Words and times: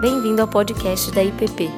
Bem-vindo 0.00 0.40
ao 0.40 0.46
podcast 0.46 1.10
da 1.10 1.24
IPP. 1.24 1.68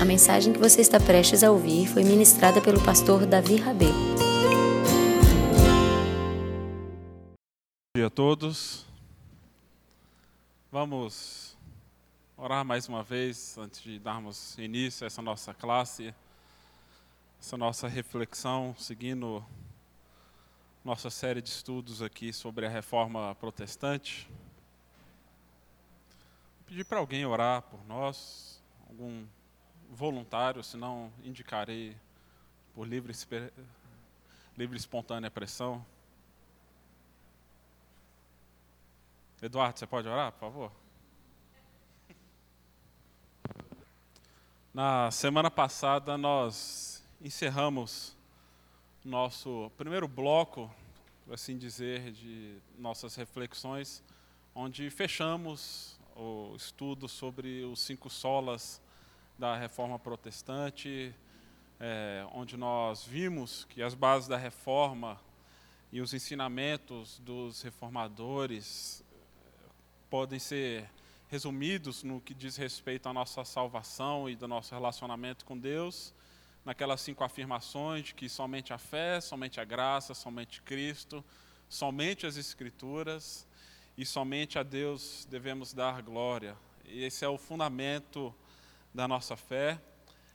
A 0.00 0.04
mensagem 0.04 0.52
que 0.52 0.58
você 0.60 0.80
está 0.80 1.00
prestes 1.00 1.42
a 1.42 1.50
ouvir 1.50 1.88
foi 1.88 2.04
ministrada 2.04 2.60
pelo 2.60 2.80
pastor 2.84 3.26
Davi 3.26 3.56
Rabelo. 3.56 3.92
Bom 7.32 7.96
dia 7.96 8.06
a 8.06 8.10
todos. 8.10 8.86
Vamos 10.70 11.58
orar 12.36 12.64
mais 12.64 12.88
uma 12.88 13.02
vez 13.02 13.58
antes 13.58 13.82
de 13.82 13.98
darmos 13.98 14.56
início 14.58 15.04
a 15.04 15.08
essa 15.08 15.20
nossa 15.20 15.52
classe, 15.52 16.14
essa 17.40 17.56
nossa 17.56 17.88
reflexão, 17.88 18.76
seguindo 18.78 19.44
nossa 20.82 21.10
série 21.10 21.42
de 21.42 21.50
estudos 21.50 22.00
aqui 22.00 22.32
sobre 22.32 22.64
a 22.64 22.68
reforma 22.68 23.34
protestante. 23.34 24.26
Vou 26.56 26.68
pedir 26.68 26.84
para 26.84 26.98
alguém 26.98 27.26
orar 27.26 27.60
por 27.62 27.84
nós, 27.86 28.62
algum 28.88 29.26
voluntário, 29.90 30.62
senão 30.64 31.12
indicarei 31.22 31.94
por 32.74 32.88
livre, 32.88 33.12
livre 34.56 34.76
espontânea 34.78 35.30
pressão. 35.30 35.84
Eduardo, 39.42 39.78
você 39.78 39.86
pode 39.86 40.08
orar, 40.08 40.32
por 40.32 40.40
favor? 40.40 40.72
Na 44.72 45.10
semana 45.10 45.50
passada 45.50 46.16
nós 46.16 47.04
encerramos 47.20 48.16
nosso 49.04 49.70
primeiro 49.78 50.06
bloco, 50.06 50.70
por 51.24 51.34
assim 51.34 51.56
dizer, 51.56 52.12
de 52.12 52.56
nossas 52.78 53.14
reflexões, 53.16 54.02
onde 54.54 54.90
fechamos 54.90 55.98
o 56.14 56.54
estudo 56.54 57.08
sobre 57.08 57.64
os 57.64 57.80
cinco 57.80 58.10
solas 58.10 58.80
da 59.38 59.56
reforma 59.56 59.98
protestante, 59.98 61.14
é, 61.78 62.26
onde 62.34 62.58
nós 62.58 63.04
vimos 63.04 63.64
que 63.70 63.82
as 63.82 63.94
bases 63.94 64.28
da 64.28 64.36
reforma 64.36 65.18
e 65.90 66.02
os 66.02 66.12
ensinamentos 66.12 67.18
dos 67.20 67.62
reformadores 67.62 69.02
é, 69.10 69.68
podem 70.10 70.38
ser 70.38 70.90
resumidos 71.30 72.02
no 72.02 72.20
que 72.20 72.34
diz 72.34 72.56
respeito 72.56 73.08
à 73.08 73.14
nossa 73.14 73.44
salvação 73.46 74.28
e 74.28 74.36
do 74.36 74.46
nosso 74.46 74.74
relacionamento 74.74 75.46
com 75.46 75.56
Deus 75.56 76.12
naquelas 76.64 77.00
cinco 77.00 77.24
afirmações 77.24 78.06
de 78.06 78.14
que 78.14 78.28
somente 78.28 78.72
a 78.72 78.78
fé, 78.78 79.20
somente 79.20 79.60
a 79.60 79.64
graça, 79.64 80.14
somente 80.14 80.62
Cristo, 80.62 81.24
somente 81.68 82.26
as 82.26 82.36
Escrituras 82.36 83.46
e 83.96 84.04
somente 84.04 84.58
a 84.58 84.62
Deus 84.62 85.26
devemos 85.30 85.72
dar 85.72 86.02
glória. 86.02 86.56
E 86.84 87.04
esse 87.04 87.24
é 87.24 87.28
o 87.28 87.38
fundamento 87.38 88.34
da 88.92 89.06
nossa 89.06 89.36
fé, 89.36 89.80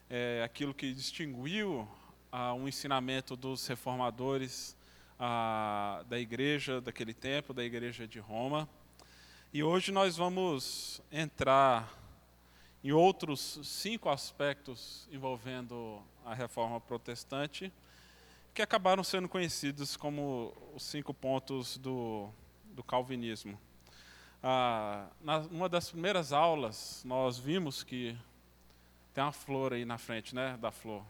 é 0.10 0.42
aquilo 0.44 0.74
que 0.74 0.94
distinguiu 0.94 1.88
ah, 2.32 2.54
um 2.54 2.68
ensinamento 2.68 3.36
dos 3.36 3.66
reformadores 3.68 4.76
ah, 5.20 6.04
da 6.08 6.20
igreja 6.20 6.80
daquele 6.80 7.14
tempo, 7.14 7.54
da 7.54 7.64
igreja 7.64 8.08
de 8.08 8.20
Roma. 8.20 8.68
E 9.54 9.64
hoje 9.64 9.92
nós 9.92 10.18
vamos 10.18 11.02
entrar 11.12 11.92
em 12.84 12.92
outros 12.92 13.60
cinco 13.64 14.10
aspectos 14.10 15.08
envolvendo 15.12 16.02
a 16.26 16.34
reforma 16.34 16.82
protestante, 16.82 17.72
que 18.54 18.62
acabaram 18.62 19.04
sendo 19.04 19.30
conhecidos 19.30 19.96
como 19.96 20.54
os 20.74 20.84
cinco 20.84 21.14
pontos 21.14 21.78
do, 21.78 22.30
do 22.74 22.84
calvinismo. 22.84 23.60
Ah, 24.42 25.08
na, 25.22 25.40
numa 25.40 25.70
das 25.70 25.90
primeiras 25.90 26.34
aulas, 26.34 27.04
nós 27.06 27.38
vimos 27.38 27.84
que 27.84 28.18
tem 29.14 29.24
uma 29.24 29.32
flor 29.32 29.74
aí 29.74 29.86
na 29.86 29.98
frente, 29.98 30.34
né, 30.34 30.58
da 30.58 30.72
flor. 30.72 31.04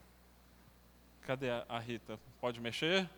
Cadê 1.21 1.49
a, 1.49 1.65
a 1.67 1.79
Rita? 1.79 2.19
Pode 2.39 2.59
mexer? 2.59 3.09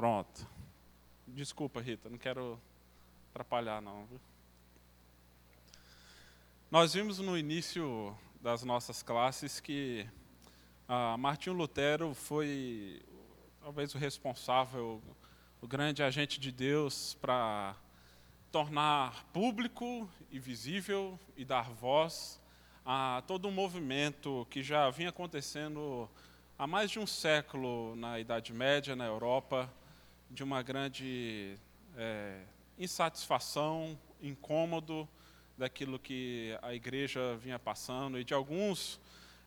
Pronto. 0.00 0.48
Desculpa, 1.26 1.78
Rita, 1.78 2.08
não 2.08 2.16
quero 2.16 2.58
atrapalhar, 3.28 3.82
não. 3.82 4.08
Nós 6.70 6.94
vimos 6.94 7.18
no 7.18 7.36
início 7.36 8.16
das 8.40 8.64
nossas 8.64 9.02
classes 9.02 9.60
que 9.60 10.08
ah, 10.88 11.18
Martinho 11.18 11.54
Lutero 11.54 12.14
foi 12.14 13.02
talvez 13.60 13.94
o 13.94 13.98
responsável, 13.98 15.02
o 15.60 15.68
grande 15.68 16.02
agente 16.02 16.40
de 16.40 16.50
Deus 16.50 17.12
para 17.20 17.76
tornar 18.50 19.24
público 19.34 20.08
e 20.30 20.38
visível 20.38 21.20
e 21.36 21.44
dar 21.44 21.68
voz 21.68 22.40
a 22.86 23.22
todo 23.26 23.46
um 23.48 23.52
movimento 23.52 24.46
que 24.48 24.62
já 24.62 24.88
vinha 24.88 25.10
acontecendo 25.10 26.08
há 26.58 26.66
mais 26.66 26.90
de 26.90 26.98
um 26.98 27.06
século 27.06 27.94
na 27.96 28.18
Idade 28.18 28.54
Média, 28.54 28.96
na 28.96 29.04
Europa, 29.04 29.70
de 30.30 30.44
uma 30.44 30.62
grande 30.62 31.56
é, 31.96 32.42
insatisfação, 32.78 33.98
incômodo 34.22 35.08
daquilo 35.58 35.98
que 35.98 36.56
a 36.62 36.72
igreja 36.72 37.36
vinha 37.36 37.58
passando 37.58 38.18
e 38.18 38.24
de 38.24 38.32
alguns 38.32 39.00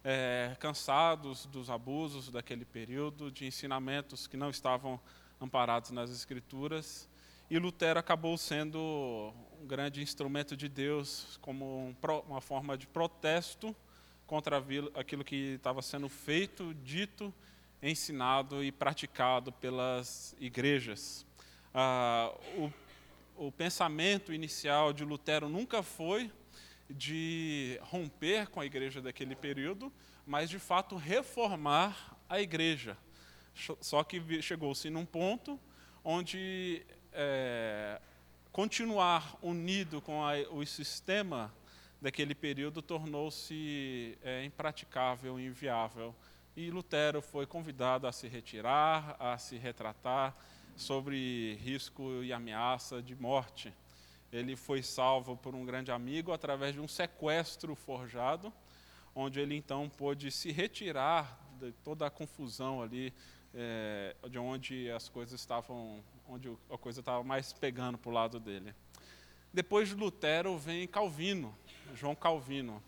é, 0.03 0.55
cansados 0.59 1.45
dos 1.45 1.69
abusos 1.69 2.29
daquele 2.29 2.66
período, 2.66 3.31
de 3.31 3.45
ensinamentos 3.45 4.27
que 4.27 4.35
não 4.35 4.49
estavam 4.49 4.99
amparados 5.39 5.91
nas 5.91 6.11
Escrituras. 6.11 7.09
E 7.50 7.57
Lutero 7.57 8.00
acabou 8.00 8.38
sendo 8.38 9.33
um 9.61 9.65
grande 9.65 10.01
instrumento 10.01 10.57
de 10.57 10.67
Deus, 10.67 11.38
como 11.41 11.65
um, 11.88 11.95
uma 12.27 12.41
forma 12.41 12.77
de 12.77 12.88
protesto 12.88 13.75
contra 14.27 14.63
aquilo 14.95 15.23
que 15.23 15.55
estava 15.55 15.81
sendo 15.81 16.09
feito, 16.09 16.73
dito 16.75 17.33
ensinado 17.83 18.63
e 18.63 18.71
praticado 18.71 19.51
pelas 19.51 20.33
igrejas. 20.39 21.25
Ah, 21.73 22.33
o, 22.57 23.47
o 23.47 23.51
pensamento 23.51 24.31
inicial 24.31 24.94
de 24.94 25.03
Lutero 25.03 25.49
nunca 25.49 25.83
foi 25.83 26.31
de 26.89 27.77
romper 27.83 28.47
com 28.47 28.61
a 28.61 28.66
igreja 28.66 29.01
daquele 29.01 29.35
período, 29.35 29.91
mas 30.25 30.49
de 30.49 30.59
fato 30.59 30.95
reformar 30.95 32.17
a 32.29 32.39
igreja. 32.39 32.97
Só 33.81 34.03
que 34.03 34.41
chegou-se 34.41 34.89
num 34.89 35.05
ponto 35.05 35.59
onde 36.03 36.85
é, 37.11 38.00
continuar 38.51 39.38
unido 39.41 40.01
com 40.01 40.25
a, 40.25 40.35
o 40.51 40.65
sistema 40.65 41.53
daquele 42.01 42.33
período 42.33 42.81
tornou-se 42.81 44.17
é, 44.23 44.44
impraticável, 44.44 45.39
inviável 45.39 46.15
e 46.56 46.69
Lutero 46.69 47.22
foi 47.22 47.46
convidado 47.47 48.06
a 48.06 48.12
se 48.12 48.28
retirar, 48.28 49.16
a 49.19 49.38
se 49.38 49.58
retratar 49.58 50.36
sobre 50.75 51.56
risco 51.56 52.24
e 52.24 52.31
ameaça 52.31 53.02
de 53.02 53.16
morte. 53.16 53.74
Ele 54.31 54.56
foi 54.56 54.81
salvo 54.81 55.36
por 55.36 55.56
um 55.56 55.66
grande 55.66 55.92
amigo 55.92 56.31
através 56.31 56.74
de 56.74 56.80
um 56.80 56.88
sequestro 56.88 57.75
forjado, 57.75 58.53
onde 59.16 59.40
ele 59.40 59.56
então 59.56 59.90
pôde 59.90 60.31
se 60.31 60.52
retirar 60.52 61.40
de 61.59 61.72
toda 61.84 62.06
a 62.06 62.09
confusão 62.09 62.81
ali, 62.81 63.13
é, 63.53 64.16
de 64.30 64.40
onde 64.40 64.90
as 64.92 65.09
coisas 65.09 65.40
estavam, 65.40 66.03
onde 66.28 66.52
a 66.69 66.77
coisa 66.77 67.00
estava 67.00 67.24
mais 67.24 67.54
pegando 67.54 67.98
para 67.98 68.10
o 68.10 68.13
lado 68.13 68.39
dele. 68.39 68.74
Depois 69.51 69.89
de 69.89 69.95
Lutero 69.95 70.57
vem 70.57 70.88
Calvino, 70.88 71.56
João 71.94 72.16
Calvino, 72.16 72.81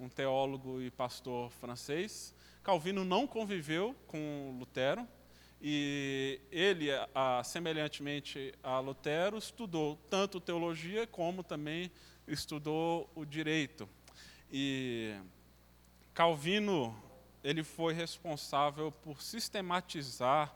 um 0.00 0.08
teólogo 0.08 0.80
e 0.80 0.90
pastor 0.90 1.50
francês, 1.50 2.34
Calvino 2.68 3.02
não 3.02 3.26
conviveu 3.26 3.96
com 4.06 4.54
Lutero 4.58 5.08
e 5.58 6.38
ele, 6.52 6.90
a, 7.14 7.42
semelhantemente 7.42 8.52
a 8.62 8.78
Lutero, 8.78 9.38
estudou 9.38 9.98
tanto 10.10 10.38
teologia 10.38 11.06
como 11.06 11.42
também 11.42 11.90
estudou 12.26 13.08
o 13.14 13.24
direito. 13.24 13.88
E 14.52 15.16
Calvino 16.12 16.94
ele 17.42 17.64
foi 17.64 17.94
responsável 17.94 18.92
por 18.92 19.22
sistematizar 19.22 20.54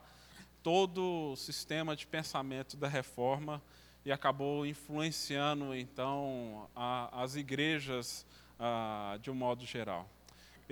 todo 0.62 1.32
o 1.32 1.36
sistema 1.36 1.96
de 1.96 2.06
pensamento 2.06 2.76
da 2.76 2.88
reforma 2.88 3.62
e 4.04 4.12
acabou 4.12 4.66
influenciando 4.66 5.74
então 5.74 6.68
a, 6.76 7.22
as 7.22 7.36
igrejas 7.36 8.26
a, 8.58 9.18
de 9.22 9.30
um 9.30 9.34
modo 9.34 9.64
geral. 9.64 10.06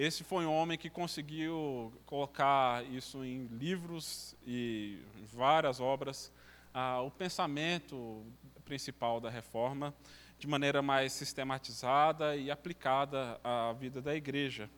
Esse 0.02 0.24
foi 0.24 0.46
um 0.46 0.50
homem 0.54 0.78
que 0.78 0.88
conseguiu 0.88 1.92
colocar 2.06 2.82
isso 2.86 3.22
em 3.22 3.44
livros 3.48 4.34
e 4.46 4.98
várias 5.30 5.78
obras, 5.78 6.32
ah, 6.72 7.02
o 7.02 7.10
pensamento 7.10 8.24
principal 8.64 9.20
da 9.20 9.28
reforma. 9.28 9.92
de 10.38 10.46
maneira 10.46 10.80
mais 10.80 11.12
sistematizada 11.12 12.34
e 12.34 12.50
aplicada 12.50 13.38
à 13.44 13.74
vida 13.74 14.00
da 14.00 14.16
igreja. 14.16 14.70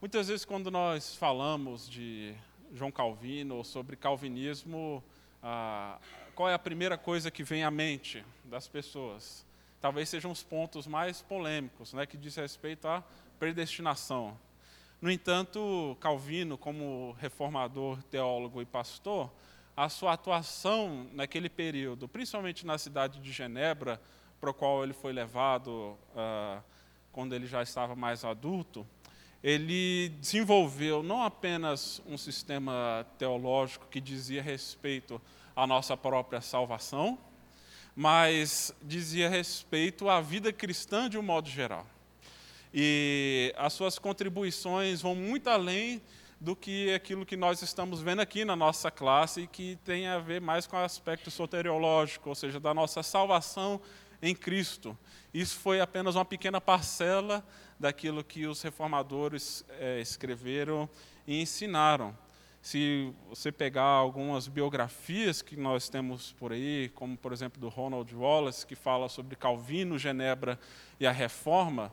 Muitas 0.00 0.28
vezes, 0.28 0.44
quando 0.44 0.70
nós 0.70 1.16
falamos 1.16 1.90
de 1.90 2.32
João 2.72 2.92
Calvino 2.92 3.56
ou 3.56 3.64
sobre 3.64 3.96
calvinismo, 3.96 5.02
ah, 5.42 5.98
qual 6.36 6.48
é 6.48 6.54
a 6.54 6.58
primeira 6.58 6.96
coisa 6.96 7.32
que 7.32 7.42
vem 7.42 7.64
à 7.64 7.70
mente 7.72 8.24
das 8.44 8.68
pessoas? 8.68 9.44
Talvez 9.80 10.08
sejam 10.08 10.30
os 10.30 10.44
pontos 10.44 10.86
mais 10.86 11.20
polêmicos, 11.20 11.92
né, 11.92 12.06
que 12.06 12.16
diz 12.16 12.36
respeito 12.36 12.86
à 12.86 13.02
predestinação. 13.38 14.38
No 15.00 15.10
entanto, 15.10 15.96
Calvino, 16.00 16.56
como 16.56 17.14
reformador, 17.20 18.02
teólogo 18.04 18.62
e 18.62 18.64
pastor, 18.64 19.30
a 19.76 19.88
sua 19.88 20.14
atuação 20.14 21.06
naquele 21.12 21.50
período, 21.50 22.08
principalmente 22.08 22.64
na 22.64 22.78
cidade 22.78 23.20
de 23.20 23.30
Genebra, 23.30 24.00
para 24.40 24.50
o 24.50 24.54
qual 24.54 24.82
ele 24.82 24.94
foi 24.94 25.12
levado 25.12 25.96
uh, 26.14 26.62
quando 27.12 27.34
ele 27.34 27.46
já 27.46 27.62
estava 27.62 27.94
mais 27.94 28.24
adulto, 28.24 28.86
ele 29.42 30.08
desenvolveu 30.20 31.02
não 31.02 31.22
apenas 31.22 32.02
um 32.06 32.16
sistema 32.16 33.06
teológico 33.18 33.86
que 33.88 34.00
dizia 34.00 34.42
respeito 34.42 35.20
à 35.54 35.66
nossa 35.66 35.96
própria 35.96 36.40
salvação, 36.40 37.18
mas 37.94 38.74
dizia 38.82 39.28
respeito 39.28 40.08
à 40.08 40.20
vida 40.20 40.52
cristã 40.52 41.08
de 41.08 41.16
um 41.16 41.22
modo 41.22 41.48
geral. 41.48 41.86
E 42.78 43.54
as 43.56 43.72
suas 43.72 43.98
contribuições 43.98 45.00
vão 45.00 45.14
muito 45.14 45.48
além 45.48 46.02
do 46.38 46.54
que 46.54 46.92
aquilo 46.92 47.24
que 47.24 47.34
nós 47.34 47.62
estamos 47.62 48.02
vendo 48.02 48.20
aqui 48.20 48.44
na 48.44 48.54
nossa 48.54 48.90
classe 48.90 49.40
e 49.40 49.46
que 49.46 49.78
tem 49.82 50.06
a 50.06 50.18
ver 50.18 50.42
mais 50.42 50.66
com 50.66 50.76
o 50.76 50.80
aspecto 50.80 51.30
soteriológico, 51.30 52.28
ou 52.28 52.34
seja, 52.34 52.60
da 52.60 52.74
nossa 52.74 53.02
salvação 53.02 53.80
em 54.20 54.34
Cristo. 54.34 54.94
Isso 55.32 55.56
foi 55.58 55.80
apenas 55.80 56.16
uma 56.16 56.24
pequena 56.26 56.60
parcela 56.60 57.42
daquilo 57.80 58.22
que 58.22 58.46
os 58.46 58.60
reformadores 58.60 59.64
é, 59.80 59.98
escreveram 60.02 60.86
e 61.26 61.40
ensinaram. 61.40 62.14
Se 62.60 63.10
você 63.30 63.50
pegar 63.50 63.84
algumas 63.84 64.48
biografias 64.48 65.40
que 65.40 65.56
nós 65.56 65.88
temos 65.88 66.32
por 66.32 66.52
aí, 66.52 66.90
como 66.94 67.16
por 67.16 67.32
exemplo 67.32 67.58
do 67.58 67.70
Ronald 67.70 68.14
Wallace, 68.14 68.66
que 68.66 68.76
fala 68.76 69.08
sobre 69.08 69.34
Calvino, 69.34 69.98
Genebra 69.98 70.60
e 71.00 71.06
a 71.06 71.12
Reforma, 71.12 71.90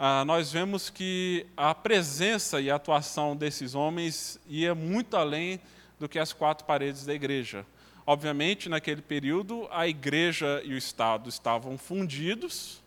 ah, 0.00 0.24
nós 0.24 0.52
vemos 0.52 0.88
que 0.88 1.44
a 1.56 1.74
presença 1.74 2.60
e 2.60 2.70
a 2.70 2.76
atuação 2.76 3.36
desses 3.36 3.74
homens 3.74 4.38
ia 4.46 4.72
muito 4.72 5.16
além 5.16 5.60
do 5.98 6.08
que 6.08 6.20
as 6.20 6.32
quatro 6.32 6.64
paredes 6.64 7.04
da 7.04 7.12
igreja. 7.12 7.66
Obviamente, 8.06 8.68
naquele 8.68 9.02
período, 9.02 9.66
a 9.72 9.88
igreja 9.88 10.62
e 10.64 10.72
o 10.72 10.78
Estado 10.78 11.28
estavam 11.28 11.76
fundidos, 11.76 12.80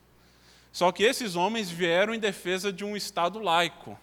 só 0.72 0.90
que 0.90 1.04
esses 1.04 1.36
homens 1.36 1.70
vieram 1.70 2.14
em 2.14 2.20
defesa 2.20 2.72
de 2.72 2.86
um 2.86 2.96
Estado 2.96 3.40
laico. 3.40 4.00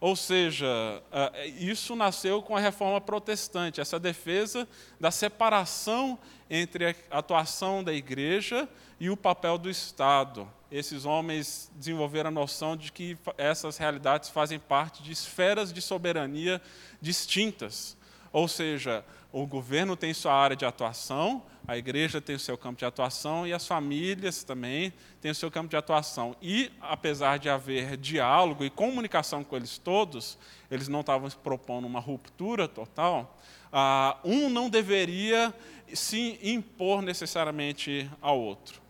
Ou 0.00 0.16
seja, 0.16 0.66
ah, 1.12 1.30
isso 1.58 1.94
nasceu 1.94 2.40
com 2.40 2.56
a 2.56 2.60
reforma 2.60 3.02
protestante, 3.02 3.82
essa 3.82 4.00
defesa 4.00 4.66
da 4.98 5.10
separação 5.10 6.18
entre 6.48 6.86
a 7.10 7.18
atuação 7.18 7.84
da 7.84 7.92
igreja 7.92 8.66
e 8.98 9.10
o 9.10 9.16
papel 9.16 9.58
do 9.58 9.68
Estado. 9.68 10.50
Esses 10.70 11.04
homens 11.04 11.70
desenvolveram 11.74 12.28
a 12.28 12.30
noção 12.30 12.76
de 12.76 12.92
que 12.92 13.18
essas 13.36 13.76
realidades 13.76 14.28
fazem 14.28 14.58
parte 14.58 15.02
de 15.02 15.10
esferas 15.10 15.72
de 15.72 15.82
soberania 15.82 16.62
distintas. 17.00 17.96
Ou 18.32 18.46
seja, 18.46 19.04
o 19.32 19.46
governo 19.46 19.96
tem 19.96 20.14
sua 20.14 20.32
área 20.32 20.56
de 20.56 20.64
atuação, 20.64 21.42
a 21.66 21.76
igreja 21.76 22.20
tem 22.20 22.36
o 22.36 22.38
seu 22.38 22.56
campo 22.56 22.78
de 22.78 22.84
atuação 22.84 23.46
e 23.46 23.52
as 23.52 23.66
famílias 23.66 24.44
também 24.44 24.92
têm 25.20 25.30
o 25.30 25.34
seu 25.34 25.50
campo 25.50 25.68
de 25.68 25.76
atuação. 25.76 26.36
E, 26.40 26.70
apesar 26.80 27.38
de 27.38 27.48
haver 27.48 27.96
diálogo 27.96 28.64
e 28.64 28.70
comunicação 28.70 29.42
com 29.42 29.56
eles 29.56 29.78
todos, 29.78 30.38
eles 30.70 30.88
não 30.88 31.00
estavam 31.00 31.28
propondo 31.42 31.86
uma 31.86 32.00
ruptura 32.00 32.68
total, 32.68 33.36
ah, 33.72 34.18
um 34.24 34.48
não 34.48 34.70
deveria 34.70 35.54
se 35.92 36.38
impor 36.42 37.02
necessariamente 37.02 38.08
ao 38.20 38.40
outro. 38.40 38.80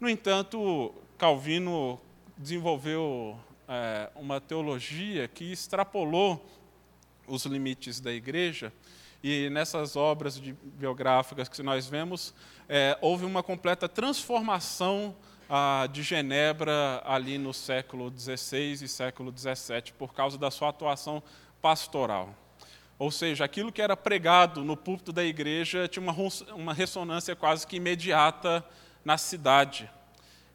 No 0.00 0.08
entanto, 0.08 0.94
Calvino 1.18 2.00
desenvolveu 2.36 3.36
é, 3.66 4.08
uma 4.14 4.40
teologia 4.40 5.26
que 5.26 5.50
extrapolou 5.50 6.48
os 7.26 7.44
limites 7.44 7.98
da 7.98 8.12
igreja 8.12 8.72
e 9.22 9.50
nessas 9.50 9.96
obras 9.96 10.38
biográficas 10.38 11.48
que 11.48 11.60
nós 11.60 11.88
vemos, 11.88 12.32
é, 12.68 12.96
houve 13.00 13.24
uma 13.24 13.42
completa 13.42 13.88
transformação 13.88 15.14
de 15.90 16.02
Genebra 16.02 17.02
ali 17.06 17.38
no 17.38 17.54
século 17.54 18.12
XVI 18.16 18.84
e 18.84 18.86
século 18.86 19.32
XVII, 19.36 19.94
por 19.98 20.12
causa 20.12 20.36
da 20.36 20.50
sua 20.50 20.68
atuação 20.68 21.22
pastoral. 21.60 22.34
Ou 22.98 23.10
seja, 23.10 23.46
aquilo 23.46 23.72
que 23.72 23.80
era 23.80 23.96
pregado 23.96 24.62
no 24.62 24.76
púlpito 24.76 25.10
da 25.10 25.24
igreja 25.24 25.88
tinha 25.88 26.02
uma, 26.02 26.14
uma 26.54 26.74
ressonância 26.74 27.34
quase 27.34 27.66
que 27.66 27.76
imediata 27.76 28.62
na 29.02 29.16
cidade. 29.16 29.90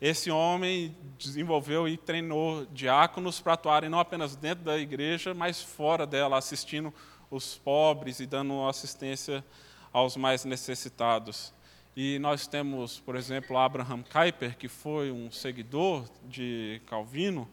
Esse 0.03 0.29
homem 0.29 0.93
desenvolveu 1.17 1.87
e 1.87 1.95
treinou 1.95 2.65
diáconos 2.65 3.39
para 3.39 3.53
atuarem 3.53 3.89
não 3.89 4.01
apenas 4.01 4.35
dentro 4.35 4.65
da 4.65 4.77
igreja, 4.77 5.33
mas 5.33 5.61
fora 5.61 6.05
dela, 6.05 6.37
assistindo 6.37 6.93
os 7.31 7.57
pobres 7.57 8.19
e 8.19 8.25
dando 8.25 8.67
assistência 8.67 9.41
aos 9.93 10.17
mais 10.17 10.43
necessitados. 10.43 11.53
E 11.95 12.19
nós 12.19 12.47
temos, 12.47 12.99
por 12.99 13.15
exemplo, 13.15 13.57
Abraham 13.57 14.03
Kuyper, 14.03 14.57
que 14.57 14.67
foi 14.67 15.09
um 15.09 15.31
seguidor 15.31 16.03
de 16.27 16.81
Calvino, 16.85 17.47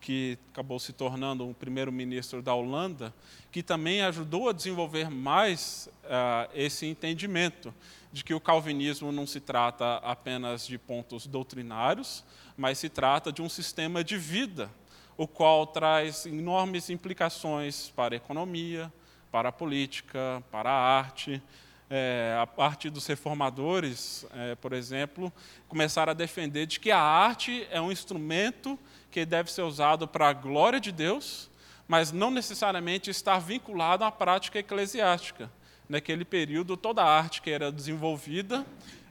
que 0.00 0.38
acabou 0.52 0.78
se 0.78 0.94
tornando 0.94 1.46
o 1.46 1.52
primeiro-ministro 1.52 2.40
da 2.40 2.54
Holanda, 2.54 3.12
que 3.52 3.62
também 3.62 4.00
ajudou 4.00 4.48
a 4.48 4.54
desenvolver 4.54 5.10
mais 5.10 5.86
uh, 6.04 6.50
esse 6.54 6.86
entendimento 6.86 7.74
de 8.12 8.24
que 8.24 8.34
o 8.34 8.40
calvinismo 8.40 9.12
não 9.12 9.26
se 9.26 9.40
trata 9.40 9.96
apenas 9.96 10.66
de 10.66 10.76
pontos 10.78 11.26
doutrinários, 11.26 12.24
mas 12.56 12.78
se 12.78 12.88
trata 12.88 13.32
de 13.32 13.40
um 13.40 13.48
sistema 13.48 14.02
de 14.02 14.18
vida, 14.18 14.70
o 15.16 15.28
qual 15.28 15.66
traz 15.66 16.26
enormes 16.26 16.90
implicações 16.90 17.90
para 17.90 18.14
a 18.14 18.16
economia, 18.16 18.92
para 19.30 19.50
a 19.50 19.52
política, 19.52 20.42
para 20.50 20.70
a 20.70 20.98
arte. 20.98 21.42
É, 21.88 22.38
a 22.40 22.46
parte 22.46 22.88
dos 22.88 23.06
reformadores, 23.06 24.24
é, 24.32 24.54
por 24.54 24.72
exemplo, 24.72 25.32
começaram 25.68 26.12
a 26.12 26.14
defender 26.14 26.66
de 26.66 26.78
que 26.78 26.90
a 26.90 27.00
arte 27.00 27.66
é 27.70 27.80
um 27.80 27.90
instrumento 27.90 28.78
que 29.10 29.26
deve 29.26 29.50
ser 29.50 29.62
usado 29.62 30.06
para 30.06 30.28
a 30.28 30.32
glória 30.32 30.78
de 30.78 30.92
Deus, 30.92 31.50
mas 31.88 32.12
não 32.12 32.30
necessariamente 32.30 33.10
estar 33.10 33.40
vinculado 33.40 34.04
à 34.04 34.12
prática 34.12 34.60
eclesiástica. 34.60 35.50
Naquele 35.90 36.24
período, 36.24 36.76
toda 36.76 37.02
a 37.02 37.18
arte 37.18 37.42
que 37.42 37.50
era 37.50 37.72
desenvolvida 37.72 38.64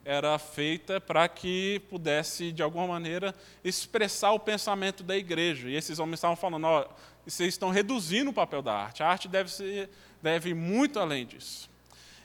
era 0.05 0.39
feita 0.39 1.01
para 1.01 1.27
que 1.27 1.81
pudesse, 1.89 2.53
de 2.53 2.63
alguma 2.63 2.87
maneira, 2.87 3.35
expressar 3.65 4.31
o 4.31 4.39
pensamento 4.39 5.03
da 5.03 5.17
igreja. 5.17 5.69
E 5.69 5.75
esses 5.75 5.99
homens 5.99 6.19
estavam 6.19 6.37
falando: 6.37 6.87
vocês 7.25 7.53
estão 7.53 7.69
reduzindo 7.69 8.29
o 8.29 8.33
papel 8.33 8.61
da 8.61 8.73
arte. 8.73 9.03
A 9.03 9.09
arte 9.09 9.27
deve, 9.27 9.51
ser, 9.51 9.89
deve 10.21 10.51
ir 10.51 10.53
muito 10.53 11.01
além 11.01 11.25
disso. 11.25 11.69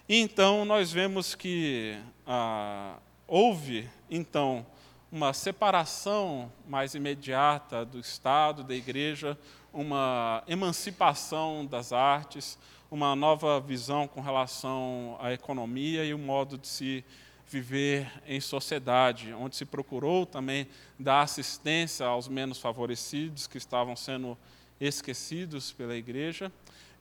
Então 0.08 0.64
nós 0.64 0.92
vemos 0.92 1.34
que 1.34 1.98
ah, 2.24 2.98
houve 3.26 3.90
então 4.08 4.64
uma 5.10 5.32
separação 5.32 6.52
mais 6.68 6.94
imediata 6.94 7.84
do 7.84 7.98
Estado, 7.98 8.62
da 8.62 8.74
igreja, 8.76 9.36
uma 9.72 10.44
emancipação 10.46 11.66
das 11.66 11.92
artes, 11.92 12.56
uma 12.90 13.16
nova 13.16 13.60
visão 13.60 14.06
com 14.06 14.20
relação 14.20 15.16
à 15.20 15.32
economia 15.32 16.04
e 16.04 16.14
o 16.14 16.18
modo 16.18 16.56
de 16.56 16.68
se 16.68 17.04
viver 17.46 18.10
em 18.26 18.40
sociedade, 18.40 19.32
onde 19.32 19.56
se 19.56 19.64
procurou 19.64 20.26
também 20.26 20.66
dar 20.98 21.22
assistência 21.22 22.06
aos 22.06 22.28
menos 22.28 22.58
favorecidos 22.58 23.46
que 23.46 23.58
estavam 23.58 23.94
sendo 23.94 24.36
esquecidos 24.80 25.72
pela 25.72 25.94
igreja, 25.94 26.50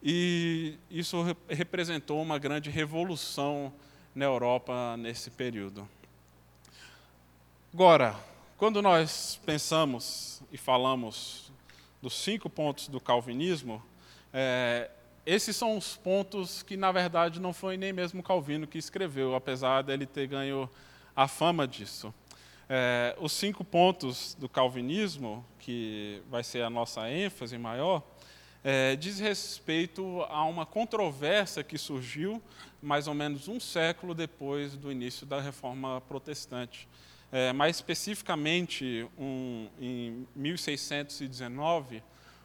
e 0.02 0.75
isso 0.92 1.24
representou 1.48 2.22
uma 2.22 2.38
grande 2.38 2.70
revolução 2.70 3.74
na 4.13 4.25
Europa 4.25 4.96
nesse 4.98 5.32
período. 5.32 5.88
Agora, 7.74 8.16
quando 8.58 8.82
nós 8.82 9.40
pensamos 9.46 10.44
e 10.52 10.58
falamos 10.58 11.52
dos 12.02 12.13
cinco 12.13 12.50
pontos 12.50 12.88
do 12.88 13.00
calvinismo, 13.00 13.82
é, 14.32 14.92
esses 15.25 15.56
são 15.56 15.77
os 15.77 15.96
pontos 15.96 16.63
que, 16.63 16.75
na 16.75 16.92
verdade, 16.92 17.39
não 17.39 17.53
foi 17.53 17.77
nem 17.77 17.94
mesmo 17.94 18.22
Calvino 18.22 18.68
que 18.68 18.77
escreveu, 18.77 19.36
apesar 19.36 19.82
dele 19.82 20.06
ter 20.06 20.27
ganho 20.27 20.70
a 21.15 21.27
fama 21.27 21.68
disso. 21.68 22.13
É, 22.68 23.15
os 23.20 23.32
cinco 23.32 23.63
pontos 23.63 24.36
do 24.36 24.50
calvinismo, 24.50 25.46
que 25.60 26.22
vai 26.30 26.44
ser 26.44 26.63
a 26.63 26.70
nossa 26.70 27.10
ênfase 27.10 27.58
maior, 27.58 28.01
é, 28.63 28.96
diz 28.96 29.20
respeito 29.20 30.22
a 30.30 30.46
uma 30.46 30.65
controvérsia 30.65 31.63
que 31.63 31.77
surgiu 31.77 32.42
mais 32.82 33.08
ou 33.08 33.13
menos 33.13 33.48
um 33.48 33.60
século 33.60 34.13
depois 34.15 34.75
do 34.75 34.92
início 34.92 35.25
da 35.25 35.39
reforma 35.39 36.01
protestante. 36.01 36.88
é, 37.32 37.51
mais 37.51 37.77
especificamente 37.77 39.10
um, 39.18 39.68
em 39.80 40.27
1619, 40.36 42.03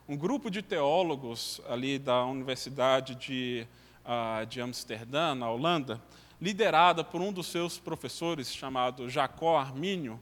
um 0.09 0.17
grupo 0.17 0.51
de 0.51 0.63
teólogos 0.63 1.61
ali 1.69 1.99
da 1.99 2.25
Universidade 2.25 3.15
de, 3.15 3.67
uh, 4.07 4.47
de 4.47 4.59
Amsterdã, 4.59 5.35
na 5.35 5.51
Holanda, 5.51 6.01
liderada 6.41 7.05
por 7.05 7.21
um 7.21 7.31
dos 7.31 7.49
seus 7.49 7.79
professores, 7.79 8.51
chamado 8.51 9.11
Jacó 9.11 9.59
Armínio, 9.59 10.19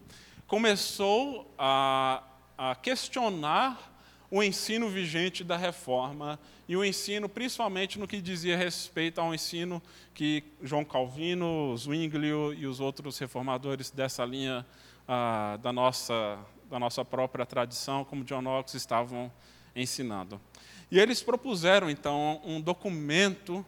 começou 0.48 1.48
a, 1.56 2.20
a 2.58 2.74
questionar 2.74 3.94
o 4.28 4.42
ensino 4.42 4.88
vigente 4.88 5.44
da 5.44 5.56
reforma 5.56 6.36
e 6.68 6.76
o 6.76 6.84
ensino, 6.84 7.28
principalmente 7.28 7.96
no 7.96 8.08
que 8.08 8.20
dizia 8.20 8.56
respeito 8.56 9.20
ao 9.20 9.32
ensino 9.32 9.80
que 10.12 10.42
João 10.60 10.84
Calvino, 10.84 11.76
Zwinglio 11.76 12.52
e 12.52 12.66
os 12.66 12.80
outros 12.80 13.16
reformadores 13.20 13.92
dessa 13.92 14.24
linha 14.24 14.66
ah, 15.06 15.56
da, 15.62 15.72
nossa, 15.72 16.40
da 16.68 16.76
nossa 16.76 17.04
própria 17.04 17.46
tradição, 17.46 18.04
como 18.04 18.24
John 18.24 18.42
Knox, 18.42 18.74
estavam 18.74 19.30
ensinando. 19.76 20.40
E 20.90 20.98
eles 20.98 21.22
propuseram, 21.22 21.88
então, 21.88 22.40
um 22.44 22.60
documento 22.60 23.64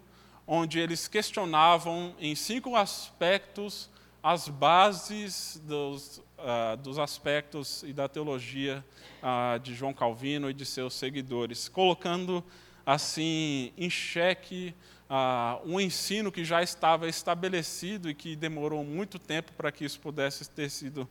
onde 0.46 0.80
eles 0.80 1.06
questionavam 1.06 2.14
em 2.18 2.34
cinco 2.34 2.74
aspectos 2.74 3.90
as 4.22 4.48
bases 4.48 5.60
dos, 5.64 6.18
uh, 6.38 6.76
dos 6.78 6.98
aspectos 6.98 7.84
e 7.84 7.92
da 7.92 8.08
teologia 8.08 8.84
uh, 9.22 9.58
de 9.60 9.74
João 9.74 9.94
Calvino 9.94 10.50
e 10.50 10.54
de 10.54 10.66
seus 10.66 10.94
seguidores, 10.94 11.68
colocando 11.68 12.44
assim 12.84 13.72
em 13.76 13.88
xeque 13.88 14.74
uh, 15.08 15.60
um 15.64 15.80
ensino 15.80 16.32
que 16.32 16.44
já 16.44 16.62
estava 16.62 17.08
estabelecido 17.08 18.10
e 18.10 18.14
que 18.14 18.34
demorou 18.34 18.82
muito 18.84 19.18
tempo 19.18 19.52
para 19.52 19.70
que 19.70 19.84
isso 19.84 20.00
pudesse 20.00 20.48
ter 20.50 20.70
sido 20.70 21.08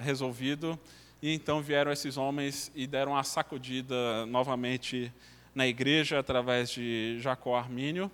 resolvido. 0.00 0.78
E 1.20 1.34
então 1.34 1.60
vieram 1.60 1.90
esses 1.90 2.16
homens 2.16 2.70
e 2.74 2.86
deram 2.86 3.12
uma 3.12 3.24
sacudida 3.24 4.24
novamente 4.26 5.12
na 5.54 5.66
igreja 5.66 6.18
através 6.18 6.70
de 6.70 7.18
Jacó 7.20 7.56
Armínio 7.56 8.10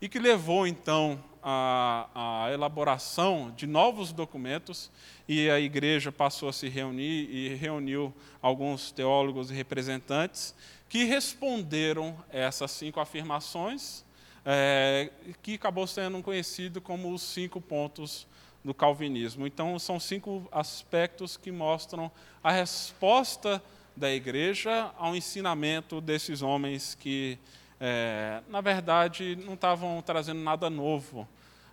e 0.00 0.08
que 0.08 0.18
levou 0.18 0.66
então 0.66 1.22
a, 1.42 2.46
a, 2.46 2.52
elaboração 2.52 3.52
de 3.56 3.66
novos 3.66 4.12
documentos 4.12 4.90
e 5.28 5.50
a 5.50 5.60
igreja 5.60 6.10
passou 6.10 6.48
a 6.48 6.52
se 6.52 6.68
reunir 6.68 7.28
e 7.30 7.54
reuniu 7.54 8.14
alguns 8.40 8.90
teólogos 8.90 9.50
e 9.50 9.54
representantes 9.54 10.54
que 10.88 11.04
responderam 11.04 12.16
essas 12.30 12.70
cinco 12.70 13.00
afirmações, 13.00 14.04
é, 14.44 15.10
que 15.42 15.54
acabou 15.54 15.86
sendo 15.86 16.22
conhecido 16.22 16.80
como 16.80 17.12
os 17.12 17.22
cinco 17.22 17.60
pontos 17.60 18.26
do 18.66 18.74
calvinismo. 18.74 19.46
Então, 19.46 19.78
são 19.78 20.00
cinco 20.00 20.46
aspectos 20.50 21.36
que 21.36 21.52
mostram 21.52 22.10
a 22.42 22.50
resposta 22.50 23.62
da 23.96 24.12
igreja 24.12 24.90
ao 24.98 25.14
ensinamento 25.14 26.00
desses 26.00 26.42
homens 26.42 26.94
que 26.94 27.38
é, 27.80 28.42
na 28.48 28.60
verdade, 28.60 29.36
não 29.36 29.54
estavam 29.54 30.02
trazendo 30.02 30.40
nada 30.40 30.68
novo. 30.68 31.28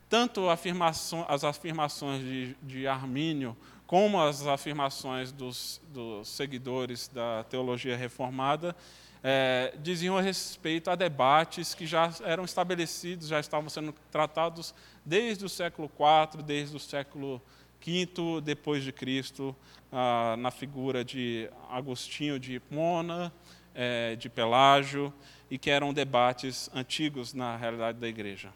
Tanto 0.07 0.50
afirmação, 0.50 1.25
as 1.27 1.43
afirmações 1.43 2.21
de, 2.21 2.55
de 2.62 2.88
Armínio, 2.88 3.57
como 3.88 4.21
as 4.21 4.45
afirmações 4.45 5.31
dos, 5.31 5.81
dos 5.89 6.27
seguidores 6.27 7.07
da 7.07 7.43
teologia 7.45 7.97
reformada, 7.97 8.75
é, 9.23 9.73
diziam 9.81 10.17
a 10.17 10.21
respeito 10.21 10.91
a 10.91 10.95
debates 10.95 11.73
que 11.73 11.88
já 11.88 12.12
eram 12.23 12.43
estabelecidos, 12.43 13.29
já 13.29 13.39
estavam 13.39 13.69
sendo 13.69 13.95
tratados 14.12 14.75
desde 15.05 15.45
o 15.45 15.50
século 15.50 15.89
IV, 15.89 16.43
desde 16.43 16.75
o 16.75 16.79
século 16.79 17.41
V 17.86 18.41
depois 18.41 18.83
de 18.83 18.91
Cristo, 18.91 19.55
ah, 19.91 20.36
na 20.38 20.51
figura 20.51 21.03
de 21.03 21.50
Agostinho 21.69 22.39
de 22.39 22.55
Hipona, 22.55 23.33
é, 23.75 24.15
de 24.15 24.29
Pelágio, 24.29 25.13
e 25.50 25.57
que 25.57 25.69
eram 25.69 25.93
debates 25.93 26.69
antigos 26.74 27.33
na 27.33 27.57
realidade 27.57 28.00
da 28.00 28.07
igreja. 28.07 28.51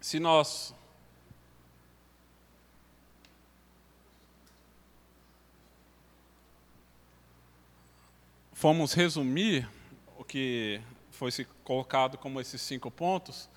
Se 0.00 0.20
nós 0.20 0.74
formos 8.52 8.92
resumir 8.92 9.68
o 10.18 10.24
que 10.24 10.80
foi 11.10 11.30
colocado 11.62 12.16
como 12.16 12.40
esses 12.40 12.60
cinco 12.62 12.90
pontos, 12.90 13.48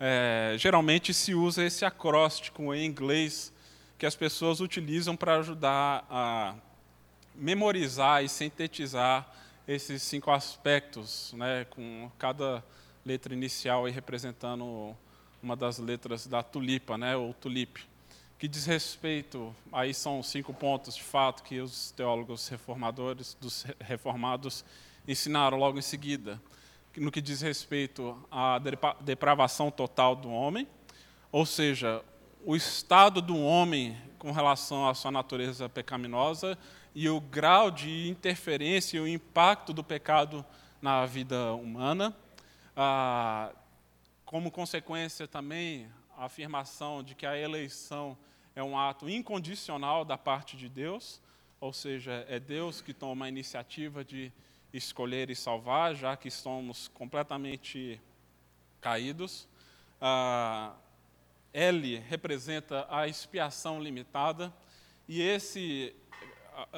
é, 0.00 0.54
geralmente 0.56 1.12
se 1.12 1.34
usa 1.34 1.64
esse 1.64 1.84
acróstico 1.84 2.74
em 2.74 2.84
inglês 2.84 3.52
que 3.98 4.06
as 4.06 4.14
pessoas 4.14 4.60
utilizam 4.60 5.16
para 5.16 5.36
ajudar 5.36 6.06
a 6.08 6.54
memorizar 7.34 8.22
e 8.22 8.28
sintetizar 8.28 9.28
esses 9.66 10.02
cinco 10.02 10.30
aspectos, 10.30 11.32
né, 11.34 11.66
com 11.70 12.10
cada 12.18 12.64
letra 13.04 13.34
inicial 13.34 13.86
aí 13.86 13.92
representando 13.92 14.96
uma 15.42 15.56
das 15.56 15.78
letras 15.78 16.26
da 16.26 16.42
tulipa, 16.42 16.96
né, 16.96 17.16
ou 17.16 17.34
tulipe, 17.34 17.86
que 18.38 18.46
diz 18.46 18.66
respeito, 18.66 19.54
aí 19.72 19.92
são 19.92 20.22
cinco 20.22 20.54
pontos 20.54 20.94
de 20.94 21.02
fato 21.02 21.42
que 21.42 21.60
os 21.60 21.90
teólogos 21.90 22.48
reformadores, 22.48 23.36
dos 23.40 23.66
reformados, 23.80 24.64
ensinaram 25.06 25.58
logo 25.58 25.78
em 25.78 25.82
seguida, 25.82 26.40
no 26.98 27.10
que 27.10 27.20
diz 27.20 27.40
respeito 27.40 28.16
à 28.30 28.58
depravação 29.00 29.70
total 29.70 30.16
do 30.16 30.30
homem, 30.30 30.66
ou 31.30 31.44
seja, 31.44 32.02
o 32.44 32.56
estado 32.56 33.20
do 33.20 33.36
homem 33.36 33.96
com 34.18 34.32
relação 34.32 34.88
à 34.88 34.94
sua 34.94 35.10
natureza 35.10 35.68
pecaminosa 35.68 36.58
e 36.94 37.08
o 37.08 37.20
grau 37.20 37.70
de 37.70 38.08
interferência 38.08 38.96
e 38.96 39.00
o 39.00 39.06
impacto 39.06 39.72
do 39.72 39.84
pecado 39.84 40.44
na 40.80 41.06
vida 41.06 41.54
humana. 41.54 42.16
Ah, 42.76 43.52
como 44.24 44.50
consequência 44.50 45.26
também, 45.26 45.88
a 46.16 46.24
afirmação 46.24 47.02
de 47.02 47.14
que 47.14 47.24
a 47.24 47.38
eleição 47.38 48.16
é 48.54 48.62
um 48.62 48.76
ato 48.76 49.08
incondicional 49.08 50.04
da 50.04 50.18
parte 50.18 50.56
de 50.56 50.68
Deus, 50.68 51.20
ou 51.60 51.72
seja, 51.72 52.24
é 52.28 52.40
Deus 52.40 52.80
que 52.80 52.92
toma 52.92 53.26
a 53.26 53.28
iniciativa 53.28 54.04
de 54.04 54.32
escolher 54.72 55.30
e 55.30 55.36
salvar, 55.36 55.94
já 55.94 56.16
que 56.16 56.30
somos 56.30 56.88
completamente 56.88 58.00
caídos. 58.80 59.48
Ah, 60.00 60.74
L 61.52 61.96
representa 62.08 62.86
a 62.90 63.08
expiação 63.08 63.82
limitada, 63.82 64.52
e 65.08 65.22
esse 65.22 65.94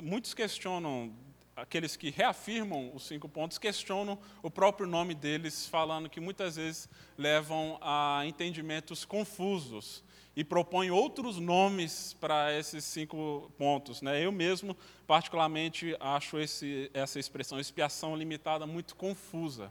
muitos 0.03 0.35
questionam, 0.35 1.13
aqueles 1.57 1.97
que 1.97 2.11
reafirmam 2.11 2.95
os 2.95 3.05
cinco 3.05 3.29
pontos, 3.29 3.59
questionam 3.59 4.19
o 4.43 4.51
próprio 4.51 4.87
nome 4.87 5.15
deles, 5.15 5.67
falando 5.67 6.09
que 6.09 6.21
muitas 6.21 6.57
vezes 6.57 6.89
levam 7.17 7.79
a 7.81 8.23
entendimentos 8.27 9.05
confusos 9.05 10.05
e 10.41 10.45
propõem 10.45 10.91
outros 10.91 11.39
nomes 11.39 12.17
para 12.19 12.51
esses 12.59 12.83
cinco 12.83 13.53
pontos. 13.59 14.01
Né? 14.01 14.25
Eu 14.25 14.33
mesmo, 14.33 14.75
particularmente, 15.07 15.95
acho 16.01 16.39
esse, 16.39 16.91
essa 16.95 17.21
expressão 17.21 17.61
expiação 17.61 18.17
limitada 18.17 18.67
muito 18.67 18.97
confusa. 18.97 19.71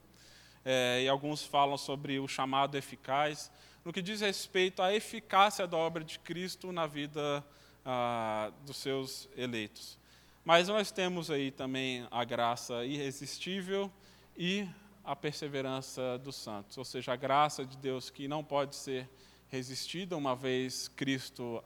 É, 0.64 1.02
e 1.02 1.08
alguns 1.08 1.44
falam 1.44 1.76
sobre 1.76 2.20
o 2.20 2.28
chamado 2.28 2.78
eficaz, 2.78 3.52
no 3.84 3.92
que 3.92 4.00
diz 4.00 4.22
respeito 4.22 4.84
à 4.84 4.94
eficácia 4.94 5.66
da 5.66 5.76
obra 5.76 6.04
de 6.04 6.20
Cristo 6.20 6.72
na 6.72 6.86
vida 6.86 7.44
ah, 7.84 8.52
dos 8.64 8.78
seus 8.78 9.28
eleitos. 9.36 9.98
Mas 10.46 10.68
nós 10.68 10.92
temos 10.92 11.32
aí 11.32 11.50
também 11.50 12.06
a 12.12 12.24
graça 12.24 12.86
irresistível 12.86 13.92
e 14.38 14.70
a 15.04 15.16
perseverança 15.16 16.20
dos 16.20 16.36
santos, 16.36 16.78
ou 16.78 16.86
seja, 16.86 17.14
a 17.14 17.16
graça 17.16 17.66
de 17.66 17.76
Deus 17.76 18.12
que 18.12 18.28
não 18.28 18.44
pode 18.44 18.76
ser 18.76 19.10
resistida, 19.50 20.15
uma 20.15 20.36
vez 20.36 20.88
Cristo 20.88 21.63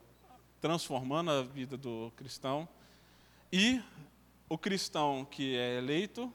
transformando 0.60 1.30
a 1.30 1.42
vida 1.42 1.76
do 1.76 2.12
cristão, 2.16 2.68
e 3.52 3.82
o 4.48 4.56
cristão 4.56 5.26
que 5.30 5.56
é 5.56 5.78
eleito 5.78 6.32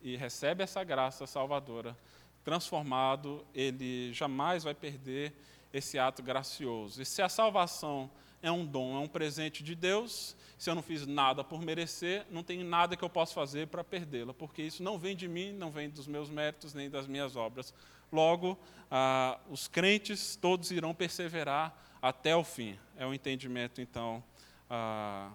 e 0.00 0.16
recebe 0.16 0.62
essa 0.62 0.82
graça 0.84 1.26
salvadora, 1.26 1.96
transformado, 2.44 3.44
ele 3.54 4.12
jamais 4.12 4.64
vai 4.64 4.74
perder 4.74 5.32
esse 5.72 5.98
ato 5.98 6.22
gracioso. 6.22 7.02
E 7.02 7.04
se 7.04 7.22
a 7.22 7.28
salvação 7.28 8.10
é 8.42 8.50
um 8.50 8.66
dom, 8.66 8.96
é 8.96 8.98
um 8.98 9.08
presente 9.08 9.62
de 9.62 9.74
Deus. 9.74 10.36
Se 10.58 10.68
eu 10.68 10.74
não 10.74 10.82
fiz 10.82 11.06
nada 11.06 11.44
por 11.44 11.62
merecer, 11.62 12.26
não 12.30 12.42
tem 12.42 12.62
nada 12.64 12.96
que 12.96 13.04
eu 13.04 13.08
possa 13.08 13.32
fazer 13.32 13.68
para 13.68 13.84
perdê-la, 13.84 14.34
porque 14.34 14.62
isso 14.62 14.82
não 14.82 14.98
vem 14.98 15.16
de 15.16 15.28
mim, 15.28 15.52
não 15.52 15.70
vem 15.70 15.88
dos 15.88 16.06
meus 16.06 16.28
méritos 16.28 16.74
nem 16.74 16.90
das 16.90 17.06
minhas 17.06 17.36
obras. 17.36 17.72
Logo, 18.12 18.58
ah, 18.90 19.40
os 19.48 19.66
crentes 19.66 20.36
todos 20.36 20.70
irão 20.70 20.94
perseverar 20.94 21.74
até 22.00 22.36
o 22.36 22.44
fim. 22.44 22.78
É 22.96 23.06
o 23.06 23.14
entendimento, 23.14 23.80
então, 23.80 24.22
ah, 24.68 25.30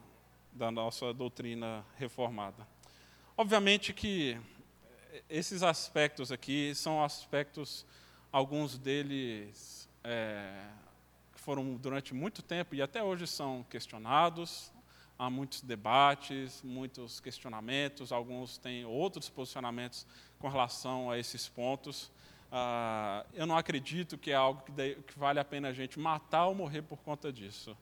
da 0.53 0.69
nossa 0.69 1.13
doutrina 1.13 1.83
reformada. 1.97 2.67
Obviamente 3.35 3.93
que 3.93 4.39
esses 5.29 5.63
aspectos 5.63 6.31
aqui 6.31 6.73
são 6.75 7.03
aspectos, 7.03 7.85
alguns 8.31 8.77
deles. 8.77 9.89
É, 10.03 10.67
foram 11.47 11.75
durante 11.75 12.13
muito 12.13 12.41
tempo 12.41 12.75
e 12.75 12.81
até 12.81 13.01
hoje 13.01 13.25
são 13.25 13.65
questionados, 13.69 14.71
há 15.17 15.29
muitos 15.29 15.61
debates, 15.61 16.61
muitos 16.61 17.19
questionamentos, 17.19 18.11
alguns 18.11 18.57
têm 18.57 18.85
outros 18.85 19.29
posicionamentos 19.29 20.05
com 20.39 20.49
relação 20.49 21.09
a 21.09 21.17
esses 21.17 21.47
pontos. 21.47 22.11
Ah, 22.51 23.25
eu 23.33 23.45
não 23.45 23.57
acredito 23.57 24.17
que 24.17 24.31
é 24.31 24.35
algo 24.35 24.61
que, 24.63 24.71
de, 24.71 24.95
que, 24.95 25.17
vale 25.17 25.39
a 25.39 25.45
pena 25.45 25.69
a 25.69 25.73
gente 25.73 25.99
matar 25.99 26.45
ou 26.45 26.55
morrer 26.55 26.81
por 26.81 26.97
conta 26.99 27.31
disso. 27.31 27.77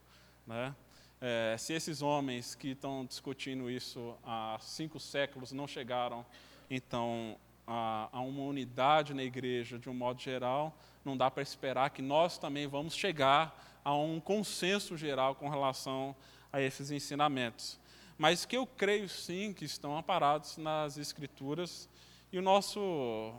Né? 0.46 0.74
É, 1.20 1.56
se 1.58 1.72
esses 1.72 2.02
homens 2.02 2.54
que 2.54 2.68
estão 2.68 3.04
discutindo 3.04 3.70
isso 3.70 4.14
há 4.24 4.58
cinco 4.60 4.98
séculos 4.98 5.52
não 5.52 5.66
chegaram, 5.66 6.26
então, 6.68 7.36
a, 7.66 8.08
a 8.12 8.20
uma 8.20 8.42
unidade 8.42 9.14
na 9.14 9.22
igreja 9.22 9.78
de 9.78 9.88
um 9.88 9.94
modo 9.94 10.20
geral, 10.20 10.76
não 11.04 11.16
dá 11.16 11.30
para 11.30 11.42
esperar 11.42 11.90
que 11.90 12.02
nós 12.02 12.36
também 12.36 12.66
vamos 12.66 12.94
chegar 12.94 13.80
a 13.84 13.94
um 13.94 14.18
consenso 14.18 14.96
geral 14.96 15.36
com 15.36 15.48
relação 15.48 16.14
a 16.52 16.60
esses 16.60 16.90
ensinamentos. 16.90 17.78
Mas 18.18 18.44
que 18.44 18.56
eu 18.56 18.66
creio 18.66 19.08
sim 19.08 19.52
que 19.52 19.64
estão 19.64 19.96
amparados 19.96 20.56
nas 20.56 20.96
Escrituras 20.98 21.88
e 22.32 22.38
o 22.38 22.42
nosso 22.42 23.32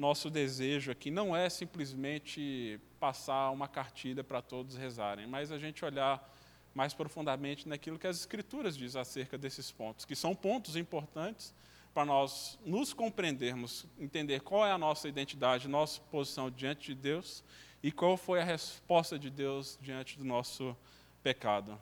nosso 0.00 0.30
desejo 0.30 0.90
aqui 0.90 1.10
não 1.10 1.36
é 1.36 1.50
simplesmente 1.50 2.80
passar 2.98 3.50
uma 3.50 3.68
cartilha 3.68 4.24
para 4.24 4.40
todos 4.40 4.74
rezarem, 4.74 5.26
mas 5.26 5.52
a 5.52 5.58
gente 5.58 5.84
olhar 5.84 6.26
mais 6.74 6.94
profundamente 6.94 7.68
naquilo 7.68 7.98
que 7.98 8.06
as 8.06 8.18
Escrituras 8.18 8.76
dizem 8.76 9.00
acerca 9.00 9.36
desses 9.36 9.70
pontos, 9.70 10.06
que 10.06 10.16
são 10.16 10.34
pontos 10.34 10.74
importantes 10.74 11.52
para 11.92 12.06
nós 12.06 12.58
nos 12.64 12.94
compreendermos, 12.94 13.84
entender 13.98 14.40
qual 14.40 14.66
é 14.66 14.72
a 14.72 14.78
nossa 14.78 15.06
identidade, 15.06 15.68
nossa 15.68 16.00
posição 16.10 16.50
diante 16.50 16.94
de 16.94 16.94
Deus 16.94 17.44
e 17.82 17.92
qual 17.92 18.16
foi 18.16 18.40
a 18.40 18.44
resposta 18.44 19.18
de 19.18 19.28
Deus 19.28 19.78
diante 19.82 20.16
do 20.16 20.24
nosso 20.24 20.74
pecado. 21.22 21.78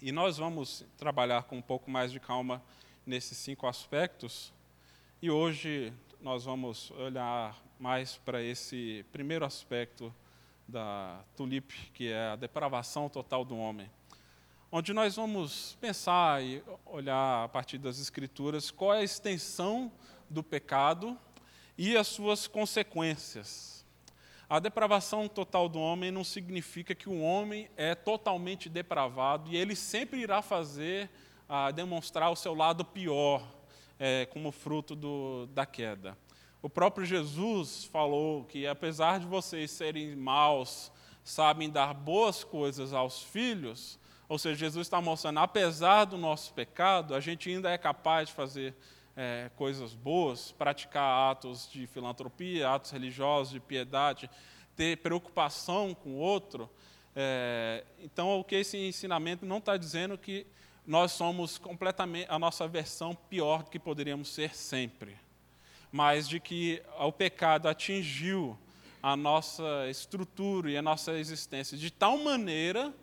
E 0.00 0.10
nós 0.10 0.38
vamos 0.38 0.86
trabalhar 0.96 1.42
com 1.42 1.58
um 1.58 1.62
pouco 1.62 1.90
mais 1.90 2.10
de 2.10 2.20
calma 2.20 2.62
nesses 3.04 3.36
cinco 3.36 3.66
aspectos. 3.66 4.52
E 5.20 5.30
hoje 5.30 5.92
nós 6.26 6.44
vamos 6.44 6.90
olhar 6.90 7.56
mais 7.78 8.16
para 8.16 8.42
esse 8.42 9.06
primeiro 9.12 9.44
aspecto 9.44 10.12
da 10.66 11.22
tulipe, 11.36 11.92
que 11.94 12.10
é 12.10 12.30
a 12.30 12.34
depravação 12.34 13.08
total 13.08 13.44
do 13.44 13.56
homem 13.56 13.88
onde 14.72 14.92
nós 14.92 15.14
vamos 15.14 15.78
pensar 15.80 16.42
e 16.42 16.60
olhar 16.84 17.44
a 17.44 17.48
partir 17.48 17.78
das 17.78 18.00
Escrituras 18.00 18.72
qual 18.72 18.92
é 18.92 18.98
a 18.98 19.04
extensão 19.04 19.92
do 20.28 20.42
pecado 20.42 21.16
e 21.78 21.96
as 21.96 22.08
suas 22.08 22.48
consequências. 22.48 23.86
A 24.50 24.58
depravação 24.58 25.28
total 25.28 25.68
do 25.68 25.78
homem 25.78 26.10
não 26.10 26.24
significa 26.24 26.92
que 26.92 27.08
o 27.08 27.20
homem 27.20 27.70
é 27.76 27.94
totalmente 27.94 28.68
depravado 28.68 29.48
e 29.48 29.56
ele 29.56 29.76
sempre 29.76 30.20
irá 30.20 30.42
fazer, 30.42 31.08
ah, 31.48 31.70
demonstrar 31.70 32.32
o 32.32 32.36
seu 32.36 32.52
lado 32.52 32.84
pior, 32.84 33.55
é, 33.98 34.26
como 34.26 34.50
fruto 34.50 34.94
do, 34.94 35.46
da 35.46 35.66
queda. 35.66 36.16
O 36.62 36.68
próprio 36.68 37.06
Jesus 37.06 37.84
falou 37.84 38.44
que, 38.44 38.66
apesar 38.66 39.20
de 39.20 39.26
vocês 39.26 39.70
serem 39.70 40.16
maus, 40.16 40.90
sabem 41.22 41.70
dar 41.70 41.94
boas 41.94 42.42
coisas 42.42 42.92
aos 42.92 43.22
filhos, 43.22 43.98
ou 44.28 44.38
seja, 44.38 44.56
Jesus 44.56 44.86
está 44.86 45.00
mostrando, 45.00 45.38
apesar 45.38 46.04
do 46.04 46.18
nosso 46.18 46.52
pecado, 46.52 47.14
a 47.14 47.20
gente 47.20 47.48
ainda 47.48 47.70
é 47.70 47.78
capaz 47.78 48.28
de 48.28 48.34
fazer 48.34 48.74
é, 49.16 49.50
coisas 49.54 49.94
boas, 49.94 50.52
praticar 50.52 51.30
atos 51.30 51.70
de 51.70 51.86
filantropia, 51.86 52.68
atos 52.68 52.90
religiosos, 52.90 53.52
de 53.52 53.60
piedade, 53.60 54.28
ter 54.74 54.98
preocupação 54.98 55.94
com 55.94 56.10
o 56.10 56.18
outro. 56.18 56.68
É, 57.14 57.84
então, 58.00 58.38
o 58.38 58.44
que 58.44 58.56
esse 58.56 58.76
ensinamento 58.76 59.46
não 59.46 59.58
está 59.58 59.76
dizendo 59.76 60.18
que 60.18 60.46
nós 60.86 61.12
somos 61.12 61.58
completamente 61.58 62.26
a 62.30 62.38
nossa 62.38 62.68
versão 62.68 63.14
pior 63.28 63.64
do 63.64 63.70
que 63.70 63.78
poderíamos 63.78 64.28
ser 64.28 64.54
sempre, 64.54 65.16
mas 65.90 66.28
de 66.28 66.38
que 66.38 66.82
o 66.98 67.10
pecado 67.10 67.68
atingiu 67.68 68.56
a 69.02 69.16
nossa 69.16 69.88
estrutura 69.88 70.70
e 70.70 70.76
a 70.76 70.82
nossa 70.82 71.12
existência 71.12 71.76
de 71.76 71.90
tal 71.90 72.18
maneira 72.18 72.94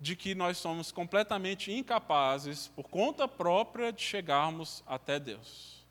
de 0.00 0.14
que 0.14 0.34
nós 0.34 0.58
somos 0.58 0.92
completamente 0.92 1.72
incapazes, 1.72 2.68
por 2.68 2.88
conta 2.88 3.26
própria, 3.26 3.92
de 3.92 4.02
chegarmos 4.02 4.82
até 4.86 5.18
Deus. 5.18 5.84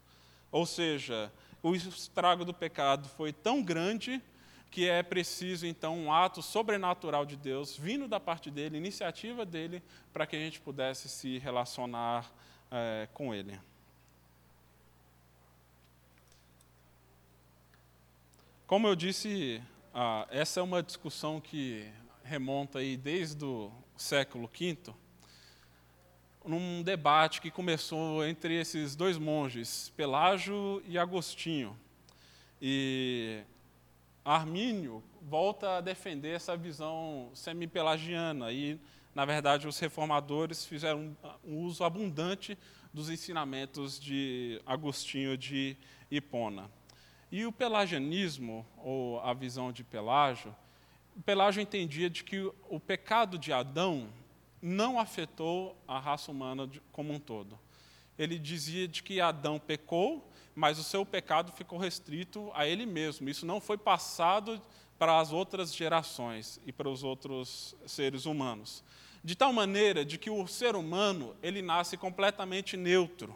Ou 0.51 0.65
seja, 0.65 1.31
o 1.61 1.75
estrago 1.75 2.45
do 2.45 2.53
pecado 2.53 3.09
foi 3.09 3.33
tão 3.33 3.63
grande 3.63 4.21
que 4.69 4.89
é 4.89 5.01
preciso, 5.01 5.65
então, 5.65 5.97
um 5.97 6.11
ato 6.11 6.41
sobrenatural 6.41 7.25
de 7.25 7.35
Deus, 7.35 7.77
vindo 7.77 8.07
da 8.07 8.19
parte 8.19 8.51
dele, 8.51 8.77
iniciativa 8.77 9.45
dele, 9.45 9.81
para 10.11 10.25
que 10.27 10.35
a 10.35 10.39
gente 10.39 10.59
pudesse 10.59 11.07
se 11.07 11.37
relacionar 11.37 12.29
é, 12.71 13.07
com 13.13 13.33
ele. 13.33 13.59
Como 18.67 18.87
eu 18.87 18.95
disse, 18.95 19.61
ah, 19.93 20.27
essa 20.29 20.59
é 20.59 20.63
uma 20.63 20.81
discussão 20.81 21.39
que 21.39 21.87
remonta 22.23 22.79
aí 22.79 22.97
desde 22.97 23.45
o 23.45 23.71
século 23.95 24.49
V, 24.51 24.93
num 26.43 26.81
debate 26.83 27.41
que 27.41 27.49
começou 27.49 28.25
entre 28.25 28.59
esses 28.59 28.95
dois 28.95 29.17
monges, 29.17 29.93
Pelágio 29.95 30.81
e 30.87 30.97
Agostinho. 30.97 31.77
E 32.61 33.43
Armínio 34.25 35.03
volta 35.21 35.77
a 35.77 35.81
defender 35.81 36.35
essa 36.35 36.57
visão 36.57 37.29
semi-pelagiana 37.35 38.51
e, 38.51 38.79
na 39.13 39.23
verdade, 39.23 39.67
os 39.67 39.77
reformadores 39.77 40.65
fizeram 40.65 41.15
um 41.43 41.59
uso 41.59 41.83
abundante 41.83 42.57
dos 42.91 43.11
ensinamentos 43.11 43.99
de 43.99 44.59
Agostinho 44.65 45.37
de 45.37 45.77
Hipona. 46.09 46.71
E 47.31 47.45
o 47.45 47.51
pelagianismo, 47.51 48.65
ou 48.77 49.19
a 49.19 49.31
visão 49.31 49.71
de 49.71 49.83
Pelágio, 49.83 50.55
Pelágio 51.23 51.61
entendia 51.61 52.09
de 52.09 52.23
que 52.23 52.51
o 52.69 52.79
pecado 52.79 53.37
de 53.37 53.53
Adão 53.53 54.09
não 54.59 54.99
afetou 54.99 55.77
a 55.87 55.99
raça 55.99 56.31
humana 56.31 56.67
como 56.91 57.13
um 57.13 57.19
todo. 57.19 57.59
Ele 58.17 58.39
dizia 58.39 58.87
de 58.87 59.03
que 59.03 59.21
Adão 59.21 59.59
pecou, 59.59 60.27
mas 60.55 60.79
o 60.79 60.83
seu 60.83 61.05
pecado 61.05 61.51
ficou 61.51 61.77
restrito 61.77 62.51
a 62.53 62.65
ele 62.65 62.85
mesmo. 62.85 63.29
Isso 63.29 63.45
não 63.45 63.59
foi 63.59 63.77
passado 63.77 64.61
para 64.97 65.19
as 65.19 65.33
outras 65.33 65.75
gerações 65.75 66.59
e 66.65 66.71
para 66.71 66.89
os 66.89 67.03
outros 67.03 67.75
seres 67.85 68.25
humanos. 68.25 68.83
De 69.23 69.35
tal 69.35 69.51
maneira 69.51 70.05
de 70.05 70.17
que 70.17 70.29
o 70.29 70.47
ser 70.47 70.75
humano 70.75 71.35
ele 71.43 71.61
nasce 71.61 71.97
completamente 71.97 72.77
neutro. 72.77 73.35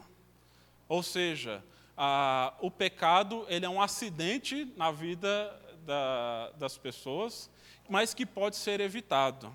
Ou 0.88 1.02
seja, 1.02 1.62
a, 1.96 2.54
o 2.60 2.70
pecado 2.70 3.44
ele 3.48 3.66
é 3.66 3.68
um 3.68 3.82
acidente 3.82 4.72
na 4.76 4.90
vida 4.90 5.28
da, 5.84 6.50
das 6.56 6.78
pessoas 6.78 7.50
mas 7.90 8.14
que 8.14 8.24
pode 8.24 8.54
ser 8.54 8.78
evitado. 8.78 9.52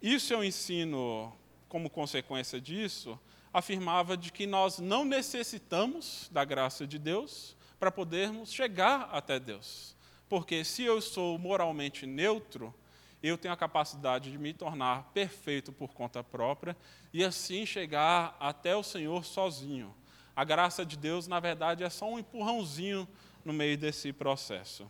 Isso 0.00 0.32
eu 0.32 0.44
ensino, 0.44 1.36
como 1.68 1.90
consequência 1.90 2.60
disso, 2.60 3.18
afirmava 3.52 4.16
de 4.16 4.30
que 4.30 4.46
nós 4.46 4.78
não 4.78 5.04
necessitamos 5.04 6.28
da 6.32 6.44
graça 6.44 6.86
de 6.86 6.98
Deus 6.98 7.56
para 7.78 7.90
podermos 7.90 8.52
chegar 8.52 9.08
até 9.12 9.38
Deus. 9.38 9.96
Porque 10.28 10.64
se 10.64 10.82
eu 10.82 11.00
sou 11.00 11.38
moralmente 11.38 12.06
neutro, 12.06 12.74
eu 13.22 13.36
tenho 13.38 13.54
a 13.54 13.56
capacidade 13.56 14.30
de 14.30 14.38
me 14.38 14.52
tornar 14.52 15.10
perfeito 15.12 15.72
por 15.72 15.92
conta 15.92 16.22
própria 16.22 16.76
e 17.12 17.24
assim 17.24 17.66
chegar 17.66 18.36
até 18.38 18.76
o 18.76 18.82
Senhor 18.82 19.24
sozinho. 19.24 19.94
A 20.36 20.44
graça 20.44 20.84
de 20.84 20.96
Deus, 20.96 21.26
na 21.26 21.40
verdade, 21.40 21.82
é 21.82 21.90
só 21.90 22.08
um 22.08 22.18
empurrãozinho 22.18 23.08
no 23.44 23.52
meio 23.52 23.76
desse 23.76 24.12
processo. 24.12 24.88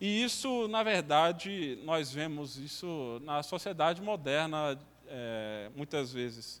E 0.00 0.22
isso, 0.22 0.68
na 0.68 0.82
verdade, 0.82 1.78
nós 1.84 2.12
vemos 2.12 2.56
isso 2.56 3.20
na 3.22 3.42
sociedade 3.42 4.02
moderna, 4.02 4.78
é, 5.06 5.70
muitas 5.74 6.12
vezes. 6.12 6.60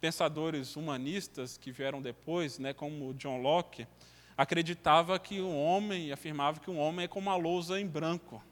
Pensadores 0.00 0.76
humanistas 0.76 1.56
que 1.58 1.70
vieram 1.70 2.00
depois, 2.00 2.58
né, 2.58 2.72
como 2.72 3.14
John 3.14 3.40
Locke, 3.40 3.86
acreditava 4.36 5.18
que 5.18 5.40
o 5.40 5.54
homem, 5.54 6.10
afirmava 6.12 6.58
que 6.60 6.70
o 6.70 6.76
homem 6.76 7.04
é 7.04 7.08
como 7.08 7.28
uma 7.28 7.36
lousa 7.36 7.78
em 7.78 7.86
branco. 7.86 8.42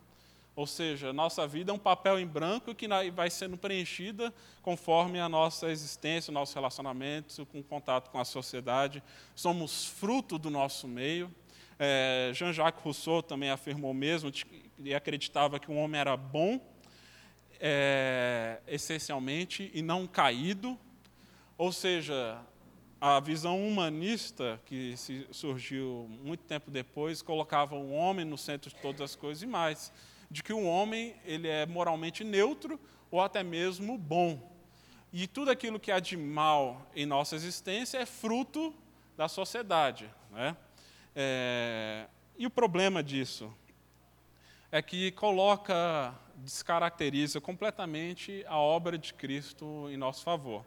Ou 0.54 0.66
seja, 0.66 1.12
nossa 1.12 1.46
vida 1.46 1.70
é 1.70 1.74
um 1.74 1.78
papel 1.78 2.18
em 2.18 2.26
branco 2.26 2.74
que 2.74 2.88
vai 3.14 3.30
sendo 3.30 3.56
preenchida 3.56 4.34
conforme 4.60 5.20
a 5.20 5.28
nossa 5.28 5.70
existência, 5.70 6.32
o 6.32 6.34
nosso 6.34 6.52
relacionamento, 6.52 7.46
com 7.46 7.62
contato 7.62 8.10
com 8.10 8.18
a 8.18 8.24
sociedade. 8.24 9.00
Somos 9.36 9.86
fruto 9.86 10.36
do 10.36 10.50
nosso 10.50 10.88
meio. 10.88 11.32
É, 11.78 12.32
Jean-Jacques 12.34 12.82
Rousseau 12.82 13.22
também 13.22 13.50
afirmou 13.50 13.94
mesmo 13.94 14.32
e 14.80 14.92
acreditava 14.92 15.60
que 15.60 15.70
o 15.70 15.74
homem 15.74 16.00
era 16.00 16.16
bom, 16.16 16.60
é, 17.60 18.60
essencialmente, 18.66 19.70
e 19.72 19.80
não 19.80 20.08
caído. 20.08 20.76
Ou 21.58 21.72
seja, 21.72 22.40
a 23.00 23.18
visão 23.18 23.60
humanista 23.66 24.60
que 24.64 24.94
surgiu 25.32 26.08
muito 26.22 26.44
tempo 26.44 26.70
depois 26.70 27.20
colocava 27.20 27.74
o 27.74 27.90
homem 27.90 28.24
no 28.24 28.38
centro 28.38 28.70
de 28.70 28.76
todas 28.76 29.00
as 29.00 29.16
coisas 29.16 29.42
e 29.42 29.46
mais, 29.46 29.92
de 30.30 30.40
que 30.40 30.52
o 30.52 30.62
homem 30.62 31.16
ele 31.24 31.48
é 31.48 31.66
moralmente 31.66 32.22
neutro 32.22 32.78
ou 33.10 33.20
até 33.20 33.42
mesmo 33.42 33.98
bom. 33.98 34.40
E 35.12 35.26
tudo 35.26 35.50
aquilo 35.50 35.80
que 35.80 35.90
há 35.90 35.98
de 35.98 36.16
mal 36.16 36.86
em 36.94 37.04
nossa 37.04 37.34
existência 37.34 37.98
é 37.98 38.06
fruto 38.06 38.72
da 39.16 39.26
sociedade. 39.26 40.08
Né? 40.30 40.56
É, 41.16 42.06
e 42.38 42.46
o 42.46 42.50
problema 42.50 43.02
disso 43.02 43.52
é 44.70 44.80
que 44.80 45.10
coloca, 45.10 46.14
descaracteriza 46.36 47.40
completamente 47.40 48.44
a 48.46 48.58
obra 48.58 48.96
de 48.96 49.12
Cristo 49.12 49.88
em 49.90 49.96
nosso 49.96 50.22
favor. 50.22 50.64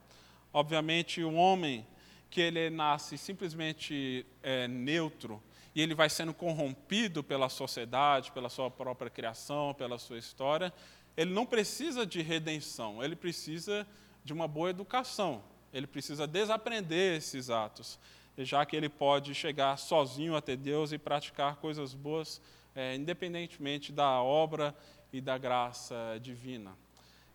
Obviamente, 0.53 1.23
o 1.23 1.33
homem 1.33 1.85
que 2.29 2.41
ele 2.41 2.69
nasce 2.69 3.17
simplesmente 3.17 4.25
é, 4.41 4.67
neutro 4.67 5.41
e 5.75 5.81
ele 5.81 5.93
vai 5.93 6.09
sendo 6.09 6.33
corrompido 6.33 7.23
pela 7.23 7.49
sociedade, 7.49 8.31
pela 8.31 8.49
sua 8.49 8.69
própria 8.69 9.09
criação, 9.09 9.73
pela 9.73 9.97
sua 9.97 10.17
história, 10.17 10.73
ele 11.15 11.33
não 11.33 11.45
precisa 11.45 12.05
de 12.05 12.21
redenção, 12.21 13.03
ele 13.03 13.15
precisa 13.15 13.87
de 14.23 14.33
uma 14.33 14.47
boa 14.47 14.69
educação, 14.69 15.43
ele 15.73 15.87
precisa 15.87 16.27
desaprender 16.27 17.17
esses 17.17 17.49
atos, 17.49 17.99
já 18.37 18.65
que 18.65 18.75
ele 18.75 18.89
pode 18.89 19.33
chegar 19.35 19.77
sozinho 19.77 20.35
até 20.35 20.55
Deus 20.55 20.91
e 20.91 20.97
praticar 20.97 21.57
coisas 21.57 21.93
boas, 21.93 22.41
é, 22.73 22.95
independentemente 22.95 23.91
da 23.91 24.21
obra 24.21 24.75
e 25.11 25.19
da 25.19 25.37
graça 25.37 26.17
divina. 26.21 26.77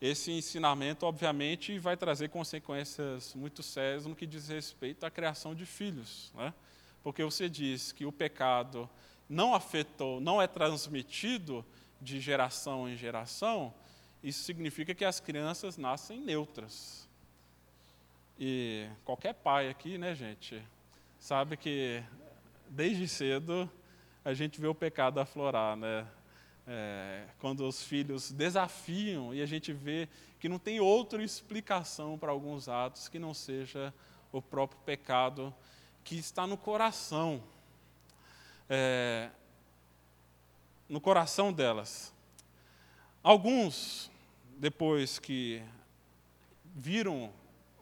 Esse 0.00 0.30
ensinamento, 0.30 1.06
obviamente, 1.06 1.78
vai 1.78 1.96
trazer 1.96 2.28
consequências 2.28 3.35
muito 3.35 3.62
sérias 3.62 4.04
no 4.04 4.14
que 4.14 4.26
diz 4.26 4.48
respeito 4.48 5.04
à 5.04 5.11
criação 5.11 5.54
de 5.54 5.64
filhos, 5.64 6.32
né? 6.35 6.52
porque 7.02 7.24
você 7.24 7.48
diz 7.48 7.92
que 7.92 8.04
o 8.04 8.12
pecado 8.12 8.90
não 9.28 9.54
afetou, 9.54 10.20
não 10.20 10.42
é 10.42 10.46
transmitido 10.46 11.64
de 12.00 12.20
geração 12.20 12.88
em 12.88 12.96
geração, 12.96 13.72
isso 14.22 14.42
significa 14.42 14.94
que 14.94 15.04
as 15.04 15.20
crianças 15.20 15.76
nascem 15.78 16.20
neutras. 16.20 17.09
E 18.38 18.88
qualquer 19.04 19.35
pai 19.35 19.68
aqui, 19.68 19.96
né, 19.96 20.14
gente, 20.14 20.62
sabe 21.18 21.56
que 21.56 22.02
desde 22.68 23.09
cedo 23.09 23.70
a 24.24 24.35
gente 24.35 24.61
vê 24.61 24.66
o 24.66 24.74
pecado 24.74 25.20
aflorar, 25.20 25.76
né? 25.76 26.06
É, 26.68 27.26
quando 27.38 27.66
os 27.66 27.83
filhos 27.83 28.33
desafiam 28.33 29.33
e 29.33 29.40
a 29.40 29.46
gente 29.46 29.72
vê 29.72 30.09
que 30.40 30.48
não 30.48 30.59
tem 30.59 30.81
outra 30.81 31.22
explicação 31.22 32.18
para 32.18 32.33
alguns 32.33 32.68
atos 32.68 33.09
que 33.09 33.18
não 33.18 33.33
seja 33.33 33.94
o 34.33 34.42
próprio 34.42 34.81
pecado 34.81 35.55
que 36.02 36.16
está 36.16 36.46
no 36.46 36.57
coração. 36.57 37.42
É, 38.68 39.31
no 40.88 41.00
coração 41.00 41.52
delas. 41.52 42.12
Alguns, 43.22 44.11
depois 44.57 45.18
que 45.18 45.62
viram 46.74 47.33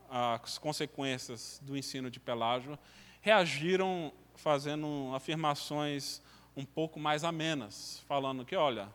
as 0.08 0.58
consequências 0.58 1.60
do 1.62 1.76
ensino 1.76 2.10
de 2.10 2.20
Pelágio, 2.20 2.78
reagiram 3.20 4.12
fazendo 4.36 5.12
afirmações 5.14 6.22
um 6.56 6.64
pouco 6.64 6.98
mais 7.00 7.24
amenas, 7.24 8.02
falando 8.06 8.44
que, 8.44 8.54
olha, 8.56 8.88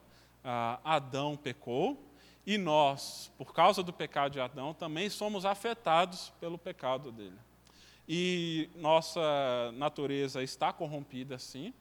Adão 0.84 1.36
pecou 1.36 2.02
e 2.45 2.58
nós, 2.58 3.32
por 3.38 3.54
causa 3.54 3.84
do 3.84 3.93
pecado 3.93 4.34
de 4.34 4.39
Adão, 4.39 4.74
também 4.74 5.10
somos 5.10 5.45
afetados 5.45 6.32
pelo 6.39 6.58
pecado 6.58 7.12
dele. 7.12 7.38
E 8.08 8.69
nossa 8.76 9.72
natureza 9.74 10.41
está 10.41 10.74
corrompida, 10.74 11.38
sim, 11.38 11.74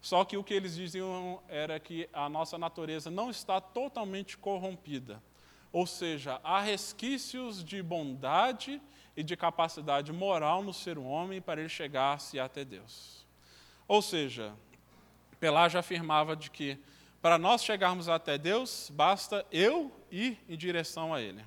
só 0.00 0.24
que 0.24 0.36
o 0.36 0.42
que 0.42 0.54
eles 0.54 0.74
diziam 0.74 1.42
era 1.46 1.78
que 1.78 2.08
a 2.12 2.28
nossa 2.28 2.56
natureza 2.56 3.10
não 3.10 3.30
está 3.30 3.60
totalmente 3.60 4.38
corrompida. 4.38 5.22
Ou 5.72 5.86
seja, 5.86 6.40
há 6.42 6.60
resquícios 6.60 7.62
de 7.62 7.82
bondade 7.82 8.80
e 9.16 9.22
de 9.22 9.36
capacidade 9.36 10.12
moral 10.12 10.62
no 10.62 10.72
ser 10.72 10.98
homem 10.98 11.40
para 11.40 11.60
ele 11.60 11.68
chegar-se 11.68 12.40
até 12.40 12.64
Deus. 12.64 13.26
Ou 13.86 14.00
seja, 14.00 14.54
Pelágio 15.40 15.80
afirmava 15.80 16.36
de 16.36 16.50
que 16.50 16.78
para 17.22 17.38
nós 17.38 17.64
chegarmos 17.64 18.08
até 18.08 18.38
Deus, 18.38 18.90
basta 18.94 19.44
eu 19.50 19.90
ir 20.10 20.38
em 20.48 20.56
direção 20.56 21.12
a 21.12 21.20
Ele. 21.20 21.44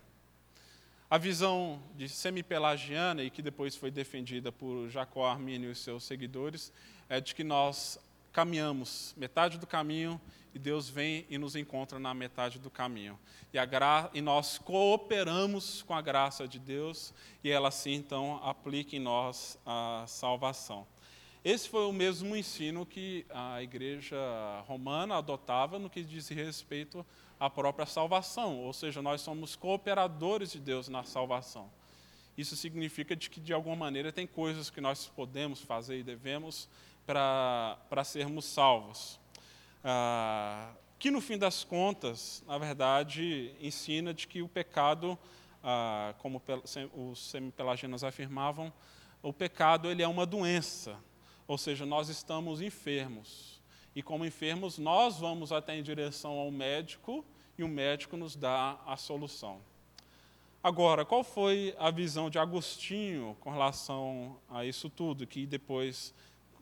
A 1.09 1.17
visão 1.17 1.81
de 1.95 2.09
semi-pelagiana, 2.09 3.23
e 3.23 3.29
que 3.29 3.41
depois 3.41 3.75
foi 3.75 3.91
defendida 3.91 4.51
por 4.51 4.89
Jacó 4.89 5.27
Armínio 5.27 5.71
e 5.71 5.75
seus 5.75 6.03
seguidores, 6.03 6.73
é 7.07 7.21
de 7.21 7.35
que 7.35 7.43
nós 7.43 7.99
caminhamos 8.31 9.13
metade 9.15 9.59
do 9.59 9.67
caminho 9.67 10.19
e 10.55 10.59
Deus 10.59 10.89
vem 10.89 11.25
e 11.29 11.37
nos 11.37 11.55
encontra 11.55 11.99
na 11.99 12.13
metade 12.13 12.57
do 12.59 12.69
caminho. 12.69 13.17
E, 13.53 13.57
e 14.17 14.21
nós 14.21 14.57
cooperamos 14.57 15.83
com 15.83 15.93
a 15.93 16.01
graça 16.01 16.47
de 16.47 16.59
Deus 16.59 17.13
e 17.43 17.49
ela 17.49 17.67
assim 17.67 17.93
então 17.93 18.39
aplica 18.43 18.95
em 18.95 18.99
nós 18.99 19.57
a 19.65 20.03
salvação. 20.07 20.87
Esse 21.43 21.67
foi 21.67 21.85
o 21.85 21.91
mesmo 21.91 22.37
ensino 22.37 22.85
que 22.85 23.25
a 23.29 23.61
igreja 23.61 24.17
romana 24.65 25.17
adotava 25.17 25.77
no 25.77 25.89
que 25.89 26.01
diz 26.01 26.29
respeito 26.29 27.05
à 27.37 27.49
própria 27.49 27.85
salvação, 27.85 28.59
ou 28.61 28.71
seja, 28.71 29.01
nós 29.01 29.19
somos 29.19 29.53
cooperadores 29.53 30.53
de 30.53 30.59
Deus 30.61 30.87
na 30.87 31.03
salvação. 31.03 31.69
Isso 32.37 32.55
significa 32.55 33.13
de 33.13 33.29
que, 33.29 33.41
de 33.41 33.51
alguma 33.51 33.75
maneira, 33.75 34.09
tem 34.09 34.25
coisas 34.25 34.69
que 34.69 34.79
nós 34.79 35.07
podemos 35.07 35.61
fazer 35.61 35.99
e 35.99 36.03
devemos 36.03 36.69
para 37.05 38.03
sermos 38.05 38.45
salvos. 38.45 39.19
Ah, 39.83 40.71
que 40.97 41.11
no 41.11 41.19
fim 41.19 41.37
das 41.37 41.65
contas, 41.65 42.41
na 42.47 42.57
verdade, 42.57 43.53
ensina 43.59 44.13
de 44.13 44.29
que 44.29 44.41
o 44.41 44.47
pecado, 44.47 45.19
ah, 45.61 46.15
como 46.19 46.41
os 47.11 47.19
semipelagianos 47.19 48.01
afirmavam, 48.01 48.71
o 49.21 49.33
pecado 49.33 49.91
ele 49.91 50.01
é 50.01 50.07
uma 50.07 50.25
doença, 50.25 50.97
ou 51.47 51.57
seja, 51.57 51.85
nós 51.85 52.09
estamos 52.09 52.61
enfermos. 52.61 53.61
E 53.95 54.01
como 54.01 54.25
enfermos, 54.25 54.77
nós 54.77 55.19
vamos 55.19 55.51
até 55.51 55.77
em 55.77 55.83
direção 55.83 56.39
ao 56.39 56.49
médico 56.49 57.23
e 57.57 57.63
o 57.63 57.67
médico 57.67 58.17
nos 58.17 58.35
dá 58.35 58.79
a 58.85 58.97
solução. 58.97 59.61
Agora, 60.63 61.03
qual 61.03 61.23
foi 61.23 61.75
a 61.77 61.91
visão 61.91 62.29
de 62.29 62.39
Agostinho 62.39 63.35
com 63.41 63.51
relação 63.51 64.39
a 64.49 64.65
isso 64.65 64.89
tudo, 64.89 65.27
que 65.27 65.45
depois 65.45 66.13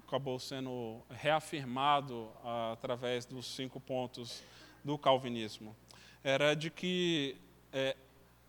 acabou 0.07 0.39
sendo 0.39 0.99
reafirmado 1.09 2.29
através 2.73 3.25
dos 3.25 3.45
cinco 3.45 3.79
pontos 3.79 4.43
do 4.83 4.97
calvinismo, 4.97 5.75
era 6.23 6.53
de 6.53 6.69
que 6.69 7.37
é, 7.71 7.95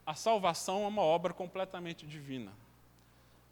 a 0.04 0.14
salvação 0.14 0.84
é 0.84 0.88
uma 0.88 1.02
obra 1.02 1.32
completamente 1.32 2.06
divina. 2.06 2.52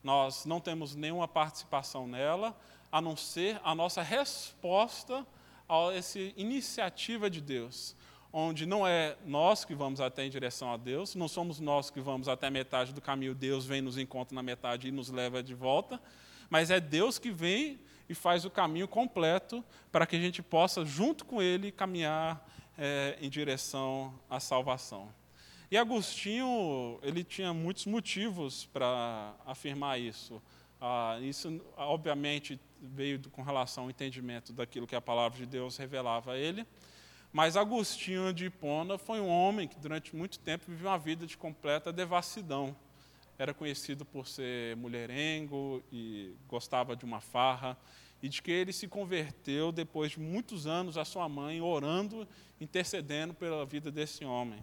Nós 0.03 0.45
não 0.45 0.61
temos 0.61 0.95
nenhuma 0.95 1.29
participação 1.29 2.07
nela, 2.07 2.57
a 2.91 3.01
não 3.01 3.17
ser 3.17 3.61
a 3.63 3.75
nossa 3.75 4.03
resposta 4.03 5.27
a 5.69 5.93
essa 5.95 6.19
iniciativa 6.19 7.31
de 7.31 7.41
Deus, 7.41 7.95
onde 8.33 8.67
não 8.67 8.87
é 8.87 9.17
nós 9.25 9.65
que 9.65 9.75
vamos 9.75 10.01
até 10.01 10.25
em 10.25 10.31
direção 10.31 10.73
a 10.73 10.77
Deus, 10.77 11.15
não 11.15 11.29
somos 11.29 11.61
nós 11.61 11.91
que 11.91 12.01
vamos 12.01 12.29
até 12.29 12.49
a 12.49 12.51
metade 12.51 12.93
do 12.93 13.01
caminho, 13.01 13.35
Deus 13.35 13.67
vem 13.67 13.81
nos 13.81 13.97
encontra 13.97 14.35
na 14.35 14.43
metade 14.43 14.89
e 14.89 14.91
nos 14.91 15.11
leva 15.11 15.43
de 15.43 15.55
volta, 15.55 16.01
mas 16.49 16.71
é 16.71 16.81
Deus 16.81 17.19
que 17.19 17.31
vem 17.31 17.79
e 18.09 18.15
faz 18.15 18.45
o 18.45 18.51
caminho 18.51 18.89
completo 18.89 19.65
para 19.93 20.05
que 20.07 20.17
a 20.17 20.21
gente 20.21 20.43
possa, 20.43 20.85
junto 20.85 21.25
com 21.25 21.41
Ele, 21.41 21.71
caminhar 21.71 22.45
é, 22.77 23.17
em 23.21 23.31
direção 23.31 24.13
à 24.29 24.41
salvação. 24.41 25.09
E 25.71 25.77
Agostinho, 25.77 26.99
ele 27.03 27.23
tinha 27.23 27.55
muitos 27.55 27.87
motivos 27.87 28.67
para 28.67 29.35
afirmar 29.47 30.01
isso. 30.01 30.43
Ah, 30.81 31.19
isso, 31.23 31.61
obviamente, 31.77 32.59
veio 32.81 33.21
com 33.31 33.43
relação 33.43 33.85
ao 33.85 33.91
entendimento 33.91 34.53
daquilo 34.53 34.87
que 34.87 34.97
a 34.97 35.01
palavra 35.01 35.39
de 35.39 35.47
Deus 35.47 35.77
revelava 35.77 36.33
a 36.33 36.39
ele. 36.39 36.67
Mas 37.33 37.57
Agostinho 37.57 38.33
de 38.33 38.47
Hipona 38.47 38.99
foi 38.99 39.21
um 39.21 39.29
homem 39.29 39.69
que, 39.69 39.79
durante 39.79 40.17
muito 40.17 40.39
tempo, 40.41 40.65
viveu 40.67 40.89
uma 40.91 40.99
vida 40.99 41.27
de 41.27 41.37
completa 41.37 41.93
devassidão 41.93 42.75
era 43.43 43.55
conhecido 43.55 44.05
por 44.05 44.27
ser 44.27 44.77
mulherengo 44.77 45.83
e 45.91 46.35
gostava 46.47 46.95
de 46.95 47.07
uma 47.07 47.23
farra, 47.23 47.75
e 48.23 48.29
de 48.29 48.43
que 48.43 48.51
ele 48.51 48.71
se 48.71 48.87
converteu 48.87 49.73
depois 49.73 50.13
de 50.13 50.21
muitos 50.21 50.67
anos 50.67 50.99
a 50.99 51.07
sua 51.07 51.27
mãe 51.27 51.59
orando, 51.59 52.29
intercedendo 52.61 53.33
pela 53.33 53.65
vida 53.65 53.91
desse 53.91 54.27
homem. 54.27 54.63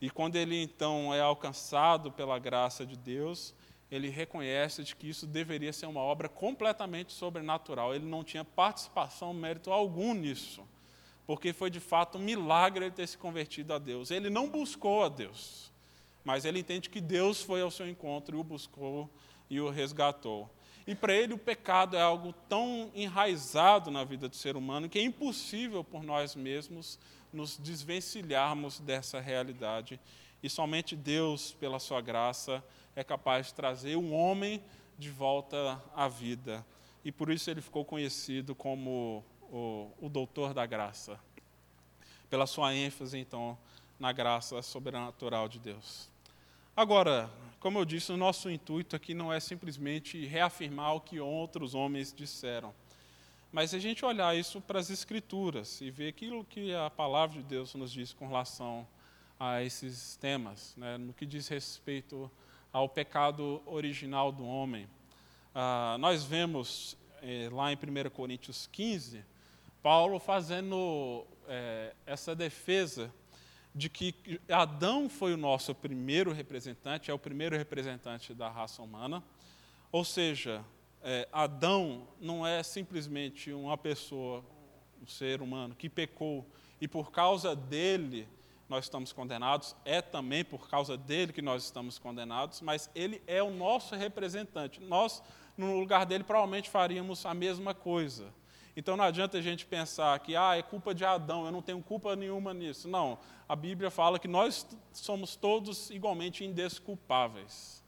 E 0.00 0.08
quando 0.08 0.36
ele 0.36 0.62
então 0.62 1.12
é 1.14 1.20
alcançado 1.20 2.10
pela 2.10 2.38
graça 2.38 2.86
de 2.86 2.96
Deus, 2.96 3.54
ele 3.90 4.08
reconhece 4.08 4.82
de 4.82 4.96
que 4.96 5.08
isso 5.08 5.26
deveria 5.26 5.72
ser 5.72 5.86
uma 5.86 6.00
obra 6.00 6.28
completamente 6.28 7.12
sobrenatural. 7.12 7.94
Ele 7.94 8.06
não 8.06 8.24
tinha 8.24 8.44
participação, 8.44 9.34
mérito 9.34 9.70
algum 9.70 10.14
nisso, 10.14 10.62
porque 11.26 11.52
foi 11.52 11.70
de 11.70 11.80
fato 11.80 12.18
um 12.18 12.22
milagre 12.22 12.86
ele 12.86 12.94
ter 12.94 13.06
se 13.06 13.18
convertido 13.18 13.74
a 13.74 13.78
Deus. 13.78 14.10
Ele 14.10 14.30
não 14.30 14.48
buscou 14.48 15.04
a 15.04 15.08
Deus 15.08 15.70
mas 16.24 16.44
ele 16.44 16.60
entende 16.60 16.90
que 16.90 17.00
Deus 17.00 17.42
foi 17.42 17.60
ao 17.60 17.70
seu 17.70 17.88
encontro 17.88 18.36
e 18.36 18.40
o 18.40 18.44
buscou 18.44 19.10
e 19.48 19.60
o 19.60 19.70
resgatou. 19.70 20.50
E 20.86 20.94
para 20.94 21.14
ele 21.14 21.34
o 21.34 21.38
pecado 21.38 21.96
é 21.96 22.00
algo 22.00 22.32
tão 22.48 22.90
enraizado 22.94 23.90
na 23.90 24.04
vida 24.04 24.28
do 24.28 24.36
ser 24.36 24.56
humano 24.56 24.88
que 24.88 24.98
é 24.98 25.02
impossível 25.02 25.84
por 25.84 26.02
nós 26.02 26.34
mesmos 26.34 26.98
nos 27.32 27.56
desvencilharmos 27.56 28.80
dessa 28.80 29.20
realidade 29.20 30.00
E 30.42 30.48
somente 30.48 30.96
Deus, 30.96 31.52
pela 31.52 31.78
sua 31.78 32.00
graça, 32.00 32.64
é 32.96 33.04
capaz 33.04 33.48
de 33.48 33.54
trazer 33.54 33.96
um 33.96 34.14
homem 34.14 34.62
de 34.98 35.10
volta 35.10 35.80
à 35.94 36.08
vida. 36.08 36.64
E 37.04 37.12
por 37.12 37.30
isso 37.30 37.50
ele 37.50 37.60
ficou 37.60 37.84
conhecido 37.84 38.54
como 38.54 39.24
o, 39.42 39.90
o 40.00 40.08
doutor 40.08 40.54
da 40.54 40.64
graça. 40.64 41.20
Pela 42.28 42.46
sua 42.46 42.74
ênfase, 42.74 43.18
então, 43.18 43.58
na 43.98 44.12
graça 44.12 44.62
sobrenatural 44.62 45.48
de 45.48 45.58
Deus. 45.58 46.08
Agora, 46.74 47.30
como 47.58 47.78
eu 47.78 47.84
disse, 47.84 48.12
o 48.12 48.16
nosso 48.16 48.48
intuito 48.48 48.96
aqui 48.96 49.12
não 49.12 49.30
é 49.30 49.38
simplesmente 49.40 50.24
reafirmar 50.24 50.94
o 50.94 51.00
que 51.00 51.20
outros 51.20 51.74
homens 51.74 52.12
disseram, 52.12 52.74
mas 53.52 53.74
a 53.74 53.78
gente 53.78 54.04
olhar 54.04 54.36
isso 54.36 54.60
para 54.60 54.78
as 54.78 54.90
Escrituras 54.90 55.80
e 55.80 55.90
ver 55.90 56.08
aquilo 56.08 56.44
que 56.44 56.74
a 56.74 56.88
palavra 56.88 57.38
de 57.38 57.42
Deus 57.42 57.74
nos 57.74 57.90
diz 57.90 58.12
com 58.12 58.28
relação 58.28 58.86
a 59.38 59.62
esses 59.62 60.16
temas, 60.16 60.74
né, 60.76 60.98
no 60.98 61.12
que 61.12 61.26
diz 61.26 61.48
respeito 61.48 62.30
ao 62.72 62.88
pecado 62.88 63.62
original 63.66 64.30
do 64.30 64.46
homem. 64.46 64.88
Ah, 65.54 65.96
nós 65.98 66.22
vemos 66.22 66.96
eh, 67.22 67.48
lá 67.50 67.72
em 67.72 67.76
1 67.76 68.10
Coríntios 68.10 68.68
15, 68.70 69.24
Paulo 69.82 70.18
fazendo 70.20 71.26
eh, 71.48 71.94
essa 72.06 72.36
defesa 72.36 73.12
de 73.74 73.88
que 73.88 74.40
Adão 74.48 75.08
foi 75.08 75.32
o 75.32 75.36
nosso 75.36 75.74
primeiro 75.74 76.32
representante, 76.32 77.10
é 77.10 77.14
o 77.14 77.18
primeiro 77.18 77.56
representante 77.56 78.34
da 78.34 78.48
raça 78.48 78.82
humana, 78.82 79.22
ou 79.90 80.04
seja, 80.04 80.64
é, 81.02 81.28
Adão 81.32 82.06
não 82.20 82.46
é 82.46 82.62
simplesmente 82.62 83.52
uma 83.52 83.76
pessoa, 83.76 84.44
um 85.02 85.06
ser 85.06 85.40
humano 85.40 85.74
que 85.74 85.88
pecou 85.88 86.46
e 86.80 86.86
por 86.86 87.10
causa 87.10 87.54
dele 87.54 88.28
nós 88.68 88.84
estamos 88.84 89.12
condenados, 89.12 89.74
é 89.84 90.00
também 90.00 90.44
por 90.44 90.68
causa 90.68 90.96
dele 90.96 91.32
que 91.32 91.42
nós 91.42 91.64
estamos 91.64 91.98
condenados, 91.98 92.60
mas 92.60 92.88
ele 92.94 93.20
é 93.26 93.42
o 93.42 93.50
nosso 93.50 93.96
representante. 93.96 94.80
Nós, 94.80 95.20
no 95.56 95.80
lugar 95.80 96.06
dele, 96.06 96.22
provavelmente 96.22 96.70
faríamos 96.70 97.26
a 97.26 97.34
mesma 97.34 97.74
coisa. 97.74 98.32
Então 98.76 98.96
não 98.96 99.04
adianta 99.04 99.38
a 99.38 99.42
gente 99.42 99.66
pensar 99.66 100.16
que 100.20 100.36
ah, 100.36 100.56
é 100.56 100.62
culpa 100.62 100.94
de 100.94 101.04
Adão, 101.04 101.44
eu 101.44 101.50
não 101.50 101.60
tenho 101.60 101.82
culpa 101.82 102.14
nenhuma 102.14 102.54
nisso. 102.54 102.88
Não, 102.88 103.18
a 103.48 103.56
Bíblia 103.56 103.90
fala 103.90 104.18
que 104.18 104.28
nós 104.28 104.64
somos 104.92 105.34
todos 105.34 105.90
igualmente 105.90 106.44
indesculpáveis. 106.44 107.79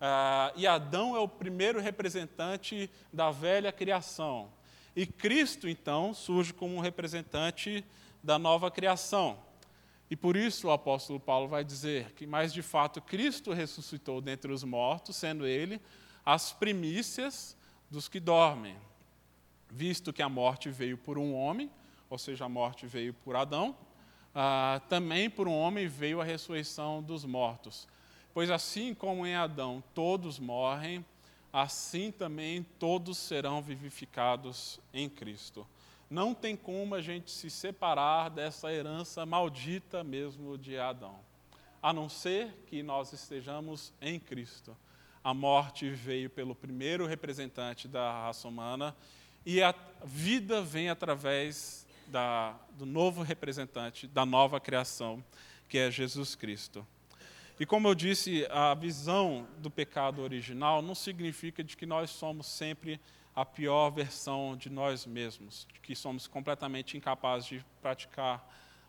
Ah, 0.00 0.52
e 0.56 0.66
Adão 0.66 1.16
é 1.16 1.18
o 1.18 1.28
primeiro 1.28 1.80
representante 1.80 2.90
da 3.12 3.30
velha 3.30 3.72
criação. 3.72 4.50
E 4.94 5.06
Cristo, 5.06 5.68
então, 5.68 6.14
surge 6.14 6.52
como 6.52 6.76
um 6.76 6.80
representante 6.80 7.84
da 8.22 8.38
nova 8.38 8.70
criação. 8.70 9.38
E 10.10 10.16
por 10.16 10.36
isso 10.36 10.68
o 10.68 10.70
apóstolo 10.70 11.18
Paulo 11.18 11.48
vai 11.48 11.64
dizer 11.64 12.12
que, 12.12 12.26
mais 12.26 12.52
de 12.52 12.62
fato, 12.62 13.00
Cristo 13.00 13.52
ressuscitou 13.52 14.20
dentre 14.20 14.52
os 14.52 14.62
mortos, 14.62 15.16
sendo 15.16 15.46
ele 15.46 15.80
as 16.24 16.52
primícias 16.52 17.56
dos 17.90 18.08
que 18.08 18.20
dormem. 18.20 18.76
Visto 19.70 20.12
que 20.12 20.22
a 20.22 20.28
morte 20.28 20.70
veio 20.70 20.96
por 20.96 21.18
um 21.18 21.34
homem, 21.34 21.70
ou 22.08 22.18
seja, 22.18 22.44
a 22.44 22.48
morte 22.48 22.86
veio 22.86 23.12
por 23.12 23.34
Adão, 23.34 23.76
ah, 24.34 24.80
também 24.88 25.28
por 25.28 25.48
um 25.48 25.54
homem 25.54 25.88
veio 25.88 26.20
a 26.20 26.24
ressurreição 26.24 27.02
dos 27.02 27.24
mortos. 27.24 27.88
Pois 28.34 28.50
assim 28.50 28.92
como 28.92 29.26
em 29.26 29.34
Adão 29.34 29.82
todos 29.94 30.38
morrem, 30.38 31.02
assim 31.50 32.10
também 32.10 32.66
todos 32.78 33.16
serão 33.16 33.62
vivificados 33.62 34.78
em 34.92 35.08
Cristo 35.08 35.66
não 36.14 36.32
tem 36.32 36.56
como 36.56 36.94
a 36.94 37.00
gente 37.00 37.30
se 37.30 37.50
separar 37.50 38.30
dessa 38.30 38.72
herança 38.72 39.26
maldita 39.26 40.04
mesmo 40.04 40.56
de 40.56 40.78
Adão, 40.78 41.18
a 41.82 41.92
não 41.92 42.08
ser 42.08 42.54
que 42.68 42.82
nós 42.84 43.12
estejamos 43.12 43.92
em 44.00 44.18
Cristo. 44.20 44.76
A 45.22 45.34
morte 45.34 45.90
veio 45.90 46.30
pelo 46.30 46.54
primeiro 46.54 47.06
representante 47.06 47.88
da 47.88 48.12
raça 48.12 48.46
humana 48.46 48.94
e 49.44 49.62
a 49.62 49.74
vida 50.04 50.62
vem 50.62 50.88
através 50.88 51.86
da, 52.06 52.54
do 52.78 52.86
novo 52.86 53.22
representante 53.22 54.06
da 54.06 54.24
nova 54.24 54.60
criação, 54.60 55.24
que 55.68 55.78
é 55.78 55.90
Jesus 55.90 56.34
Cristo. 56.34 56.86
E 57.58 57.64
como 57.64 57.86
eu 57.86 57.94
disse, 57.94 58.44
a 58.50 58.74
visão 58.74 59.46
do 59.58 59.70
pecado 59.70 60.20
original 60.22 60.82
não 60.82 60.94
significa 60.94 61.62
de 61.62 61.76
que 61.76 61.86
nós 61.86 62.10
somos 62.10 62.48
sempre 62.48 63.00
a 63.34 63.44
pior 63.44 63.90
versão 63.90 64.56
de 64.56 64.68
nós 64.68 65.06
mesmos, 65.06 65.64
de 65.72 65.78
que 65.78 65.94
somos 65.94 66.26
completamente 66.26 66.96
incapazes 66.96 67.48
de 67.48 67.64
praticar 67.80 68.44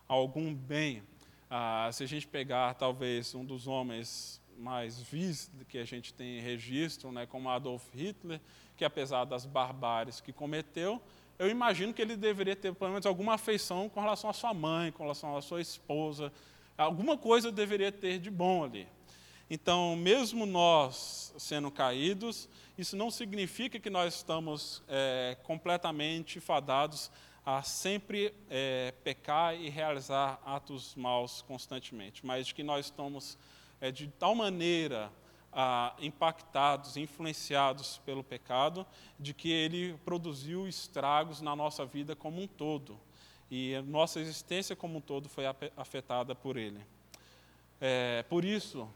algum 0.08 0.52
bem. 0.52 1.02
Ah, 1.48 1.88
se 1.92 2.02
a 2.02 2.06
gente 2.08 2.26
pegar 2.26 2.74
talvez 2.74 3.36
um 3.36 3.44
dos 3.44 3.68
homens 3.68 4.40
mais 4.58 5.00
vis 5.00 5.48
que 5.68 5.78
a 5.78 5.84
gente 5.84 6.12
tem 6.12 6.40
registro, 6.40 7.12
né, 7.12 7.24
como 7.24 7.48
Adolf 7.48 7.84
Hitler, 7.94 8.40
que 8.76 8.84
apesar 8.84 9.24
das 9.24 9.46
barbáries 9.46 10.20
que 10.20 10.32
cometeu, 10.32 11.00
eu 11.38 11.48
imagino 11.48 11.94
que 11.94 12.02
ele 12.02 12.16
deveria 12.16 12.56
ter 12.56 12.74
pelo 12.74 12.90
menos 12.90 13.06
alguma 13.06 13.34
afeição 13.34 13.88
com 13.88 14.00
relação 14.00 14.28
à 14.28 14.32
sua 14.32 14.52
mãe, 14.52 14.90
com 14.90 15.02
relação 15.02 15.36
à 15.36 15.42
sua 15.42 15.60
esposa, 15.60 16.32
alguma 16.76 17.16
coisa 17.16 17.50
deveria 17.50 17.90
ter 17.90 18.18
de 18.18 18.30
bom 18.30 18.64
ali. 18.64 18.88
Então, 19.48 19.94
mesmo 19.94 20.44
nós 20.44 21.32
sendo 21.38 21.70
caídos, 21.70 22.48
isso 22.76 22.96
não 22.96 23.10
significa 23.10 23.78
que 23.78 23.88
nós 23.88 24.14
estamos 24.14 24.82
é, 24.88 25.36
completamente 25.44 26.40
fadados 26.40 27.10
a 27.44 27.62
sempre 27.62 28.34
é, 28.50 28.92
pecar 29.04 29.54
e 29.54 29.68
realizar 29.68 30.40
atos 30.44 30.96
maus 30.96 31.42
constantemente, 31.42 32.26
mas 32.26 32.48
de 32.48 32.54
que 32.54 32.64
nós 32.64 32.86
estamos 32.86 33.38
é, 33.80 33.92
de 33.92 34.08
tal 34.08 34.34
maneira 34.34 35.12
impactados, 36.00 36.98
influenciados 36.98 37.96
pelo 38.04 38.22
pecado, 38.22 38.86
de 39.18 39.32
que 39.32 39.50
ele 39.50 39.98
produziu 40.04 40.68
estragos 40.68 41.40
na 41.40 41.56
nossa 41.56 41.86
vida 41.86 42.14
como 42.14 42.42
um 42.42 42.46
todo. 42.46 43.00
E 43.50 43.74
a 43.74 43.82
nossa 43.82 44.20
existência 44.20 44.74
como 44.74 44.98
um 44.98 45.00
todo 45.00 45.28
foi 45.28 45.44
afetada 45.76 46.34
por 46.34 46.56
ele. 46.56 46.80
É, 47.80 48.24
por 48.28 48.44
isso, 48.44 48.88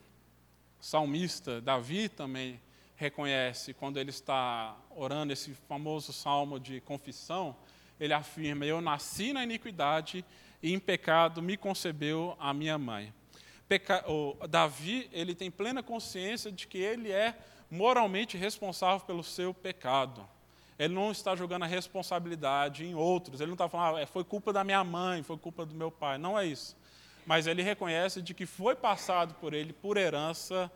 salmista 0.81 1.61
Davi 1.61 2.09
também 2.09 2.61
reconhece 2.97 3.73
quando 3.73 3.99
ele 3.99 4.11
está 4.11 4.77
orando 4.91 5.33
esse 5.33 5.55
famoso 5.69 6.13
salmo 6.13 6.59
de 6.59 6.81
confissão, 6.81 7.57
ele 7.99 8.13
afirma: 8.13 8.67
Eu 8.67 8.81
nasci 8.81 9.33
na 9.33 9.43
iniquidade 9.45 10.25
e 10.63 10.75
em 10.75 10.79
pecado 10.79 11.41
me 11.41 11.57
concebeu 11.57 12.37
a 12.39 12.53
minha 12.53 12.77
mãe. 12.77 13.13
Peca... 13.69 14.05
Davi 14.49 15.09
ele 15.13 15.35
tem 15.35 15.51
plena 15.51 15.83
consciência 15.83 16.51
de 16.51 16.67
que 16.67 16.79
ele 16.79 17.13
é 17.13 17.39
moralmente 17.71 18.37
responsável 18.37 19.07
pelo 19.07 19.23
seu 19.23 19.55
pecado. 19.55 20.29
Ele 20.81 20.95
não 20.95 21.13
está 21.13 21.37
jogando 21.37 21.63
a 21.63 21.67
responsabilidade 21.67 22.85
em 22.85 22.95
outros. 22.95 23.41
Ele 23.41 23.49
não 23.49 23.55
está 23.55 23.69
falando, 23.69 24.03
ah, 24.03 24.07
foi 24.07 24.25
culpa 24.25 24.53
da 24.53 24.65
minha 24.65 24.83
mãe, 24.83 25.23
foi 25.23 25.37
culpa 25.37 25.65
do 25.65 25.75
meu 25.75 25.93
pai. 25.93 26.19
Não 26.19 26.37
é 26.37 26.47
isso 26.47 26.75
mas 27.31 27.47
ele 27.47 27.63
reconhece 27.63 28.21
de 28.23 28.35
que 28.35 28.47
foi 28.47 28.75
passado 28.75 29.35
por 29.35 29.55
ele, 29.55 29.73
por 29.73 29.97
herança, 29.97 30.69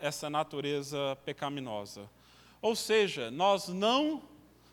essa 0.00 0.30
natureza 0.30 1.16
pecaminosa. 1.24 2.08
Ou 2.60 2.74
seja, 2.74 3.30
nós 3.30 3.68
não 3.68 4.22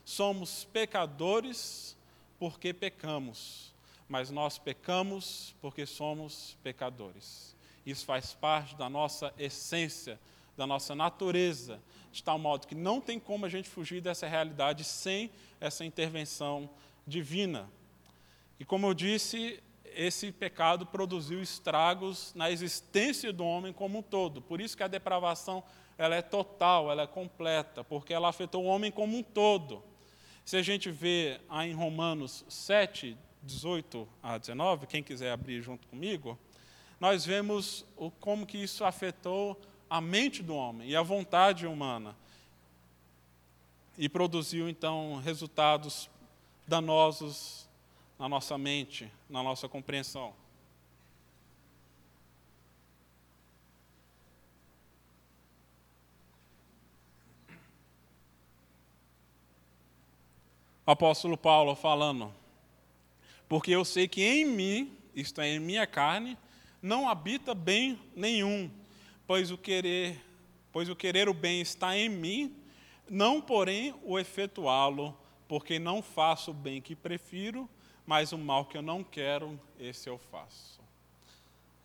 somos 0.06 0.63
pecadores 0.65 1.97
porque 2.38 2.73
pecamos, 2.73 3.73
mas 4.08 4.32
nós 4.32 4.58
pecamos 4.58 5.56
porque 5.62 5.86
somos 5.86 6.58
pecadores. 6.63 7.56
Isso 7.86 8.06
faz 8.06 8.34
parte 8.34 8.75
da 8.75 8.89
nossa 8.89 9.34
essência, 9.38 10.19
da 10.56 10.67
nossa 10.67 10.95
natureza, 10.95 11.80
de 12.11 12.23
tal 12.23 12.39
modo 12.39 12.67
que 12.67 12.75
não 12.75 12.99
tem 12.99 13.19
como 13.19 13.45
a 13.45 13.49
gente 13.49 13.69
fugir 13.69 14.01
dessa 14.01 14.27
realidade 14.27 14.83
sem 14.83 15.29
essa 15.59 15.85
intervenção 15.85 16.69
divina. 17.05 17.69
E 18.59 18.65
como 18.65 18.87
eu 18.87 18.93
disse, 18.93 19.61
esse 19.85 20.31
pecado 20.31 20.85
produziu 20.85 21.41
estragos 21.41 22.33
na 22.35 22.51
existência 22.51 23.31
do 23.31 23.45
homem 23.45 23.73
como 23.73 23.99
um 23.99 24.01
todo. 24.01 24.41
Por 24.41 24.61
isso 24.61 24.75
que 24.75 24.83
a 24.83 24.87
depravação 24.87 25.63
ela 25.97 26.15
é 26.15 26.21
total, 26.21 26.89
ela 26.89 27.03
é 27.03 27.07
completa, 27.07 27.83
porque 27.83 28.13
ela 28.13 28.29
afetou 28.29 28.63
o 28.63 28.67
homem 28.67 28.91
como 28.91 29.17
um 29.17 29.23
todo. 29.23 29.83
Se 30.45 30.57
a 30.57 30.61
gente 30.61 30.89
vê 30.89 31.39
em 31.63 31.73
Romanos 31.73 32.45
7, 32.47 33.17
18 33.43 34.07
a 34.23 34.37
19, 34.37 34.87
quem 34.87 35.03
quiser 35.03 35.31
abrir 35.31 35.61
junto 35.61 35.87
comigo, 35.87 36.39
nós 36.99 37.25
vemos 37.25 37.85
o, 37.95 38.09
como 38.11 38.45
que 38.45 38.57
isso 38.57 38.83
afetou 38.83 39.59
a 39.89 39.99
mente 39.99 40.43
do 40.43 40.56
homem 40.56 40.89
e 40.89 40.95
a 40.95 41.02
vontade 41.02 41.65
humana. 41.65 42.15
E 43.97 44.08
produziu, 44.08 44.69
então, 44.69 45.19
resultados 45.23 46.10
danosos 46.67 47.67
na 48.17 48.30
nossa 48.30 48.58
mente, 48.58 49.12
na 49.30 49.41
nossa 49.41 49.67
compreensão. 49.67 50.34
Apóstolo 60.86 61.38
Paulo 61.38 61.75
falando, 61.75 62.34
porque 63.47 63.69
eu 63.69 63.86
sei 63.86 64.08
que 64.08 64.23
em 64.23 64.43
mim, 64.43 64.97
isto 65.13 65.39
é, 65.39 65.49
em 65.49 65.60
minha 65.60 65.86
carne, 65.86 66.36
não 66.82 67.08
habita 67.08 67.54
bem 67.54 67.99
nenhum, 68.15 68.71
pois 69.29 69.51
o 69.51 69.57
querer, 69.59 70.19
pois 70.71 70.89
o 70.89 70.95
querer 70.95 71.29
o 71.29 71.35
bem 71.35 71.61
está 71.61 71.95
em 71.95 72.09
mim, 72.09 72.57
não 73.07 73.39
porém 73.39 73.93
o 74.01 74.17
efetuá-lo, 74.17 75.15
porque 75.47 75.77
não 75.77 76.01
faço 76.01 76.49
o 76.49 76.53
bem 76.53 76.81
que 76.81 76.95
prefiro, 76.95 77.69
mas 78.07 78.31
o 78.31 78.39
mal 78.39 78.65
que 78.65 78.75
eu 78.75 78.81
não 78.81 79.03
quero, 79.03 79.61
esse 79.79 80.09
eu 80.09 80.17
faço. 80.17 80.81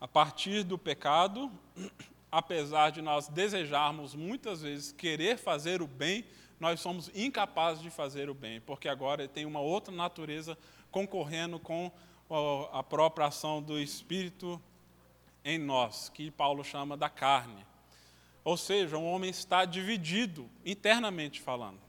A 0.00 0.08
partir 0.08 0.62
do 0.62 0.78
pecado, 0.78 1.52
apesar 2.32 2.88
de 2.88 3.02
nós 3.02 3.28
desejarmos 3.28 4.14
muitas 4.14 4.62
vezes 4.62 4.90
querer 4.92 5.36
fazer 5.36 5.82
o 5.82 5.86
bem, 5.86 6.24
nós 6.58 6.80
somos 6.80 7.10
incapazes 7.14 7.82
de 7.82 7.90
fazer 7.90 8.30
o 8.30 8.34
bem, 8.34 8.58
porque 8.62 8.88
agora 8.88 9.28
tem 9.28 9.44
uma 9.44 9.60
outra 9.60 9.94
natureza 9.94 10.56
concorrendo 10.90 11.58
com 11.58 11.92
a 12.72 12.82
própria 12.82 13.26
ação 13.26 13.62
do 13.62 13.78
Espírito 13.78 14.58
em 15.44 15.58
nós, 15.58 16.08
que 16.08 16.30
Paulo 16.30 16.64
chama 16.64 16.96
da 16.96 17.10
carne. 17.10 17.64
Ou 18.42 18.56
seja, 18.56 18.96
um 18.96 19.06
homem 19.06 19.30
está 19.30 19.64
dividido, 19.64 20.48
internamente 20.64 21.40
falando, 21.40 21.80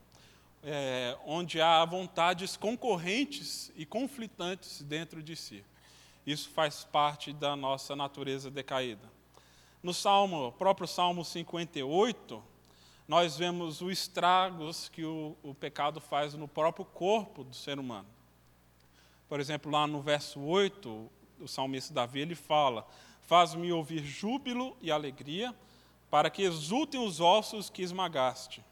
é, 0.64 1.18
onde 1.26 1.62
há 1.62 1.84
vontades 1.86 2.58
concorrentes 2.58 3.72
e 3.76 3.86
conflitantes 3.86 4.82
dentro 4.82 5.24
de 5.24 5.36
si. 5.36 5.64
Isso 6.26 6.50
faz 6.50 6.84
parte 6.84 7.32
da 7.32 7.56
nossa 7.56 7.96
natureza 7.96 8.50
decaída. 8.50 9.10
No 9.84 9.94
Salmo, 9.94 10.52
próprio 10.54 10.88
Salmo 10.88 11.24
58, 11.24 12.44
nós 13.08 13.38
vemos 13.38 13.82
os 13.82 13.92
estragos 13.92 14.90
que 14.90 15.06
o, 15.06 15.38
o 15.44 15.54
pecado 15.54 16.02
faz 16.02 16.34
no 16.34 16.48
próprio 16.48 16.86
corpo 16.86 17.44
do 17.44 17.56
ser 17.56 17.78
humano. 17.78 18.08
Por 19.30 19.40
exemplo, 19.40 19.72
lá 19.72 19.86
no 19.86 20.02
verso 20.02 20.40
8, 20.40 21.12
o 21.40 21.48
salmista 21.48 21.94
Davi, 21.94 22.22
ele 22.22 22.34
fala: 22.34 22.88
Faz-me 23.26 23.72
ouvir 23.72 24.04
júbilo 24.04 24.78
e 24.82 24.92
alegria, 24.92 25.54
para 26.10 26.30
que 26.30 26.44
exultem 26.44 27.00
os 27.00 27.20
ossos 27.20 27.70
que 27.70 27.82
esmagaste. 27.82 28.64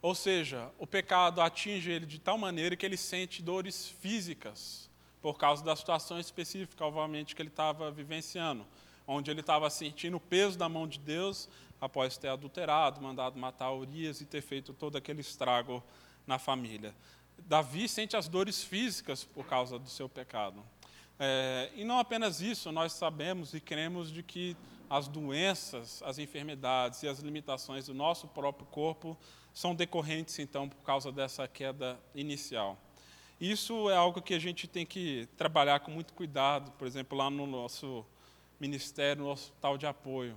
Ou 0.00 0.14
seja, 0.14 0.70
o 0.78 0.86
pecado 0.86 1.40
atinge 1.40 1.90
ele 1.90 2.06
de 2.06 2.18
tal 2.18 2.36
maneira 2.36 2.74
que 2.74 2.84
ele 2.84 2.96
sente 2.96 3.42
dores 3.42 3.88
físicas, 4.00 4.90
por 5.20 5.38
causa 5.38 5.62
da 5.62 5.76
situação 5.76 6.18
específica, 6.18 6.84
obviamente, 6.84 7.36
que 7.36 7.42
ele 7.42 7.48
estava 7.48 7.90
vivenciando, 7.90 8.66
onde 9.06 9.30
ele 9.30 9.40
estava 9.40 9.70
sentindo 9.70 10.16
o 10.16 10.20
peso 10.20 10.58
da 10.58 10.68
mão 10.68 10.88
de 10.88 10.98
Deus 10.98 11.48
após 11.80 12.16
ter 12.16 12.28
adulterado, 12.28 13.00
mandado 13.00 13.38
matar 13.38 13.72
Urias 13.72 14.20
e 14.20 14.24
ter 14.24 14.40
feito 14.40 14.72
todo 14.72 14.96
aquele 14.96 15.20
estrago 15.20 15.82
na 16.26 16.38
família. 16.38 16.94
Davi 17.38 17.88
sente 17.88 18.16
as 18.16 18.28
dores 18.28 18.62
físicas 18.62 19.24
por 19.24 19.46
causa 19.46 19.78
do 19.78 19.88
seu 19.88 20.08
pecado. 20.08 20.62
É, 21.24 21.70
e 21.76 21.84
não 21.84 22.00
apenas 22.00 22.40
isso, 22.40 22.72
nós 22.72 22.94
sabemos 22.94 23.54
e 23.54 23.60
cremos 23.60 24.10
de 24.10 24.24
que 24.24 24.56
as 24.90 25.06
doenças, 25.06 26.02
as 26.02 26.18
enfermidades 26.18 27.00
e 27.04 27.06
as 27.06 27.20
limitações 27.20 27.86
do 27.86 27.94
nosso 27.94 28.26
próprio 28.26 28.66
corpo 28.66 29.16
são 29.54 29.72
decorrentes, 29.72 30.36
então, 30.40 30.68
por 30.68 30.82
causa 30.82 31.12
dessa 31.12 31.46
queda 31.46 31.96
inicial. 32.12 32.76
Isso 33.40 33.88
é 33.88 33.94
algo 33.94 34.20
que 34.20 34.34
a 34.34 34.38
gente 34.40 34.66
tem 34.66 34.84
que 34.84 35.28
trabalhar 35.36 35.78
com 35.78 35.92
muito 35.92 36.12
cuidado, 36.12 36.72
por 36.72 36.88
exemplo, 36.88 37.16
lá 37.16 37.30
no 37.30 37.46
nosso 37.46 38.04
ministério, 38.58 39.22
no 39.22 39.30
hospital 39.30 39.78
de 39.78 39.86
apoio, 39.86 40.36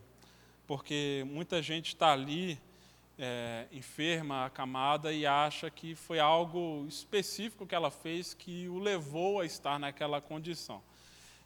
porque 0.67 1.25
muita 1.25 1.63
gente 1.63 1.87
está 1.87 2.13
ali 2.13 2.61
é, 3.17 3.67
enferma, 3.71 4.45
acamada, 4.45 5.13
e 5.13 5.25
acha 5.25 5.69
que 5.69 5.95
foi 5.95 6.19
algo 6.19 6.85
específico 6.87 7.65
que 7.65 7.75
ela 7.75 7.89
fez 7.89 8.33
que 8.33 8.67
o 8.67 8.79
levou 8.79 9.39
a 9.39 9.45
estar 9.45 9.79
naquela 9.79 10.19
condição. 10.21 10.81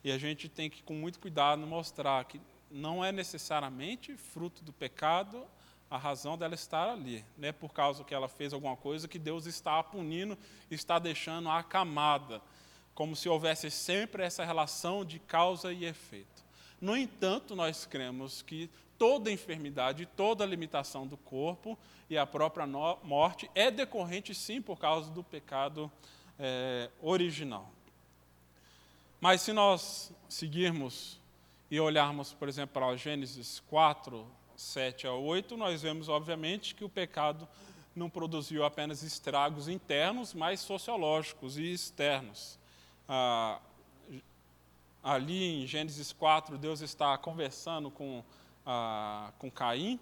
E 0.04 0.12
a 0.12 0.18
gente 0.18 0.48
tem 0.48 0.70
que, 0.70 0.82
com 0.82 0.94
muito 0.94 1.20
cuidado, 1.20 1.66
mostrar 1.68 2.24
que 2.26 2.40
não 2.72 3.04
é 3.04 3.12
necessariamente 3.12 4.16
fruto 4.16 4.64
do 4.64 4.72
pecado 4.72 5.46
a 5.90 5.98
razão 5.98 6.38
dela 6.38 6.54
estar 6.54 6.90
ali. 6.90 7.26
Não 7.38 7.48
é 7.48 7.52
por 7.52 7.74
causa 7.74 8.04
que 8.04 8.14
ela 8.14 8.28
fez 8.28 8.54
alguma 8.54 8.78
coisa 8.78 9.08
que 9.08 9.18
Deus 9.18 9.46
está 9.46 9.82
punindo, 9.82 10.38
está 10.70 11.00
deixando 11.00 11.50
acamada, 11.50 12.42
como 12.94 13.16
se 13.16 13.28
houvesse 13.28 13.72
sempre 13.72 14.24
essa 14.24 14.46
relação 14.46 15.04
de 15.04 15.20
causa 15.20 15.74
e 15.74 15.86
efeito. 15.86 16.46
No 16.80 16.96
entanto, 16.96 17.56
nós 17.56 17.86
cremos 17.86 18.42
que 18.42 18.70
toda 19.00 19.32
enfermidade, 19.32 20.06
toda 20.06 20.46
limitação 20.46 21.08
do 21.08 21.16
corpo 21.16 21.80
e 22.10 22.18
a 22.18 22.28
própria 22.28 22.68
morte 22.68 23.50
é 23.56 23.72
decorrente, 23.72 24.36
sim, 24.36 24.62
por 24.62 24.78
causa 24.78 25.10
do 25.10 25.24
pecado 25.24 25.90
é, 26.38 26.90
original. 27.02 27.72
Mas 29.22 29.42
se 29.42 29.54
nós 29.54 30.12
seguirmos 30.28 31.18
e 31.72 31.80
olharmos, 31.80 32.34
por 32.34 32.50
exemplo, 32.50 32.74
para 32.74 32.96
Gênesis 32.98 33.62
4, 33.70 34.28
7 34.56 35.08
a 35.08 35.14
8, 35.14 35.56
nós 35.56 35.82
vemos, 35.82 36.10
obviamente, 36.10 36.76
que 36.76 36.84
o 36.84 36.90
pecado 36.90 37.48
não 37.96 38.10
produziu 38.10 38.66
apenas 38.66 39.04
estragos 39.04 39.68
internos, 39.68 40.34
mas 40.34 40.60
sociológicos 40.60 41.58
e 41.58 41.72
externos. 41.72 42.60
Ah, 43.08 43.60
ali 45.04 45.64
em 45.64 45.68
Gênesis 45.68 46.12
4, 46.12 46.58
Deus 46.58 46.82
está 46.82 47.18
conversando 47.18 47.90
com 47.90 48.24
ah, 48.72 49.34
com 49.40 49.50
Caim, 49.50 50.00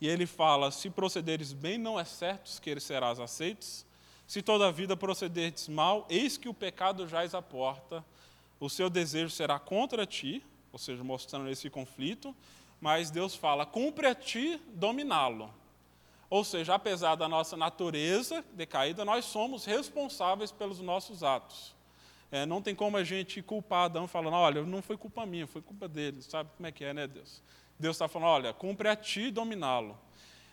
e 0.00 0.08
ele 0.08 0.24
fala: 0.24 0.70
Se 0.70 0.88
procederes 0.88 1.52
bem, 1.52 1.76
não 1.76 2.00
é 2.00 2.04
certo 2.04 2.60
que 2.62 2.80
serás 2.80 3.20
aceitos. 3.20 3.84
Se 4.26 4.40
toda 4.40 4.66
a 4.66 4.70
vida 4.70 4.96
procederes 4.96 5.68
mal, 5.68 6.06
eis 6.08 6.38
que 6.38 6.48
o 6.48 6.54
pecado 6.54 7.06
jaz 7.06 7.34
à 7.34 7.42
porta, 7.42 8.02
o 8.58 8.70
seu 8.70 8.88
desejo 8.88 9.30
será 9.30 9.58
contra 9.58 10.06
ti, 10.06 10.42
ou 10.72 10.78
seja, 10.78 11.04
mostrando 11.04 11.50
esse 11.50 11.68
conflito, 11.68 12.34
mas 12.80 13.10
Deus 13.10 13.36
fala: 13.36 13.66
cumpre 13.66 14.06
a 14.06 14.14
ti 14.14 14.58
dominá-lo. 14.68 15.52
Ou 16.30 16.42
seja, 16.42 16.74
apesar 16.74 17.16
da 17.16 17.28
nossa 17.28 17.54
natureza 17.54 18.42
decaída, 18.54 19.04
nós 19.04 19.26
somos 19.26 19.66
responsáveis 19.66 20.50
pelos 20.50 20.80
nossos 20.80 21.22
atos. 21.22 21.76
É, 22.32 22.44
não 22.44 22.60
tem 22.60 22.74
como 22.74 22.96
a 22.96 23.04
gente 23.04 23.40
culpar 23.42 23.84
Adão 23.84 24.08
falando, 24.08 24.34
olha, 24.34 24.64
não 24.64 24.82
foi 24.82 24.96
culpa 24.96 25.24
minha, 25.24 25.46
foi 25.46 25.62
culpa 25.62 25.86
dele. 25.86 26.20
Sabe 26.22 26.50
como 26.56 26.66
é 26.66 26.72
que 26.72 26.84
é, 26.84 26.92
né, 26.92 27.06
Deus? 27.06 27.40
Deus 27.78 27.96
está 27.96 28.08
falando: 28.08 28.28
olha, 28.30 28.52
cumpre 28.52 28.88
a 28.88 28.96
ti 28.96 29.30
dominá-lo. 29.30 29.98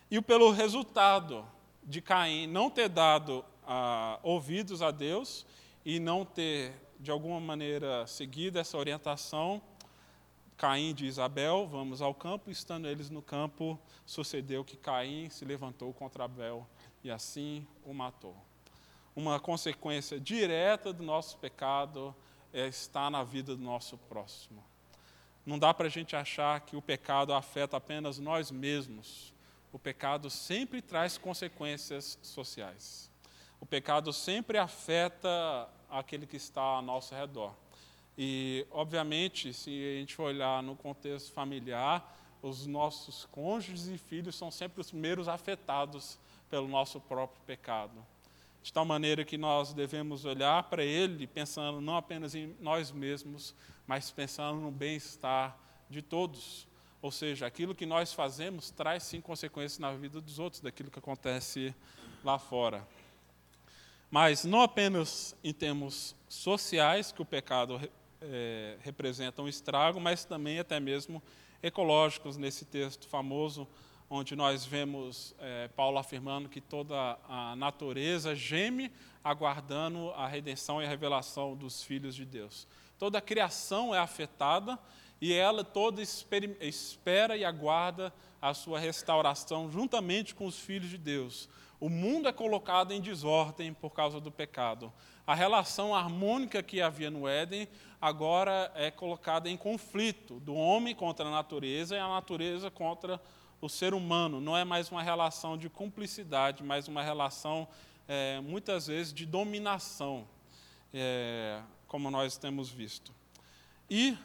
E 0.10 0.22
pelo 0.22 0.52
resultado 0.52 1.46
de 1.84 2.02
Caim 2.02 2.48
não 2.48 2.70
ter 2.70 2.90
dado 2.90 3.44
ah, 3.66 4.20
ouvidos 4.22 4.82
a 4.82 4.92
Deus 4.92 5.46
e 5.86 6.00
não 6.00 6.26
ter, 6.26 6.74
de 7.00 7.12
alguma 7.12 7.40
maneira, 7.40 8.06
seguido 8.08 8.60
essa 8.60 8.78
orientação, 8.78 9.62
Caim 10.56 10.94
de 10.94 11.06
Isabel, 11.06 11.68
vamos 11.68 12.02
ao 12.02 12.14
campo, 12.14 12.50
estando 12.50 12.88
eles 12.88 13.10
no 13.10 13.22
campo, 13.22 13.80
sucedeu 14.06 14.64
que 14.64 14.78
Caim 14.78 15.30
se 15.30 15.44
levantou 15.44 15.92
contra 15.94 16.26
Abel 16.26 16.68
e 17.04 17.12
assim 17.12 17.68
o 17.84 17.94
matou. 17.94 18.36
Uma 19.16 19.40
consequência 19.40 20.20
direta 20.20 20.94
do 20.94 21.04
nosso 21.04 21.38
pecado 21.38 22.16
é 22.54 22.68
estar 22.68 23.10
na 23.10 23.24
vida 23.24 23.56
do 23.56 23.62
nosso 23.62 23.98
próximo. 23.98 24.64
Não 25.46 25.60
dá 25.60 25.74
para 25.74 25.88
a 25.88 25.90
gente 25.90 26.16
achar 26.16 26.62
que 26.62 26.76
o 26.76 26.82
pecado 26.82 27.34
afeta 27.34 27.76
apenas 27.78 28.18
nós 28.18 28.50
mesmos. 28.50 29.34
O 29.72 29.80
pecado 29.80 30.30
sempre 30.30 30.82
traz 30.82 31.18
consequências 31.18 32.18
sociais. 32.22 33.10
O 33.60 33.66
pecado 33.66 34.14
sempre 34.14 34.58
afeta 34.58 35.68
aquele 35.90 36.26
que 36.26 36.38
está 36.38 36.62
ao 36.62 36.82
nosso 36.82 37.14
redor. 37.14 37.54
E, 38.18 38.66
obviamente, 38.72 39.54
se 39.54 39.70
a 39.70 40.00
gente 40.00 40.22
olhar 40.22 40.62
no 40.62 40.76
contexto 40.76 41.32
familiar, 41.32 42.16
os 42.42 42.68
nossos 42.68 43.26
cônjuges 43.32 43.88
e 43.88 43.98
filhos 43.98 44.36
são 44.36 44.52
sempre 44.52 44.82
os 44.82 44.92
primeiros 44.92 45.28
afetados 45.28 46.20
pelo 46.50 46.68
nosso 46.68 47.00
próprio 47.00 47.42
pecado. 47.46 48.06
De 48.62 48.72
tal 48.72 48.86
maneira 48.86 49.26
que 49.26 49.38
nós 49.38 49.74
devemos 49.74 50.24
olhar 50.24 50.64
para 50.64 50.84
ele 50.84 51.26
pensando 51.26 51.82
não 51.82 51.98
apenas 51.98 52.36
em 52.36 52.56
nós 52.62 52.91
mesmos, 52.91 53.56
mas 53.88 54.12
pensando 54.12 54.60
no 54.60 54.72
bem-estar 54.72 55.58
de 55.90 56.02
todos. 56.02 56.68
Ou 57.02 57.12
seja, 57.12 57.46
aquilo 57.46 57.76
que 57.76 57.86
nós 57.86 58.14
fazemos 58.14 58.72
traz 58.72 59.04
sim 59.04 59.20
consequências 59.20 59.80
na 59.80 59.92
vida 59.94 60.22
dos 60.22 60.40
outros, 60.40 60.62
daquilo 60.62 60.90
que 60.90 61.00
acontece 61.00 61.76
lá 62.24 62.40
fora. 62.40 62.88
Mas 64.10 64.46
não 64.46 64.62
apenas 64.62 65.36
em 65.44 65.54
termos 65.54 66.16
sociais, 66.30 67.12
que 67.12 67.22
o 67.22 67.26
pecado 67.26 67.82
é, 68.22 68.78
representa 68.82 69.42
um 69.42 69.48
estrago, 69.48 70.00
mas 70.00 70.24
também 70.24 70.60
até 70.60 70.80
mesmo 70.80 71.22
ecológicos, 71.62 72.38
nesse 72.38 72.64
texto 72.64 73.08
famoso, 73.08 73.68
onde 74.10 74.36
nós 74.36 74.66
vemos 74.66 75.36
é, 75.40 75.68
Paulo 75.70 75.98
afirmando 75.98 76.48
que 76.48 76.62
toda 76.62 77.18
a 77.28 77.56
natureza 77.56 78.36
geme 78.36 78.92
aguardando 79.24 80.12
a 80.12 80.28
redenção 80.28 80.82
e 80.82 80.86
a 80.86 80.90
revelação 80.90 81.56
dos 81.56 81.84
filhos 81.84 82.16
de 82.16 82.26
Deus 82.26 82.68
toda 83.04 83.18
a 83.18 83.22
criação 83.22 83.93
é 83.93 83.99
afetada 83.99 84.80
e 85.20 85.34
ela 85.34 85.62
toda 85.62 86.01
espera 86.01 87.36
e 87.36 87.43
aguarda 87.43 88.14
a 88.41 88.54
sua 88.54 88.80
restauração 88.80 89.70
juntamente 89.70 90.34
com 90.34 90.45
os 90.45 90.58
filhos 90.58 90.89
de 90.89 90.97
Deus. 90.97 91.49
O 91.82 91.89
mundo 91.89 92.30
é 92.30 92.32
colocado 92.32 92.93
em 92.93 93.01
desordem 93.01 93.74
por 93.74 93.89
causa 93.89 94.22
do 94.22 94.32
pecado. 94.32 94.89
A 95.28 95.36
relação 95.36 95.93
harmônica 95.93 96.64
que 96.64 96.82
havia 96.82 97.12
no 97.12 97.28
Éden 97.28 97.68
agora 97.99 98.72
é 98.74 98.89
colocada 98.89 99.49
em 99.49 99.58
conflito 99.58 100.39
do 100.39 100.56
homem 100.56 100.95
contra 100.95 101.28
a 101.28 101.30
natureza 101.32 101.97
e 101.97 101.99
a 101.99 102.08
natureza 102.08 102.72
contra 102.72 103.20
o 103.60 103.68
ser 103.68 103.93
humano. 103.93 104.39
Não 104.39 104.56
é 104.56 104.64
mais 104.64 104.89
uma 104.89 105.04
relação 105.04 105.58
de 105.58 105.68
cumplicidade, 105.68 106.64
mas 106.64 106.88
uma 106.88 107.04
relação, 107.04 107.68
é, 108.08 108.39
muitas 108.39 108.88
vezes, 108.88 109.12
de 109.14 109.26
dominação, 109.26 110.26
é, 110.93 111.62
como 111.94 112.10
nós 112.10 112.39
temos 112.39 112.72
visto. 112.72 113.14
E, 113.88 114.18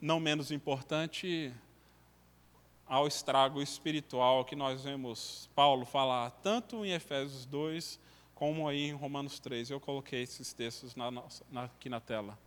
não 0.00 0.20
menos 0.20 0.52
importante, 0.52 1.52
ao 2.86 3.08
estrago 3.08 3.60
espiritual 3.60 4.44
que 4.44 4.54
nós 4.54 4.84
vemos 4.84 5.50
Paulo 5.56 5.84
falar 5.84 6.30
tanto 6.30 6.86
em 6.86 6.92
Efésios 6.92 7.44
2 7.46 7.98
como 8.32 8.68
aí 8.68 8.90
em 8.90 8.92
Romanos 8.92 9.40
3. 9.40 9.70
Eu 9.70 9.80
coloquei 9.80 10.22
esses 10.22 10.52
textos 10.52 10.94
na 10.94 11.10
nossa, 11.10 11.44
na, 11.50 11.64
aqui 11.64 11.88
na 11.88 11.98
tela. 11.98 12.38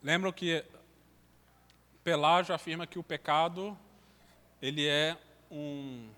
Lembram 0.00 0.32
que 0.32 0.64
Pelágio 2.04 2.54
afirma 2.54 2.86
que 2.86 2.96
o 3.00 3.02
pecado 3.02 3.76
ele 4.62 4.86
é 4.86 5.18
um, 5.50 6.08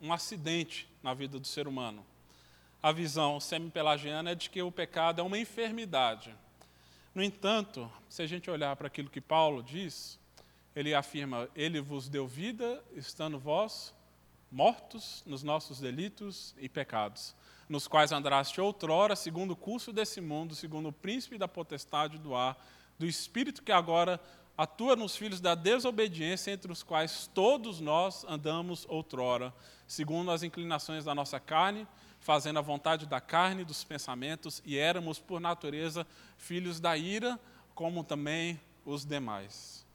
um 0.00 0.10
acidente 0.10 0.88
na 1.02 1.12
vida 1.12 1.38
do 1.38 1.46
ser 1.46 1.68
humano. 1.68 2.02
A 2.82 2.92
visão 2.92 3.38
semi-pelagiana 3.38 4.30
é 4.30 4.34
de 4.34 4.48
que 4.48 4.62
o 4.62 4.72
pecado 4.72 5.20
é 5.20 5.24
uma 5.24 5.38
enfermidade. 5.38 6.34
No 7.14 7.22
entanto, 7.22 7.92
se 8.08 8.22
a 8.22 8.26
gente 8.26 8.50
olhar 8.50 8.74
para 8.74 8.86
aquilo 8.86 9.10
que 9.10 9.20
Paulo 9.20 9.62
diz, 9.62 10.18
ele 10.74 10.94
afirma: 10.94 11.46
Ele 11.54 11.78
vos 11.78 12.08
deu 12.08 12.26
vida, 12.26 12.82
estando 12.96 13.38
vós 13.38 13.92
mortos 14.50 15.22
nos 15.26 15.42
nossos 15.42 15.78
delitos 15.78 16.54
e 16.58 16.70
pecados, 16.70 17.36
nos 17.68 17.86
quais 17.86 18.12
andaste 18.12 18.60
outrora, 18.60 19.14
segundo 19.14 19.50
o 19.50 19.56
curso 19.56 19.92
desse 19.92 20.20
mundo, 20.20 20.54
segundo 20.54 20.88
o 20.88 20.92
príncipe 20.92 21.36
da 21.36 21.46
potestade 21.46 22.16
do 22.16 22.34
ar, 22.34 22.56
do 22.98 23.06
espírito 23.06 23.62
que 23.62 23.72
agora 23.72 24.18
atua 24.56 24.96
nos 24.96 25.14
filhos 25.16 25.40
da 25.40 25.54
desobediência, 25.54 26.50
entre 26.50 26.72
os 26.72 26.82
quais 26.82 27.26
todos 27.32 27.78
nós 27.78 28.24
andamos 28.24 28.86
outrora, 28.88 29.54
segundo 29.86 30.30
as 30.30 30.42
inclinações 30.42 31.04
da 31.04 31.14
nossa 31.14 31.38
carne 31.38 31.86
fazendo 32.20 32.58
a 32.58 32.62
vontade 32.62 33.06
da 33.06 33.20
carne, 33.20 33.64
dos 33.64 33.82
pensamentos, 33.82 34.62
e 34.64 34.78
éramos, 34.78 35.18
por 35.18 35.40
natureza, 35.40 36.06
filhos 36.36 36.78
da 36.78 36.96
ira, 36.96 37.40
como 37.74 38.04
também 38.04 38.60
os 38.84 39.04
demais. 39.04 39.86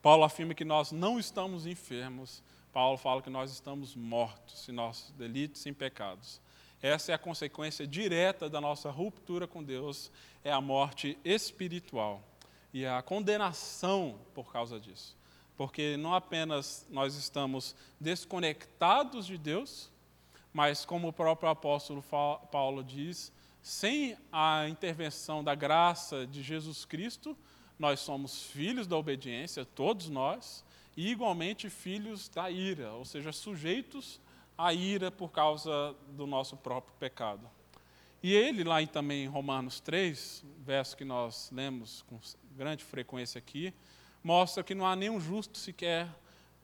Paulo 0.00 0.24
afirma 0.24 0.54
que 0.54 0.64
nós 0.64 0.92
não 0.92 1.18
estamos 1.18 1.66
enfermos, 1.66 2.42
Paulo 2.72 2.96
fala 2.96 3.22
que 3.22 3.30
nós 3.30 3.50
estamos 3.50 3.94
mortos 3.94 4.68
em 4.68 4.72
nossos 4.72 5.10
delitos 5.12 5.64
e 5.66 5.72
pecados. 5.72 6.40
Essa 6.82 7.12
é 7.12 7.14
a 7.14 7.18
consequência 7.18 7.86
direta 7.86 8.48
da 8.50 8.60
nossa 8.60 8.90
ruptura 8.90 9.46
com 9.46 9.62
Deus, 9.62 10.10
é 10.42 10.52
a 10.52 10.60
morte 10.60 11.18
espiritual 11.24 12.22
e 12.72 12.84
a 12.84 13.00
condenação 13.00 14.18
por 14.34 14.52
causa 14.52 14.78
disso. 14.78 15.16
Porque 15.56 15.96
não 15.96 16.12
apenas 16.12 16.86
nós 16.90 17.14
estamos 17.14 17.74
desconectados 17.98 19.24
de 19.24 19.38
Deus, 19.38 19.90
mas 20.54 20.84
como 20.84 21.08
o 21.08 21.12
próprio 21.12 21.50
apóstolo 21.50 22.02
Paulo 22.52 22.84
diz, 22.84 23.32
sem 23.60 24.16
a 24.30 24.68
intervenção 24.68 25.42
da 25.42 25.52
graça 25.52 26.24
de 26.24 26.44
Jesus 26.44 26.84
Cristo, 26.84 27.36
nós 27.76 27.98
somos 27.98 28.44
filhos 28.44 28.86
da 28.86 28.96
obediência, 28.96 29.64
todos 29.64 30.08
nós, 30.08 30.64
e 30.96 31.10
igualmente 31.10 31.68
filhos 31.68 32.28
da 32.28 32.48
ira, 32.48 32.92
ou 32.92 33.04
seja, 33.04 33.32
sujeitos 33.32 34.20
à 34.56 34.72
ira 34.72 35.10
por 35.10 35.32
causa 35.32 35.92
do 36.10 36.24
nosso 36.24 36.56
próprio 36.56 36.94
pecado. 37.00 37.50
E 38.22 38.32
ele, 38.32 38.62
lá 38.62 38.80
em, 38.80 38.86
também 38.86 39.24
em 39.24 39.28
Romanos 39.28 39.80
3, 39.80 40.44
verso 40.60 40.96
que 40.96 41.04
nós 41.04 41.50
lemos 41.50 42.02
com 42.02 42.20
grande 42.56 42.84
frequência 42.84 43.40
aqui, 43.40 43.74
mostra 44.22 44.62
que 44.62 44.74
não 44.74 44.86
há 44.86 44.94
nenhum 44.94 45.18
justo 45.18 45.58
sequer, 45.58 46.08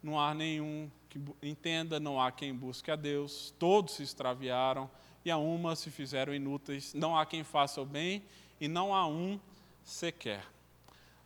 não 0.03 0.19
há 0.19 0.35
nenhum 0.35 0.91
que 1.09 1.21
entenda, 1.43 1.99
não 1.99 2.21
há 2.21 2.31
quem 2.31 2.55
busque 2.55 2.91
a 2.91 2.97
Deus, 2.97 3.55
todos 3.59 3.95
se 3.95 4.03
extraviaram 4.03 4.91
e 5.25 5.31
a 5.31 5.37
uma 5.37 5.77
se 5.77 5.91
fizeram 5.91 6.35
inúteis, 6.35 6.95
não 6.95 7.17
há 7.17 7.27
quem 7.27 7.45
faça 7.45 7.81
o 7.81 7.87
bem 7.87 8.23
e 8.61 8.69
não 8.69 8.95
há 8.95 9.07
um 9.07 9.39
sequer. 9.83 10.45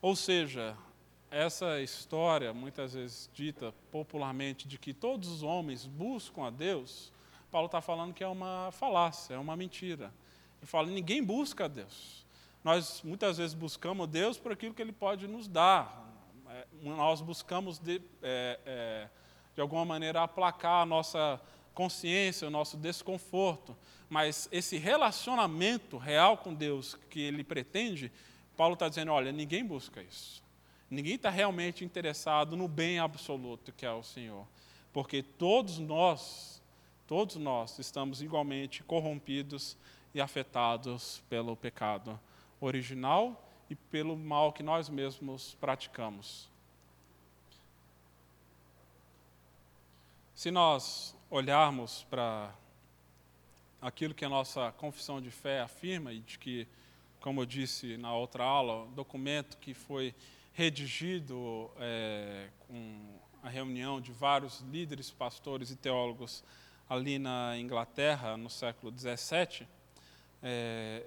Ou 0.00 0.16
seja, 0.16 0.76
essa 1.30 1.80
história, 1.80 2.52
muitas 2.52 2.94
vezes 2.94 3.30
dita 3.34 3.74
popularmente, 3.90 4.68
de 4.68 4.78
que 4.78 4.94
todos 4.94 5.28
os 5.28 5.42
homens 5.42 5.86
buscam 5.86 6.46
a 6.46 6.50
Deus, 6.50 7.12
Paulo 7.50 7.66
está 7.66 7.80
falando 7.80 8.12
que 8.12 8.24
é 8.24 8.28
uma 8.28 8.70
falácia, 8.72 9.34
é 9.34 9.38
uma 9.38 9.56
mentira. 9.56 10.12
Ele 10.60 10.66
fala: 10.66 10.88
ninguém 10.88 11.22
busca 11.22 11.66
a 11.66 11.68
Deus. 11.68 12.24
Nós 12.64 13.02
muitas 13.04 13.36
vezes 13.38 13.54
buscamos 13.54 14.08
Deus 14.08 14.38
por 14.38 14.50
aquilo 14.50 14.74
que 14.74 14.82
Ele 14.82 14.92
pode 14.92 15.28
nos 15.28 15.46
dar. 15.46 16.03
É, 16.54 16.66
nós 16.82 17.20
buscamos 17.20 17.80
de, 17.80 18.00
é, 18.22 18.60
é, 18.64 19.08
de 19.56 19.60
alguma 19.60 19.84
maneira, 19.84 20.22
aplacar 20.22 20.82
a 20.82 20.86
nossa 20.86 21.40
consciência, 21.74 22.46
o 22.46 22.50
nosso 22.50 22.76
desconforto. 22.76 23.76
Mas 24.08 24.48
esse 24.52 24.78
relacionamento 24.78 25.98
real 25.98 26.38
com 26.38 26.54
Deus 26.54 26.94
que 27.10 27.20
ele 27.20 27.42
pretende, 27.42 28.12
Paulo 28.56 28.74
está 28.74 28.88
dizendo: 28.88 29.10
olha, 29.10 29.32
ninguém 29.32 29.66
busca 29.66 30.00
isso. 30.00 30.44
Ninguém 30.88 31.16
está 31.16 31.28
realmente 31.28 31.84
interessado 31.84 32.56
no 32.56 32.68
bem 32.68 33.00
absoluto 33.00 33.72
que 33.72 33.84
é 33.84 33.90
o 33.90 34.04
Senhor. 34.04 34.46
Porque 34.92 35.24
todos 35.24 35.80
nós, 35.80 36.62
todos 37.04 37.34
nós 37.34 37.80
estamos 37.80 38.22
igualmente 38.22 38.80
corrompidos 38.84 39.76
e 40.14 40.20
afetados 40.20 41.20
pelo 41.28 41.56
pecado 41.56 42.20
original 42.60 43.43
e 43.68 43.74
pelo 43.74 44.16
mal 44.16 44.52
que 44.52 44.62
nós 44.62 44.88
mesmos 44.88 45.54
praticamos. 45.60 46.48
Se 50.34 50.50
nós 50.50 51.16
olharmos 51.30 52.04
para 52.10 52.52
aquilo 53.80 54.14
que 54.14 54.24
a 54.24 54.28
nossa 54.28 54.72
confissão 54.72 55.20
de 55.20 55.30
fé 55.30 55.60
afirma, 55.60 56.12
e 56.12 56.20
de 56.20 56.38
que, 56.38 56.66
como 57.20 57.42
eu 57.42 57.46
disse 57.46 57.96
na 57.96 58.14
outra 58.14 58.44
aula, 58.44 58.86
documento 58.94 59.56
que 59.58 59.74
foi 59.74 60.14
redigido 60.52 61.70
é, 61.78 62.48
com 62.66 63.18
a 63.42 63.48
reunião 63.48 64.00
de 64.00 64.12
vários 64.12 64.60
líderes, 64.60 65.10
pastores 65.10 65.70
e 65.70 65.76
teólogos 65.76 66.42
ali 66.88 67.18
na 67.18 67.58
Inglaterra, 67.58 68.36
no 68.36 68.48
século 68.48 68.92
XVII, 68.96 69.66
é, 70.42 71.04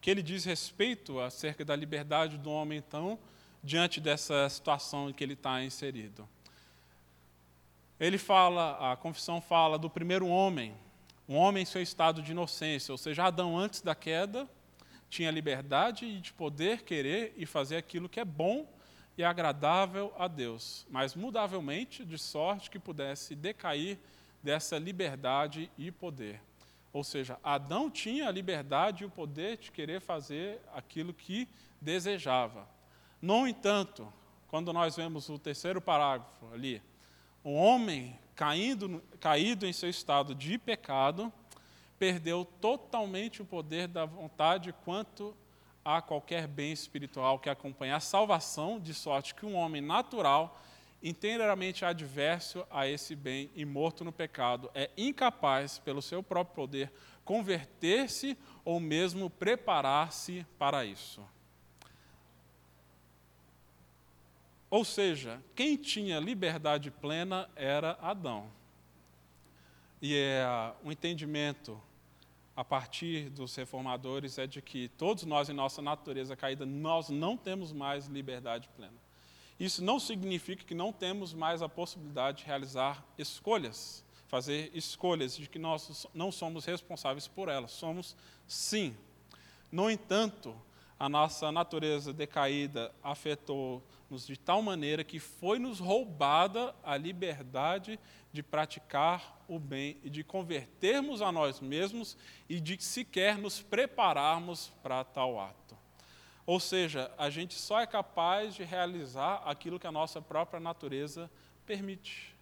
que 0.00 0.10
ele 0.10 0.22
diz 0.22 0.44
respeito 0.44 1.20
acerca 1.20 1.64
da 1.64 1.74
liberdade 1.74 2.38
do 2.38 2.50
homem, 2.50 2.78
então, 2.78 3.18
diante 3.62 4.00
dessa 4.00 4.48
situação 4.48 5.10
em 5.10 5.12
que 5.12 5.24
ele 5.24 5.32
está 5.32 5.62
inserido. 5.62 6.28
Ele 7.98 8.16
fala, 8.16 8.92
a 8.92 8.96
confissão 8.96 9.40
fala 9.40 9.78
do 9.78 9.90
primeiro 9.90 10.28
homem, 10.28 10.74
um 11.28 11.36
homem 11.36 11.62
em 11.62 11.66
seu 11.66 11.82
estado 11.82 12.22
de 12.22 12.30
inocência, 12.30 12.92
ou 12.92 12.98
seja, 12.98 13.24
Adão 13.24 13.58
antes 13.58 13.80
da 13.80 13.94
queda 13.94 14.48
tinha 15.10 15.30
liberdade 15.30 16.20
de 16.20 16.32
poder 16.32 16.82
querer 16.82 17.32
e 17.36 17.46
fazer 17.46 17.76
aquilo 17.76 18.08
que 18.08 18.20
é 18.20 18.24
bom 18.24 18.66
e 19.16 19.24
agradável 19.24 20.12
a 20.16 20.28
Deus, 20.28 20.86
mas 20.90 21.14
mudavelmente 21.14 22.04
de 22.04 22.18
sorte 22.18 22.70
que 22.70 22.78
pudesse 22.78 23.34
decair 23.34 23.98
dessa 24.42 24.78
liberdade 24.78 25.70
e 25.76 25.90
poder. 25.90 26.40
Ou 26.92 27.04
seja, 27.04 27.38
Adão 27.42 27.90
tinha 27.90 28.28
a 28.28 28.30
liberdade 28.32 29.02
e 29.02 29.06
o 29.06 29.10
poder 29.10 29.58
de 29.58 29.70
querer 29.70 30.00
fazer 30.00 30.60
aquilo 30.74 31.12
que 31.12 31.48
desejava. 31.80 32.66
No 33.20 33.46
entanto, 33.46 34.12
quando 34.48 34.72
nós 34.72 34.96
vemos 34.96 35.28
o 35.28 35.38
terceiro 35.38 35.80
parágrafo 35.80 36.46
ali, 36.52 36.82
o 37.44 37.52
homem 37.52 38.18
caindo, 38.34 39.02
caído 39.20 39.66
em 39.66 39.72
seu 39.72 39.90
estado 39.90 40.34
de 40.34 40.56
pecado, 40.58 41.32
perdeu 41.98 42.44
totalmente 42.44 43.42
o 43.42 43.44
poder 43.44 43.88
da 43.88 44.04
vontade 44.04 44.72
quanto 44.84 45.36
a 45.84 46.00
qualquer 46.00 46.46
bem 46.46 46.72
espiritual 46.72 47.38
que 47.38 47.50
acompanha 47.50 47.96
a 47.96 48.00
salvação, 48.00 48.78
de 48.78 48.94
sorte 48.94 49.34
que 49.34 49.44
um 49.44 49.56
homem 49.56 49.80
natural, 49.80 50.60
inteiramente 51.02 51.84
adverso 51.84 52.66
a 52.70 52.86
esse 52.86 53.14
bem 53.14 53.50
e 53.54 53.64
morto 53.64 54.04
no 54.04 54.12
pecado, 54.12 54.70
é 54.74 54.90
incapaz, 54.96 55.78
pelo 55.78 56.02
seu 56.02 56.22
próprio 56.22 56.54
poder, 56.54 56.92
converter-se 57.24 58.36
ou 58.64 58.80
mesmo 58.80 59.30
preparar-se 59.30 60.44
para 60.58 60.84
isso. 60.84 61.24
Ou 64.70 64.84
seja, 64.84 65.42
quem 65.54 65.76
tinha 65.76 66.20
liberdade 66.20 66.90
plena 66.90 67.48
era 67.56 67.98
Adão. 68.02 68.50
E 70.00 70.14
é, 70.14 70.44
o 70.84 70.92
entendimento 70.92 71.80
a 72.54 72.64
partir 72.64 73.30
dos 73.30 73.54
reformadores 73.54 74.36
é 74.36 74.46
de 74.46 74.60
que 74.60 74.88
todos 74.88 75.24
nós, 75.24 75.48
em 75.48 75.52
nossa 75.54 75.80
natureza 75.80 76.36
caída, 76.36 76.66
nós 76.66 77.08
não 77.08 77.36
temos 77.36 77.72
mais 77.72 78.06
liberdade 78.06 78.68
plena. 78.76 79.07
Isso 79.58 79.82
não 79.82 79.98
significa 79.98 80.64
que 80.64 80.74
não 80.74 80.92
temos 80.92 81.34
mais 81.34 81.62
a 81.62 81.68
possibilidade 81.68 82.38
de 82.38 82.46
realizar 82.46 83.04
escolhas, 83.18 84.04
fazer 84.28 84.70
escolhas 84.72 85.36
de 85.36 85.48
que 85.48 85.58
nós 85.58 86.06
não 86.14 86.30
somos 86.30 86.64
responsáveis 86.64 87.26
por 87.26 87.48
elas. 87.48 87.72
Somos, 87.72 88.16
sim. 88.46 88.96
No 89.70 89.90
entanto, 89.90 90.54
a 90.98 91.08
nossa 91.08 91.52
natureza 91.52 92.12
decaída 92.12 92.92
afetou-nos 93.02 94.26
de 94.26 94.36
tal 94.36 94.60
maneira 94.60 95.04
que 95.04 95.18
foi-nos 95.18 95.78
roubada 95.78 96.74
a 96.82 96.96
liberdade 96.96 97.98
de 98.32 98.42
praticar 98.42 99.44
o 99.48 99.58
bem 99.58 99.96
e 100.02 100.10
de 100.10 100.24
convertermos 100.24 101.22
a 101.22 101.32
nós 101.32 101.60
mesmos 101.60 102.16
e 102.48 102.60
de 102.60 102.82
sequer 102.82 103.38
nos 103.38 103.62
prepararmos 103.62 104.72
para 104.82 105.04
tal 105.04 105.40
ato. 105.40 105.67
Ou 106.48 106.58
seja, 106.58 107.12
a 107.18 107.28
gente 107.28 107.52
só 107.52 107.78
é 107.78 107.86
capaz 107.86 108.54
de 108.54 108.64
realizar 108.64 109.42
aquilo 109.44 109.78
que 109.78 109.86
a 109.86 109.92
nossa 109.92 110.22
própria 110.22 110.58
natureza 110.58 111.30
permite. 111.66 112.34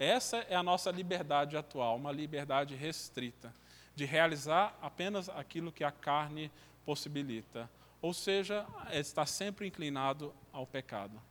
Essa 0.00 0.38
é 0.38 0.56
a 0.56 0.64
nossa 0.64 0.90
liberdade 0.90 1.56
atual, 1.56 1.94
uma 1.94 2.10
liberdade 2.10 2.74
restrita, 2.74 3.54
de 3.94 4.04
realizar 4.04 4.76
apenas 4.82 5.28
aquilo 5.28 5.70
que 5.70 5.84
a 5.84 5.92
carne 5.92 6.50
possibilita. 6.84 7.70
Ou 8.02 8.12
seja, 8.12 8.66
está 8.90 9.24
sempre 9.24 9.68
inclinado 9.68 10.34
ao 10.52 10.66
pecado. 10.66 11.22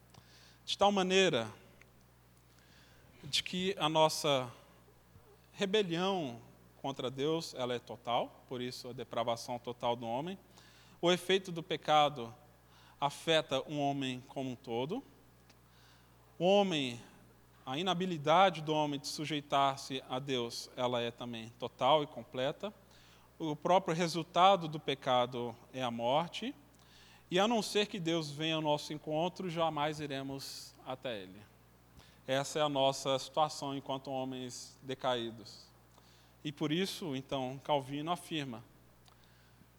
De 0.64 0.78
tal 0.78 0.90
maneira 0.90 1.52
de 3.26 3.44
que 3.44 3.76
a 3.78 3.90
nossa 3.90 4.50
rebelião 5.52 6.40
contra 6.82 7.12
Deus, 7.12 7.54
ela 7.56 7.74
é 7.74 7.80
total, 7.80 8.46
por 8.48 8.62
isso 8.62 8.88
a 8.88 8.94
depravação 8.94 9.60
total 9.60 9.98
do 9.98 10.08
homem. 10.08 10.40
O 11.04 11.12
efeito 11.12 11.52
do 11.52 11.62
pecado 11.62 12.34
afeta 12.98 13.62
um 13.70 13.78
homem 13.78 14.24
como 14.30 14.52
um 14.52 14.56
todo. 14.56 15.04
O 16.40 16.46
homem, 16.46 16.98
a 17.66 17.78
inabilidade 17.78 18.62
do 18.62 18.74
homem 18.74 18.98
de 18.98 19.10
sujeitar-se 19.10 20.02
a 20.10 20.18
Deus, 20.18 20.70
ela 20.78 21.02
é 21.02 21.12
também 21.12 21.52
total 21.60 22.04
e 22.04 22.08
completa. 22.08 22.74
O 23.38 23.54
próprio 23.54 23.94
resultado 23.94 24.66
do 24.66 24.80
pecado 24.80 25.54
é 25.74 25.84
a 25.84 25.92
morte. 25.92 26.56
E 27.30 27.38
a 27.38 27.50
não 27.50 27.62
ser 27.62 27.88
que 27.88 28.00
Deus 28.00 28.32
venha 28.32 28.56
ao 28.56 28.62
nosso 28.62 28.94
encontro, 28.94 29.50
jamais 29.50 30.00
iremos 30.00 30.74
até 30.88 31.24
Ele. 31.24 31.42
Essa 32.26 32.60
é 32.60 32.62
a 32.62 32.70
nossa 32.70 33.20
situação 33.20 33.76
enquanto 33.76 34.10
homens 34.10 34.80
decaídos. 34.82 35.68
E 36.46 36.50
por 36.50 36.72
isso, 36.72 37.14
então, 37.14 37.60
Calvino 37.62 38.10
afirma 38.10 38.64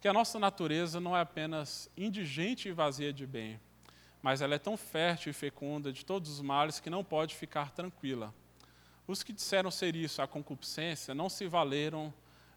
que 0.04 0.08
a 0.08 0.12
nossa 0.12 0.38
natureza 0.38 1.00
não 1.00 1.16
é 1.16 1.22
apenas 1.22 1.90
indigente 1.96 2.68
e 2.68 2.72
vazia 2.72 3.10
de 3.10 3.26
bem, 3.26 3.58
mas 4.20 4.42
ela 4.42 4.54
é 4.54 4.58
tão 4.58 4.76
fértil 4.76 5.30
e 5.30 5.32
fecunda 5.32 5.90
de 5.90 6.04
todos 6.04 6.30
os 6.30 6.42
males 6.42 6.78
que 6.78 6.90
não 6.90 7.02
pode 7.02 7.34
ficar 7.34 7.70
tranquila. 7.70 8.34
Os 9.06 9.22
que 9.22 9.32
disseram 9.32 9.70
ser 9.70 9.96
isso 9.96 10.20
a 10.20 10.26
concupiscência 10.26 11.14
não 11.14 11.30
se 11.30 11.48
valeram 11.48 12.12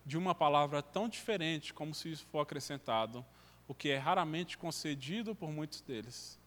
de 0.06 0.18
uma 0.18 0.36
palavra 0.36 0.82
tão 0.84 1.08
diferente 1.08 1.74
como 1.74 1.96
se 1.96 2.12
isso 2.12 2.28
for 2.30 2.42
acrescentado, 2.42 3.26
o 3.66 3.74
que 3.74 3.92
é 3.92 3.98
raramente 3.98 4.58
concedido 4.58 5.34
por 5.34 5.50
muitos 5.50 5.80
deles. 5.80 6.38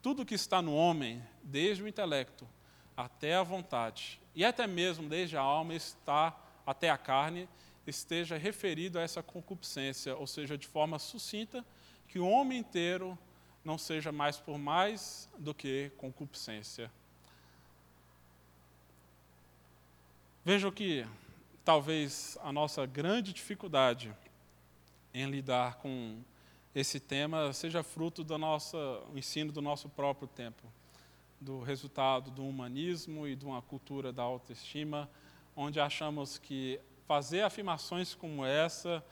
Tudo 0.00 0.24
que 0.24 0.36
está 0.36 0.62
no 0.62 0.76
homem, 0.76 1.20
desde 1.42 1.82
o 1.82 1.88
intelecto 1.88 2.48
até 2.96 3.34
a 3.34 3.42
vontade, 3.42 4.20
e 4.36 4.44
até 4.44 4.68
mesmo 4.68 5.08
desde 5.08 5.36
a 5.36 5.40
alma, 5.40 5.74
está 5.74 6.32
até 6.64 6.90
a 6.90 6.96
carne, 6.96 7.48
esteja 7.86 8.36
referido 8.36 8.98
a 8.98 9.02
essa 9.02 9.22
concupiscência, 9.22 10.16
ou 10.16 10.26
seja, 10.26 10.56
de 10.56 10.66
forma 10.66 10.98
sucinta, 10.98 11.64
que 12.08 12.18
o 12.18 12.28
homem 12.28 12.58
inteiro 12.58 13.18
não 13.64 13.78
seja 13.78 14.12
mais 14.12 14.36
por 14.36 14.58
mais 14.58 15.28
do 15.38 15.54
que 15.54 15.90
concupiscência. 15.96 16.90
Vejam 20.44 20.70
que 20.70 21.06
talvez 21.64 22.36
a 22.42 22.52
nossa 22.52 22.84
grande 22.84 23.32
dificuldade 23.32 24.14
em 25.12 25.26
lidar 25.26 25.76
com 25.76 26.20
esse 26.74 27.00
tema 27.00 27.52
seja 27.52 27.82
fruto 27.82 28.22
do 28.22 28.36
nosso 28.36 28.76
ensino 29.14 29.50
do 29.50 29.62
nosso 29.62 29.88
próprio 29.88 30.28
tempo 30.28 30.62
do 31.40 31.60
resultado 31.60 32.30
do 32.30 32.46
humanismo 32.46 33.26
e 33.26 33.36
de 33.36 33.44
uma 33.44 33.60
cultura 33.60 34.12
da 34.12 34.22
autoestima, 34.22 35.10
onde 35.54 35.78
achamos 35.78 36.38
que 36.38 36.80
fazer 37.06 37.42
afirmações 37.42 38.14
como 38.14 38.44
essa 38.44 39.04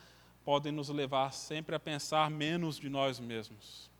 podem 0.44 0.72
nos 0.72 0.88
levar 0.88 1.32
sempre 1.32 1.74
a 1.74 1.80
pensar 1.80 2.30
menos 2.30 2.78
de 2.78 2.88
nós 2.88 3.20
mesmos. 3.20 3.90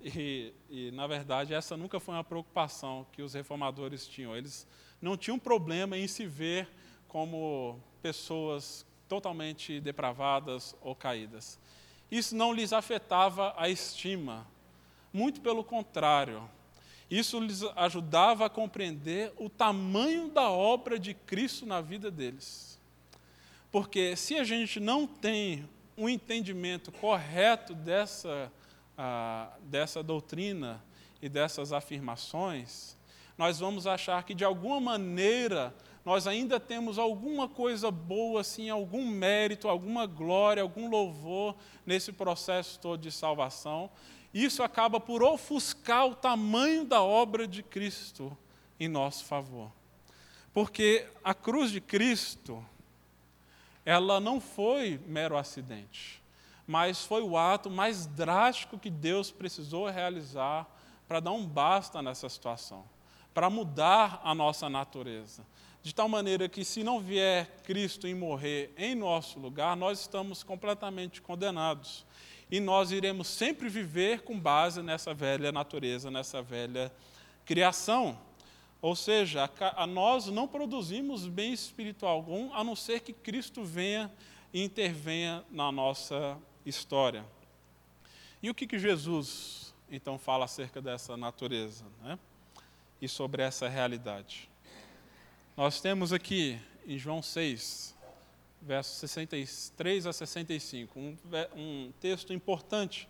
E, 0.00 0.52
e, 0.68 0.90
na 0.90 1.06
verdade, 1.06 1.54
essa 1.54 1.76
nunca 1.76 1.98
foi 1.98 2.14
uma 2.14 2.24
preocupação 2.24 3.06
que 3.12 3.22
os 3.22 3.34
reformadores 3.34 4.06
tinham. 4.06 4.36
Eles 4.36 4.66
não 5.00 5.16
tinham 5.16 5.38
problema 5.38 5.96
em 5.96 6.06
se 6.06 6.26
ver 6.26 6.68
como 7.08 7.80
pessoas 8.02 8.86
totalmente 9.08 9.80
depravadas 9.80 10.74
ou 10.80 10.94
caídas. 10.94 11.58
Isso 12.10 12.34
não 12.36 12.52
lhes 12.52 12.72
afetava 12.72 13.54
a 13.56 13.68
estima. 13.68 14.46
Muito 15.12 15.40
pelo 15.40 15.62
contrário, 15.62 16.48
isso 17.10 17.38
lhes 17.38 17.62
ajudava 17.76 18.46
a 18.46 18.50
compreender 18.50 19.32
o 19.38 19.48
tamanho 19.48 20.28
da 20.28 20.50
obra 20.50 20.98
de 20.98 21.14
Cristo 21.14 21.64
na 21.64 21.80
vida 21.80 22.10
deles. 22.10 22.73
Porque 23.74 24.14
se 24.14 24.36
a 24.36 24.44
gente 24.44 24.78
não 24.78 25.04
tem 25.04 25.68
um 25.98 26.08
entendimento 26.08 26.92
correto 26.92 27.74
dessa, 27.74 28.48
ah, 28.96 29.50
dessa 29.62 30.00
doutrina 30.00 30.80
e 31.20 31.28
dessas 31.28 31.72
afirmações, 31.72 32.96
nós 33.36 33.58
vamos 33.58 33.84
achar 33.84 34.22
que 34.22 34.32
de 34.32 34.44
alguma 34.44 34.78
maneira 34.78 35.74
nós 36.04 36.28
ainda 36.28 36.60
temos 36.60 37.00
alguma 37.00 37.48
coisa 37.48 37.90
boa, 37.90 38.42
assim, 38.42 38.70
algum 38.70 39.04
mérito, 39.04 39.68
alguma 39.68 40.06
glória, 40.06 40.62
algum 40.62 40.88
louvor 40.88 41.56
nesse 41.84 42.12
processo 42.12 42.78
todo 42.78 43.00
de 43.00 43.10
salvação, 43.10 43.90
isso 44.32 44.62
acaba 44.62 45.00
por 45.00 45.20
ofuscar 45.20 46.06
o 46.06 46.14
tamanho 46.14 46.84
da 46.84 47.02
obra 47.02 47.44
de 47.44 47.60
Cristo 47.60 48.38
em 48.78 48.86
nosso 48.86 49.24
favor. 49.24 49.68
Porque 50.52 51.08
a 51.24 51.34
cruz 51.34 51.72
de 51.72 51.80
Cristo, 51.80 52.64
ela 53.84 54.20
não 54.20 54.40
foi 54.40 55.00
mero 55.06 55.36
acidente, 55.36 56.22
mas 56.66 57.04
foi 57.04 57.22
o 57.22 57.36
ato 57.36 57.70
mais 57.70 58.06
drástico 58.06 58.78
que 58.78 58.90
Deus 58.90 59.30
precisou 59.30 59.88
realizar 59.90 60.66
para 61.06 61.20
dar 61.20 61.32
um 61.32 61.46
basta 61.46 62.00
nessa 62.02 62.28
situação, 62.28 62.84
para 63.34 63.50
mudar 63.50 64.20
a 64.24 64.34
nossa 64.34 64.68
natureza. 64.68 65.44
De 65.82 65.94
tal 65.94 66.08
maneira 66.08 66.48
que, 66.48 66.64
se 66.64 66.82
não 66.82 66.98
vier 66.98 67.46
Cristo 67.62 68.06
em 68.06 68.14
morrer 68.14 68.72
em 68.78 68.94
nosso 68.94 69.38
lugar, 69.38 69.76
nós 69.76 70.00
estamos 70.00 70.42
completamente 70.42 71.20
condenados 71.20 72.06
e 72.50 72.58
nós 72.58 72.90
iremos 72.90 73.28
sempre 73.28 73.68
viver 73.68 74.22
com 74.22 74.38
base 74.38 74.82
nessa 74.82 75.12
velha 75.12 75.52
natureza, 75.52 76.10
nessa 76.10 76.40
velha 76.40 76.90
criação. 77.44 78.18
Ou 78.84 78.94
seja, 78.94 79.50
a, 79.76 79.86
nós 79.86 80.26
não 80.26 80.46
produzimos 80.46 81.26
bem 81.26 81.54
espiritual 81.54 82.16
algum, 82.16 82.52
a 82.52 82.62
não 82.62 82.76
ser 82.76 83.00
que 83.00 83.14
Cristo 83.14 83.64
venha 83.64 84.12
e 84.52 84.62
intervenha 84.62 85.42
na 85.50 85.72
nossa 85.72 86.36
história. 86.66 87.24
E 88.42 88.50
o 88.50 88.54
que, 88.54 88.66
que 88.66 88.78
Jesus, 88.78 89.74
então, 89.90 90.18
fala 90.18 90.44
acerca 90.44 90.82
dessa 90.82 91.16
natureza 91.16 91.86
né? 92.02 92.18
e 93.00 93.08
sobre 93.08 93.42
essa 93.42 93.70
realidade? 93.70 94.50
Nós 95.56 95.80
temos 95.80 96.12
aqui 96.12 96.60
em 96.86 96.98
João 96.98 97.22
6, 97.22 97.96
versos 98.60 98.98
63 98.98 100.06
a 100.08 100.12
65, 100.12 101.00
um, 101.00 101.16
um 101.56 101.92
texto 102.02 102.34
importante, 102.34 103.08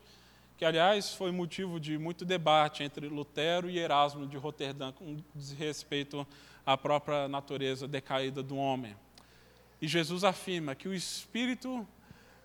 que, 0.57 0.65
aliás, 0.65 1.15
foi 1.15 1.33
motivo 1.33 1.81
de 1.81 1.99
muito 1.99 2.25
debate 2.25 2.83
entre 2.83 3.09
Lutero 3.09 3.69
e 3.69 3.79
Erasmo 3.79 4.27
de 4.27 4.37
Roterdã, 4.37 4.93
com 4.93 5.17
respeito 5.59 6.27
à 6.65 6.77
própria 6.77 7.27
natureza 7.29 7.89
decaída 7.89 8.43
do 8.43 8.57
homem. 8.57 8.97
E 9.81 9.89
Jesus 9.89 10.25
afirma 10.25 10.75
que 10.75 10.89
o 10.89 10.95
Espírito 10.95 11.87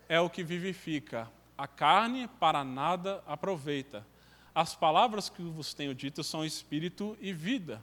é 0.08 0.20
o 0.20 0.30
que 0.30 0.44
vivifica, 0.44 1.30
a 1.58 1.68
carne 1.68 2.28
para 2.40 2.64
nada 2.64 3.24
aproveita. 3.28 4.06
As 4.56 4.76
palavras 4.76 5.30
que 5.30 5.44
vos 5.44 5.74
tenho 5.74 5.94
dito 5.94 6.24
são 6.24 6.44
espírito 6.44 7.16
e 7.22 7.32
vida. 7.32 7.82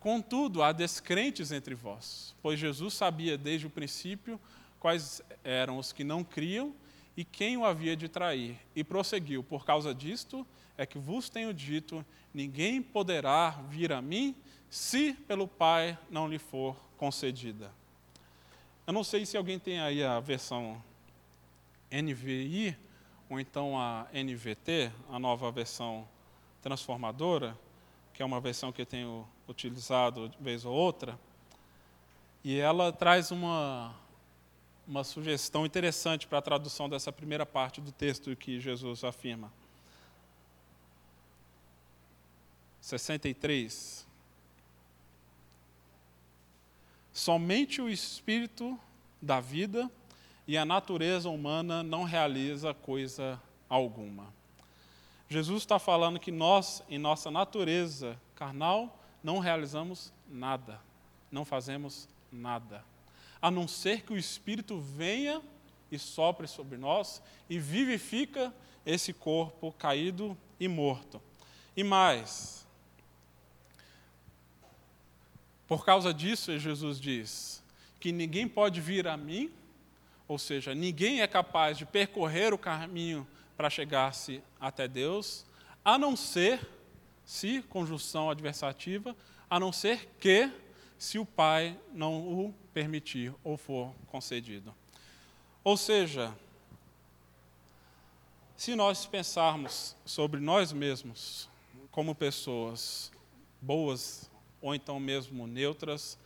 Contudo, 0.00 0.62
há 0.62 0.72
descrentes 0.72 1.52
entre 1.52 1.74
vós, 1.74 2.34
pois 2.42 2.58
Jesus 2.58 2.94
sabia 2.94 3.38
desde 3.38 3.66
o 3.66 3.70
princípio 3.70 4.40
quais 4.80 5.22
eram 5.44 5.78
os 5.78 5.92
que 5.92 6.02
não 6.02 6.24
criam 6.24 6.74
e 7.16 7.24
quem 7.24 7.56
o 7.56 7.64
havia 7.64 7.96
de 7.96 8.08
trair. 8.08 8.58
E 8.74 8.82
prosseguiu: 8.84 9.42
Por 9.42 9.64
causa 9.64 9.94
disto 9.94 10.46
é 10.76 10.86
que 10.86 10.98
vos 10.98 11.28
tenho 11.28 11.52
dito: 11.52 12.04
ninguém 12.32 12.82
poderá 12.82 13.50
vir 13.68 13.92
a 13.92 14.00
mim 14.00 14.34
se 14.68 15.12
pelo 15.12 15.48
Pai 15.48 15.98
não 16.10 16.28
lhe 16.28 16.38
for 16.38 16.76
concedida. 16.96 17.72
Eu 18.86 18.92
não 18.92 19.04
sei 19.04 19.26
se 19.26 19.36
alguém 19.36 19.58
tem 19.58 19.80
aí 19.80 20.02
a 20.02 20.20
versão 20.20 20.82
NVI 21.90 22.76
ou 23.28 23.38
então 23.38 23.78
a 23.78 24.06
NVT, 24.12 24.90
a 25.08 25.18
nova 25.18 25.50
versão 25.52 26.06
transformadora, 26.60 27.56
que 28.12 28.22
é 28.22 28.26
uma 28.26 28.40
versão 28.40 28.72
que 28.72 28.82
eu 28.82 28.86
tenho 28.86 29.26
utilizado 29.48 30.28
de 30.28 30.36
vez 30.42 30.64
ou 30.64 30.74
outra, 30.74 31.18
e 32.42 32.58
ela 32.58 32.92
traz 32.92 33.30
uma, 33.30 33.94
uma 34.90 35.04
sugestão 35.04 35.64
interessante 35.64 36.26
para 36.26 36.38
a 36.38 36.42
tradução 36.42 36.88
dessa 36.88 37.12
primeira 37.12 37.46
parte 37.46 37.80
do 37.80 37.92
texto 37.92 38.34
que 38.34 38.58
Jesus 38.58 39.04
afirma. 39.04 39.52
63. 42.80 44.04
Somente 47.12 47.80
o 47.80 47.88
espírito 47.88 48.76
da 49.22 49.38
vida 49.38 49.88
e 50.44 50.58
a 50.58 50.64
natureza 50.64 51.30
humana 51.30 51.84
não 51.84 52.02
realiza 52.02 52.74
coisa 52.74 53.40
alguma. 53.68 54.34
Jesus 55.28 55.62
está 55.62 55.78
falando 55.78 56.18
que 56.18 56.32
nós, 56.32 56.82
em 56.88 56.98
nossa 56.98 57.30
natureza 57.30 58.20
carnal, 58.34 58.98
não 59.22 59.38
realizamos 59.38 60.12
nada, 60.28 60.80
não 61.30 61.44
fazemos 61.44 62.08
nada, 62.32 62.84
a 63.40 63.50
não 63.50 63.66
ser 63.66 64.02
que 64.02 64.12
o 64.12 64.18
Espírito 64.18 64.78
venha 64.78 65.42
e 65.90 65.98
sopre 65.98 66.46
sobre 66.46 66.76
nós 66.76 67.22
e 67.48 67.58
vivifica 67.58 68.54
esse 68.84 69.12
corpo 69.12 69.72
caído 69.72 70.36
e 70.58 70.68
morto. 70.68 71.20
E 71.76 71.82
mais, 71.82 72.66
por 75.66 75.84
causa 75.84 76.12
disso, 76.12 76.58
Jesus 76.58 77.00
diz 77.00 77.62
que 78.00 78.10
ninguém 78.10 78.48
pode 78.48 78.80
vir 78.80 79.06
a 79.06 79.16
mim, 79.16 79.52
ou 80.26 80.38
seja, 80.38 80.74
ninguém 80.74 81.20
é 81.20 81.26
capaz 81.26 81.78
de 81.78 81.84
percorrer 81.84 82.52
o 82.52 82.58
caminho 82.58 83.26
para 83.56 83.70
chegar-se 83.70 84.42
até 84.58 84.88
Deus, 84.88 85.44
a 85.84 85.98
não 85.98 86.16
ser, 86.16 86.66
se, 87.24 87.62
conjunção 87.62 88.30
adversativa, 88.30 89.14
a 89.48 89.60
não 89.60 89.72
ser 89.72 90.08
que, 90.18 90.50
se 91.00 91.18
o 91.18 91.24
Pai 91.24 91.80
não 91.94 92.18
o 92.18 92.54
permitir 92.74 93.34
ou 93.42 93.56
for 93.56 93.94
concedido. 94.08 94.74
Ou 95.64 95.74
seja, 95.74 96.36
se 98.54 98.74
nós 98.74 99.06
pensarmos 99.06 99.96
sobre 100.04 100.38
nós 100.40 100.74
mesmos 100.74 101.48
como 101.90 102.14
pessoas 102.14 103.10
boas 103.62 104.30
ou 104.60 104.74
então 104.74 105.00
mesmo 105.00 105.46
neutras, 105.46 106.18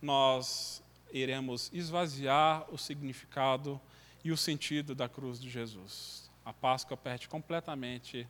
nós 0.00 0.80
iremos 1.12 1.68
esvaziar 1.72 2.64
o 2.72 2.78
significado 2.78 3.80
e 4.22 4.30
o 4.30 4.36
sentido 4.36 4.94
da 4.94 5.08
cruz 5.08 5.40
de 5.40 5.50
Jesus. 5.50 6.30
A 6.44 6.52
Páscoa 6.52 6.96
perde 6.96 7.28
completamente 7.28 8.28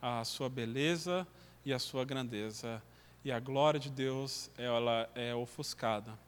a 0.00 0.22
sua 0.24 0.48
beleza 0.48 1.26
e 1.64 1.72
a 1.72 1.78
sua 1.80 2.04
grandeza, 2.04 2.80
e 3.24 3.30
a 3.30 3.38
glória 3.38 3.78
de 3.78 3.90
Deus 3.90 4.50
ela 4.56 5.08
é 5.14 5.34
ofuscada. 5.34 6.18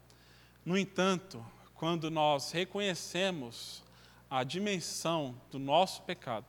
No 0.64 0.76
entanto, 0.76 1.44
quando 1.74 2.10
nós 2.10 2.52
reconhecemos 2.52 3.82
a 4.30 4.44
dimensão 4.44 5.34
do 5.50 5.58
nosso 5.58 6.02
pecado, 6.02 6.46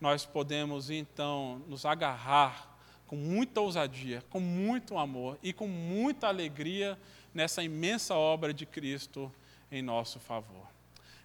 nós 0.00 0.24
podemos 0.24 0.90
então 0.90 1.62
nos 1.68 1.84
agarrar 1.84 2.76
com 3.06 3.16
muita 3.16 3.60
ousadia, 3.60 4.22
com 4.28 4.40
muito 4.40 4.98
amor 4.98 5.38
e 5.42 5.52
com 5.52 5.66
muita 5.66 6.28
alegria 6.28 6.98
nessa 7.32 7.62
imensa 7.62 8.14
obra 8.14 8.52
de 8.52 8.66
Cristo 8.66 9.32
em 9.70 9.82
nosso 9.82 10.18
favor. 10.18 10.66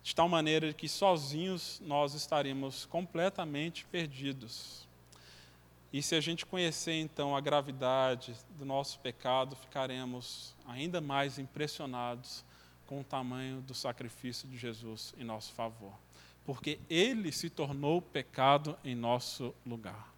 De 0.01 0.13
tal 0.13 0.27
maneira 0.27 0.73
que 0.73 0.87
sozinhos 0.87 1.81
nós 1.85 2.13
estaremos 2.13 2.85
completamente 2.85 3.85
perdidos. 3.85 4.87
E 5.93 6.01
se 6.01 6.15
a 6.15 6.19
gente 6.19 6.43
conhecer 6.43 6.93
então 6.93 7.35
a 7.35 7.39
gravidade 7.39 8.35
do 8.57 8.65
nosso 8.65 8.99
pecado, 8.99 9.55
ficaremos 9.55 10.55
ainda 10.65 10.99
mais 10.99 11.37
impressionados 11.37 12.43
com 12.87 13.01
o 13.01 13.03
tamanho 13.03 13.61
do 13.61 13.75
sacrifício 13.75 14.49
de 14.49 14.57
Jesus 14.57 15.13
em 15.19 15.23
nosso 15.23 15.53
favor. 15.53 15.93
Porque 16.43 16.79
ele 16.89 17.31
se 17.31 17.47
tornou 17.47 18.01
pecado 18.01 18.75
em 18.83 18.95
nosso 18.95 19.53
lugar. 19.63 20.11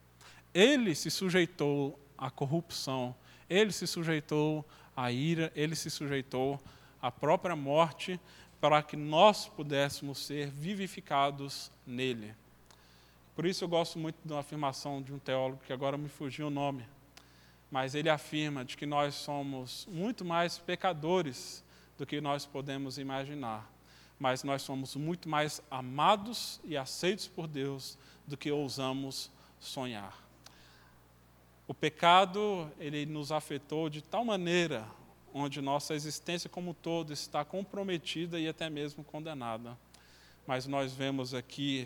Ele 0.53 0.95
se 0.95 1.11
sujeitou 1.11 1.99
à 2.17 2.31
corrupção, 2.31 3.13
ele 3.49 3.73
se 3.73 3.85
sujeitou 3.85 4.65
à 4.95 5.11
ira, 5.11 5.51
ele 5.53 5.75
se 5.75 5.89
sujeitou 5.89 6.57
à 7.01 7.11
própria 7.11 7.53
morte 7.55 8.17
para 8.61 8.81
que 8.81 8.95
nós 8.95 9.49
pudéssemos 9.49 10.19
ser 10.19 10.49
vivificados 10.49 11.69
nele. 11.85 12.33
Por 13.35 13.45
isso 13.45 13.65
eu 13.65 13.67
gosto 13.67 13.99
muito 13.99 14.15
de 14.23 14.31
uma 14.31 14.39
afirmação 14.39 15.01
de 15.01 15.13
um 15.13 15.19
teólogo 15.19 15.61
que 15.65 15.73
agora 15.73 15.97
me 15.97 16.07
fugiu 16.07 16.47
o 16.47 16.49
nome, 16.49 16.87
mas 17.69 17.93
ele 17.93 18.09
afirma 18.09 18.63
de 18.63 18.77
que 18.77 18.85
nós 18.85 19.13
somos 19.13 19.85
muito 19.91 20.23
mais 20.23 20.57
pecadores 20.57 21.61
do 21.97 22.05
que 22.05 22.21
nós 22.21 22.45
podemos 22.45 22.97
imaginar, 22.97 23.69
mas 24.17 24.41
nós 24.41 24.61
somos 24.61 24.95
muito 24.95 25.27
mais 25.27 25.61
amados 25.69 26.61
e 26.63 26.77
aceitos 26.77 27.27
por 27.27 27.45
Deus 27.45 27.97
do 28.25 28.37
que 28.37 28.49
ousamos 28.49 29.29
sonhar. 29.59 30.17
O 31.67 31.73
pecado, 31.73 32.71
ele 32.79 33.05
nos 33.05 33.33
afetou 33.33 33.89
de 33.89 34.01
tal 34.01 34.23
maneira 34.23 34.87
onde 35.33 35.61
nossa 35.61 35.93
existência 35.93 36.49
como 36.49 36.71
um 36.71 36.73
todo 36.73 37.11
está 37.11 37.43
comprometida 37.43 38.39
e 38.39 38.47
até 38.47 38.69
mesmo 38.69 39.03
condenada. 39.03 39.77
Mas 40.47 40.65
nós 40.65 40.93
vemos 40.93 41.33
aqui 41.33 41.85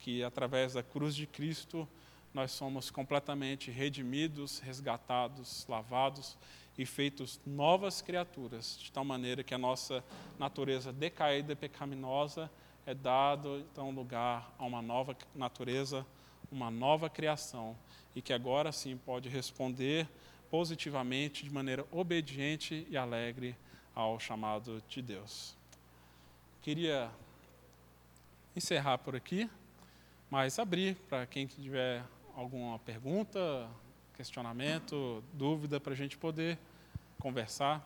que 0.00 0.24
através 0.24 0.72
da 0.72 0.82
cruz 0.82 1.14
de 1.14 1.26
Cristo 1.26 1.88
nós 2.34 2.50
somos 2.52 2.90
completamente 2.90 3.70
redimidos, 3.70 4.58
resgatados, 4.58 5.66
lavados 5.68 6.36
e 6.78 6.86
feitos 6.86 7.40
novas 7.46 8.00
criaturas, 8.00 8.78
de 8.78 8.90
tal 8.90 9.04
maneira 9.04 9.44
que 9.44 9.54
a 9.54 9.58
nossa 9.58 10.02
natureza 10.38 10.92
decaída 10.92 11.52
e 11.52 11.56
pecaminosa 11.56 12.50
é 12.86 12.94
dado 12.94 13.64
então 13.70 13.90
lugar 13.90 14.52
a 14.58 14.64
uma 14.64 14.80
nova 14.80 15.16
natureza, 15.34 16.06
uma 16.50 16.70
nova 16.70 17.10
criação 17.10 17.76
e 18.14 18.22
que 18.22 18.32
agora 18.32 18.72
sim 18.72 18.96
pode 18.96 19.28
responder 19.28 20.08
positivamente, 20.50 21.44
de 21.44 21.50
maneira 21.50 21.86
obediente 21.92 22.86
e 22.90 22.96
alegre 22.96 23.56
ao 23.94 24.18
chamado 24.18 24.82
de 24.88 25.00
Deus. 25.00 25.54
Queria 26.60 27.10
encerrar 28.56 28.98
por 28.98 29.14
aqui, 29.14 29.48
mas 30.30 30.58
abrir 30.58 30.94
para 31.08 31.26
quem 31.26 31.46
tiver 31.46 32.04
alguma 32.36 32.78
pergunta, 32.78 33.68
questionamento, 34.14 35.24
dúvida, 35.32 35.80
para 35.80 35.92
a 35.92 35.96
gente 35.96 36.16
poder 36.16 36.56
conversar. 37.18 37.84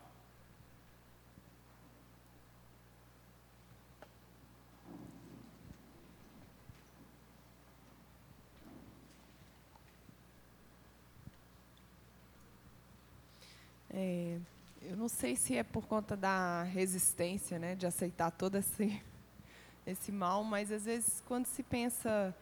É, 13.97 14.39
eu 14.83 14.97
não 14.97 15.09
sei 15.09 15.37
se 15.37 15.57
é 15.57 15.63
por 15.63 15.87
conta 15.87 16.17
da 16.17 16.65
resistência, 16.65 17.59
né, 17.59 17.75
de 17.75 17.87
aceitar 17.87 18.31
todo 18.33 18.59
esse, 18.59 19.01
esse 19.87 20.11
mal, 20.11 20.43
mas 20.45 20.71
às 20.73 20.85
vezes 20.85 21.23
quando 21.27 21.47
se 21.47 21.63
pensa 21.63 22.35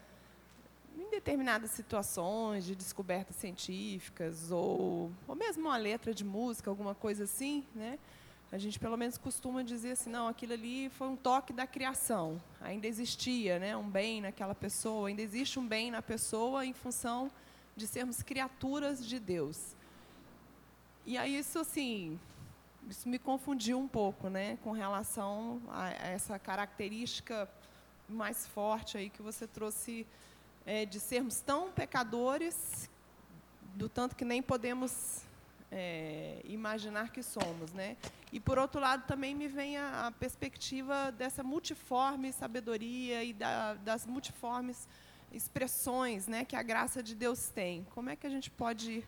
em 0.96 1.10
determinadas 1.10 1.70
situações 1.70 2.64
de 2.64 2.74
descobertas 2.74 3.36
científicas 3.36 4.50
ou, 4.50 5.10
ou 5.26 5.34
mesmo 5.34 5.66
uma 5.68 5.76
letra 5.76 6.14
de 6.14 6.24
música, 6.24 6.70
alguma 6.70 6.94
coisa 6.94 7.24
assim, 7.24 7.64
né, 7.74 7.98
a 8.50 8.58
gente 8.58 8.78
pelo 8.78 8.96
menos 8.98 9.16
costuma 9.16 9.62
dizer 9.62 9.92
assim, 9.92 10.10
não, 10.10 10.28
aquilo 10.28 10.52
ali 10.52 10.90
foi 10.90 11.08
um 11.08 11.16
toque 11.16 11.54
da 11.54 11.66
criação. 11.66 12.38
Ainda 12.60 12.86
existia, 12.86 13.58
né, 13.58 13.74
um 13.74 13.88
bem 13.88 14.20
naquela 14.20 14.54
pessoa, 14.54 15.08
ainda 15.08 15.22
existe 15.22 15.58
um 15.58 15.66
bem 15.66 15.90
na 15.90 16.02
pessoa 16.02 16.66
em 16.66 16.74
função 16.74 17.30
de 17.74 17.86
sermos 17.86 18.22
criaturas 18.22 19.04
de 19.06 19.18
Deus. 19.18 19.74
E 21.06 21.16
aí 21.16 21.38
isso 21.38 21.58
assim, 21.58 22.20
isso 22.88 23.08
me 23.08 23.18
confundiu 23.18 23.78
um 23.78 23.88
pouco, 23.88 24.28
né, 24.28 24.58
com 24.62 24.72
relação 24.72 25.60
a 25.70 25.90
essa 25.90 26.38
característica 26.38 27.48
mais 28.08 28.46
forte 28.46 28.98
aí 28.98 29.08
que 29.08 29.22
você 29.22 29.46
trouxe 29.46 30.06
é, 30.66 30.84
de 30.84 31.00
sermos 31.00 31.40
tão 31.40 31.70
pecadores, 31.70 32.90
do 33.74 33.88
tanto 33.88 34.14
que 34.14 34.24
nem 34.24 34.42
podemos 34.42 35.22
é, 35.70 36.40
imaginar 36.44 37.10
que 37.10 37.22
somos, 37.22 37.72
né? 37.72 37.96
E 38.30 38.38
por 38.38 38.58
outro 38.58 38.80
lado 38.80 39.06
também 39.06 39.34
me 39.34 39.48
vem 39.48 39.78
a, 39.78 40.08
a 40.08 40.12
perspectiva 40.12 41.10
dessa 41.12 41.42
multiforme 41.42 42.32
sabedoria 42.32 43.24
e 43.24 43.32
da, 43.32 43.74
das 43.74 44.06
multiformes 44.06 44.86
expressões, 45.32 46.26
né, 46.26 46.44
que 46.44 46.54
a 46.54 46.62
graça 46.62 47.02
de 47.02 47.14
Deus 47.14 47.48
tem. 47.48 47.86
Como 47.94 48.10
é 48.10 48.16
que 48.16 48.26
a 48.26 48.30
gente 48.30 48.50
pode 48.50 49.02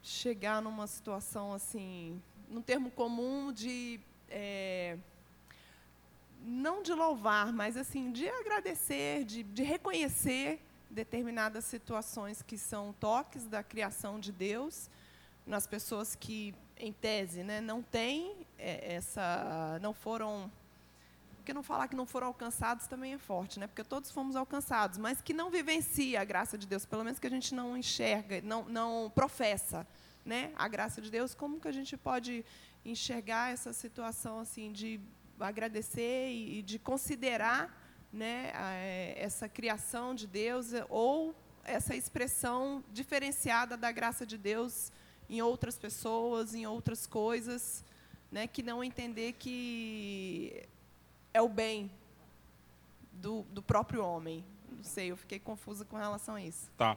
chegar 0.00 0.62
numa 0.62 0.86
situação 0.86 1.52
assim, 1.52 2.22
num 2.48 2.62
termo 2.62 2.90
comum 2.90 3.52
de 3.52 4.00
é, 4.28 4.96
não 6.40 6.82
de 6.82 6.92
louvar, 6.92 7.52
mas 7.52 7.76
assim 7.76 8.12
de 8.12 8.28
agradecer, 8.28 9.24
de, 9.24 9.42
de 9.42 9.62
reconhecer 9.62 10.60
determinadas 10.88 11.64
situações 11.64 12.42
que 12.42 12.56
são 12.56 12.94
toques 13.00 13.46
da 13.46 13.62
criação 13.62 14.20
de 14.20 14.32
Deus 14.32 14.88
nas 15.46 15.66
pessoas 15.66 16.14
que, 16.14 16.54
em 16.78 16.92
tese, 16.92 17.42
né, 17.42 17.60
não 17.60 17.82
têm 17.82 18.36
é, 18.58 18.94
essa, 18.94 19.78
não 19.80 19.92
foram 19.92 20.50
porque 21.36 21.54
não 21.54 21.62
falar 21.62 21.86
que 21.86 21.94
não 21.94 22.06
foram 22.06 22.26
alcançados 22.26 22.88
também 22.88 23.14
é 23.14 23.18
forte, 23.18 23.60
né? 23.60 23.68
Porque 23.68 23.84
todos 23.84 24.10
fomos 24.10 24.34
alcançados, 24.34 24.98
mas 24.98 25.22
que 25.22 25.32
não 25.32 25.48
vivencia 25.48 26.20
a 26.20 26.24
graça 26.24 26.58
de 26.58 26.66
Deus, 26.66 26.84
pelo 26.84 27.04
menos 27.04 27.20
que 27.20 27.26
a 27.28 27.30
gente 27.30 27.54
não 27.54 27.76
enxerga, 27.76 28.40
não, 28.42 28.64
não 28.64 29.12
professa, 29.14 29.86
né? 30.26 30.52
A 30.56 30.66
graça 30.66 31.00
de 31.00 31.10
Deus, 31.10 31.34
como 31.34 31.60
que 31.60 31.68
a 31.68 31.72
gente 31.72 31.96
pode 31.96 32.44
enxergar 32.84 33.52
essa 33.52 33.72
situação 33.72 34.40
assim 34.40 34.72
de 34.72 35.00
agradecer 35.38 36.30
e, 36.32 36.62
de 36.62 36.78
considerar, 36.78 37.84
né, 38.12 38.52
essa 39.16 39.48
criação 39.48 40.14
de 40.14 40.26
Deus 40.26 40.68
ou 40.88 41.34
essa 41.62 41.94
expressão 41.94 42.82
diferenciada 42.92 43.76
da 43.76 43.92
graça 43.92 44.24
de 44.24 44.38
Deus 44.38 44.90
em 45.28 45.42
outras 45.42 45.76
pessoas, 45.76 46.54
em 46.54 46.66
outras 46.66 47.06
coisas, 47.06 47.84
né, 48.30 48.46
que 48.46 48.62
não 48.62 48.82
entender 48.82 49.34
que 49.34 50.66
é 51.34 51.42
o 51.42 51.48
bem 51.48 51.90
do, 53.12 53.42
do 53.50 53.62
próprio 53.62 54.04
homem. 54.04 54.44
Não 54.70 54.84
sei, 54.84 55.10
eu 55.10 55.16
fiquei 55.16 55.38
confusa 55.38 55.84
com 55.84 55.96
relação 55.96 56.36
a 56.36 56.42
isso. 56.42 56.70
Tá. 56.76 56.96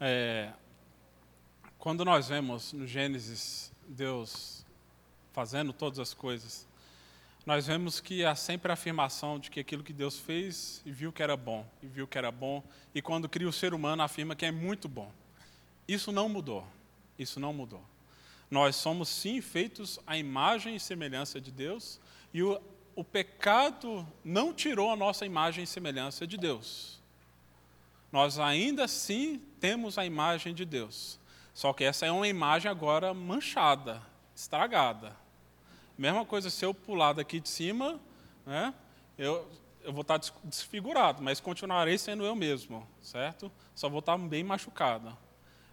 É, 0.00 0.52
quando 1.88 2.04
nós 2.04 2.28
vemos 2.28 2.74
no 2.74 2.86
Gênesis 2.86 3.72
Deus 3.88 4.62
fazendo 5.32 5.72
todas 5.72 5.98
as 5.98 6.12
coisas, 6.12 6.66
nós 7.46 7.66
vemos 7.66 7.98
que 7.98 8.26
há 8.26 8.34
sempre 8.34 8.70
a 8.70 8.74
afirmação 8.74 9.38
de 9.38 9.50
que 9.50 9.58
aquilo 9.58 9.82
que 9.82 9.94
Deus 9.94 10.18
fez 10.18 10.82
e 10.84 10.92
viu 10.92 11.10
que 11.10 11.22
era 11.22 11.34
bom, 11.34 11.66
e 11.82 11.86
viu 11.86 12.06
que 12.06 12.18
era 12.18 12.30
bom, 12.30 12.62
e 12.94 13.00
quando 13.00 13.26
cria 13.26 13.48
o 13.48 13.52
ser 13.54 13.72
humano 13.72 14.02
afirma 14.02 14.36
que 14.36 14.44
é 14.44 14.50
muito 14.50 14.86
bom. 14.86 15.10
Isso 15.88 16.12
não 16.12 16.28
mudou. 16.28 16.62
Isso 17.18 17.40
não 17.40 17.54
mudou. 17.54 17.82
Nós 18.50 18.76
somos 18.76 19.08
sim 19.08 19.40
feitos 19.40 19.98
à 20.06 20.18
imagem 20.18 20.76
e 20.76 20.80
semelhança 20.80 21.40
de 21.40 21.50
Deus, 21.50 21.98
e 22.34 22.42
o 22.42 22.60
o 22.94 23.02
pecado 23.02 24.06
não 24.22 24.52
tirou 24.52 24.90
a 24.90 24.96
nossa 24.96 25.24
imagem 25.24 25.64
e 25.64 25.66
semelhança 25.66 26.26
de 26.26 26.36
Deus. 26.36 27.00
Nós 28.12 28.38
ainda 28.38 28.84
assim 28.84 29.40
temos 29.58 29.96
a 29.96 30.04
imagem 30.04 30.52
de 30.52 30.66
Deus. 30.66 31.18
Só 31.58 31.72
que 31.72 31.82
essa 31.82 32.06
é 32.06 32.12
uma 32.12 32.28
imagem 32.28 32.70
agora 32.70 33.12
manchada, 33.12 34.00
estragada. 34.32 35.16
Mesma 35.98 36.24
coisa 36.24 36.50
se 36.50 36.64
eu 36.64 36.72
pular 36.72 37.14
daqui 37.14 37.40
de 37.40 37.48
cima, 37.48 37.98
né, 38.46 38.72
eu, 39.18 39.44
eu 39.82 39.92
vou 39.92 40.02
estar 40.02 40.20
desfigurado, 40.44 41.20
mas 41.20 41.40
continuarei 41.40 41.98
sendo 41.98 42.24
eu 42.24 42.36
mesmo, 42.36 42.86
certo? 43.02 43.50
Só 43.74 43.88
vou 43.88 43.98
estar 43.98 44.16
bem 44.16 44.44
machucado. 44.44 45.18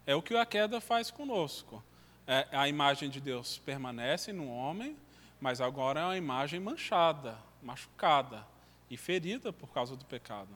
É 0.07 0.15
o 0.15 0.23
que 0.23 0.35
a 0.35 0.43
queda 0.43 0.81
faz 0.81 1.11
conosco. 1.11 1.83
É, 2.25 2.47
a 2.51 2.67
imagem 2.67 3.07
de 3.07 3.21
Deus 3.21 3.59
permanece 3.59 4.33
no 4.33 4.49
homem, 4.49 4.97
mas 5.39 5.61
agora 5.61 5.99
é 5.99 6.03
uma 6.03 6.17
imagem 6.17 6.59
manchada, 6.59 7.37
machucada 7.61 8.43
e 8.89 8.97
ferida 8.97 9.53
por 9.53 9.69
causa 9.69 9.95
do 9.95 10.03
pecado. 10.03 10.49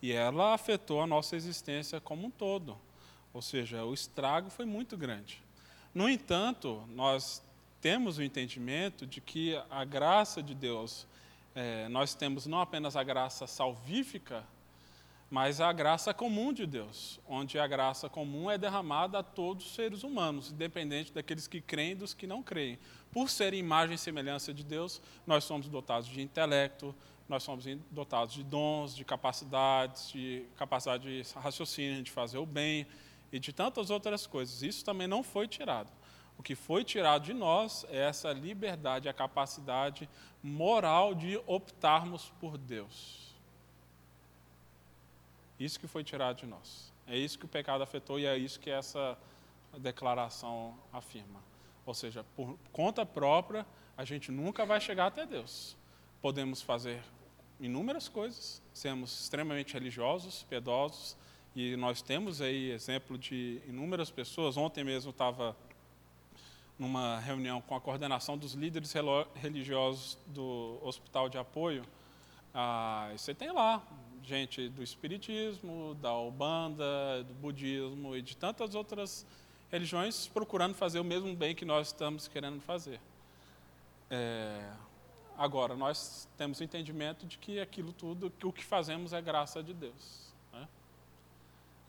E 0.00 0.12
ela 0.12 0.54
afetou 0.54 1.02
a 1.02 1.06
nossa 1.08 1.34
existência 1.34 2.00
como 2.00 2.28
um 2.28 2.30
todo. 2.30 2.78
Ou 3.38 3.42
seja, 3.42 3.84
o 3.84 3.94
estrago 3.94 4.50
foi 4.50 4.64
muito 4.64 4.96
grande. 4.96 5.40
No 5.94 6.08
entanto, 6.08 6.82
nós 6.88 7.40
temos 7.80 8.18
o 8.18 8.22
entendimento 8.24 9.06
de 9.06 9.20
que 9.20 9.54
a 9.70 9.84
graça 9.84 10.42
de 10.42 10.56
Deus, 10.56 11.06
é, 11.54 11.86
nós 11.86 12.16
temos 12.16 12.46
não 12.46 12.60
apenas 12.60 12.96
a 12.96 13.04
graça 13.04 13.46
salvífica, 13.46 14.44
mas 15.30 15.60
a 15.60 15.72
graça 15.72 16.12
comum 16.12 16.52
de 16.52 16.66
Deus, 16.66 17.20
onde 17.28 17.60
a 17.60 17.66
graça 17.68 18.08
comum 18.08 18.50
é 18.50 18.58
derramada 18.58 19.20
a 19.20 19.22
todos 19.22 19.66
os 19.66 19.72
seres 19.72 20.02
humanos, 20.02 20.50
independente 20.50 21.12
daqueles 21.12 21.46
que 21.46 21.60
creem 21.60 21.92
e 21.92 21.94
dos 21.94 22.14
que 22.14 22.26
não 22.26 22.42
creem. 22.42 22.76
Por 23.12 23.30
ser 23.30 23.54
imagem 23.54 23.94
e 23.94 23.98
semelhança 23.98 24.52
de 24.52 24.64
Deus, 24.64 25.00
nós 25.24 25.44
somos 25.44 25.68
dotados 25.68 26.08
de 26.08 26.20
intelecto, 26.20 26.92
nós 27.28 27.44
somos 27.44 27.66
dotados 27.88 28.34
de 28.34 28.42
dons, 28.42 28.96
de 28.96 29.04
capacidades, 29.04 30.10
de 30.10 30.44
capacidade 30.56 31.22
de 31.22 31.32
raciocínio, 31.34 32.02
de 32.02 32.10
fazer 32.10 32.38
o 32.38 32.44
bem 32.44 32.84
e 33.32 33.38
de 33.38 33.52
tantas 33.52 33.90
outras 33.90 34.26
coisas. 34.26 34.62
Isso 34.62 34.84
também 34.84 35.06
não 35.06 35.22
foi 35.22 35.46
tirado. 35.46 35.90
O 36.38 36.42
que 36.42 36.54
foi 36.54 36.84
tirado 36.84 37.24
de 37.24 37.34
nós 37.34 37.84
é 37.88 37.98
essa 37.98 38.32
liberdade, 38.32 39.08
a 39.08 39.12
capacidade 39.12 40.08
moral 40.42 41.14
de 41.14 41.36
optarmos 41.46 42.32
por 42.40 42.56
Deus. 42.56 43.34
Isso 45.58 45.80
que 45.80 45.88
foi 45.88 46.04
tirado 46.04 46.36
de 46.36 46.46
nós. 46.46 46.92
É 47.06 47.18
isso 47.18 47.38
que 47.38 47.44
o 47.44 47.48
pecado 47.48 47.82
afetou 47.82 48.20
e 48.20 48.26
é 48.26 48.36
isso 48.36 48.60
que 48.60 48.70
essa 48.70 49.18
declaração 49.78 50.78
afirma. 50.92 51.42
Ou 51.84 51.94
seja, 51.94 52.24
por 52.36 52.56
conta 52.72 53.04
própria, 53.04 53.66
a 53.96 54.04
gente 54.04 54.30
nunca 54.30 54.64
vai 54.64 54.80
chegar 54.80 55.06
até 55.06 55.26
Deus. 55.26 55.76
Podemos 56.20 56.62
fazer 56.62 57.02
inúmeras 57.58 58.08
coisas, 58.08 58.62
sermos 58.72 59.22
extremamente 59.22 59.74
religiosos, 59.74 60.44
piedosos, 60.44 61.16
e 61.60 61.76
nós 61.76 62.00
temos 62.00 62.40
aí 62.40 62.70
exemplo 62.70 63.18
de 63.18 63.60
inúmeras 63.66 64.12
pessoas. 64.12 64.56
Ontem 64.56 64.84
mesmo 64.84 65.10
estava 65.10 65.56
numa 66.78 67.18
reunião 67.18 67.60
com 67.60 67.74
a 67.74 67.80
coordenação 67.80 68.38
dos 68.38 68.52
líderes 68.52 68.94
religiosos 69.34 70.16
do 70.28 70.78
Hospital 70.80 71.28
de 71.28 71.36
Apoio. 71.36 71.82
Ah, 72.54 73.10
você 73.16 73.34
tem 73.34 73.50
lá 73.50 73.82
gente 74.22 74.68
do 74.68 74.84
Espiritismo, 74.84 75.96
da 76.00 76.16
Ubanda, 76.16 77.24
do 77.24 77.34
Budismo 77.34 78.14
e 78.14 78.22
de 78.22 78.36
tantas 78.36 78.76
outras 78.76 79.26
religiões 79.68 80.28
procurando 80.28 80.76
fazer 80.76 81.00
o 81.00 81.04
mesmo 81.04 81.34
bem 81.34 81.56
que 81.56 81.64
nós 81.64 81.88
estamos 81.88 82.28
querendo 82.28 82.60
fazer. 82.60 83.00
É, 84.08 84.70
agora, 85.36 85.74
nós 85.74 86.28
temos 86.38 86.60
o 86.60 86.62
entendimento 86.62 87.26
de 87.26 87.36
que 87.36 87.58
aquilo 87.58 87.92
tudo, 87.92 88.30
que 88.30 88.46
o 88.46 88.52
que 88.52 88.64
fazemos 88.64 89.12
é 89.12 89.20
graça 89.20 89.60
de 89.60 89.74
Deus. 89.74 90.27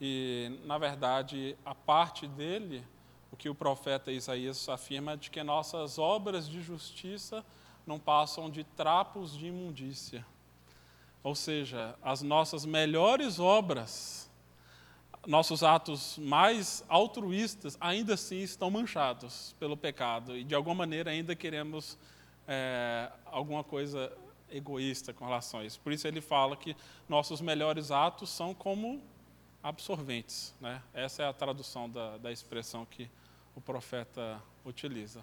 E, 0.01 0.59
na 0.65 0.77
verdade, 0.77 1.57
a 1.65 1.75
parte 1.75 2.27
dele, 2.27 2.83
o 3.31 3.35
que 3.35 3.49
o 3.49 3.55
profeta 3.55 4.11
Isaías 4.11 4.67
afirma, 4.69 5.17
de 5.17 5.29
que 5.29 5.43
nossas 5.43 5.99
obras 5.99 6.47
de 6.47 6.61
justiça 6.61 7.45
não 7.85 7.99
passam 7.99 8.49
de 8.49 8.63
trapos 8.63 9.37
de 9.37 9.47
imundícia. 9.47 10.25
Ou 11.23 11.35
seja, 11.35 11.95
as 12.01 12.21
nossas 12.21 12.65
melhores 12.65 13.39
obras, 13.39 14.29
nossos 15.27 15.63
atos 15.63 16.17
mais 16.17 16.83
altruístas, 16.87 17.77
ainda 17.81 18.13
assim 18.13 18.39
estão 18.39 18.71
manchados 18.71 19.55
pelo 19.59 19.75
pecado 19.75 20.37
e 20.37 20.43
de 20.43 20.55
alguma 20.55 20.75
maneira 20.75 21.11
ainda 21.11 21.35
queremos 21.35 21.97
é, 22.47 23.11
alguma 23.25 23.63
coisa 23.63 24.11
egoísta 24.49 25.13
com 25.13 25.25
relação 25.25 25.59
a 25.59 25.65
isso. 25.65 25.79
Por 25.81 25.91
isso 25.91 26.07
ele 26.07 26.21
fala 26.21 26.55
que 26.55 26.75
nossos 27.07 27.41
melhores 27.41 27.91
atos 27.91 28.29
são 28.29 28.53
como 28.53 29.01
absorventes. 29.61 30.55
Né? 30.61 30.81
Essa 30.93 31.23
é 31.23 31.27
a 31.27 31.33
tradução 31.33 31.89
da, 31.89 32.17
da 32.17 32.31
expressão 32.31 32.85
que 32.85 33.09
o 33.55 33.61
profeta 33.61 34.41
utiliza. 34.65 35.21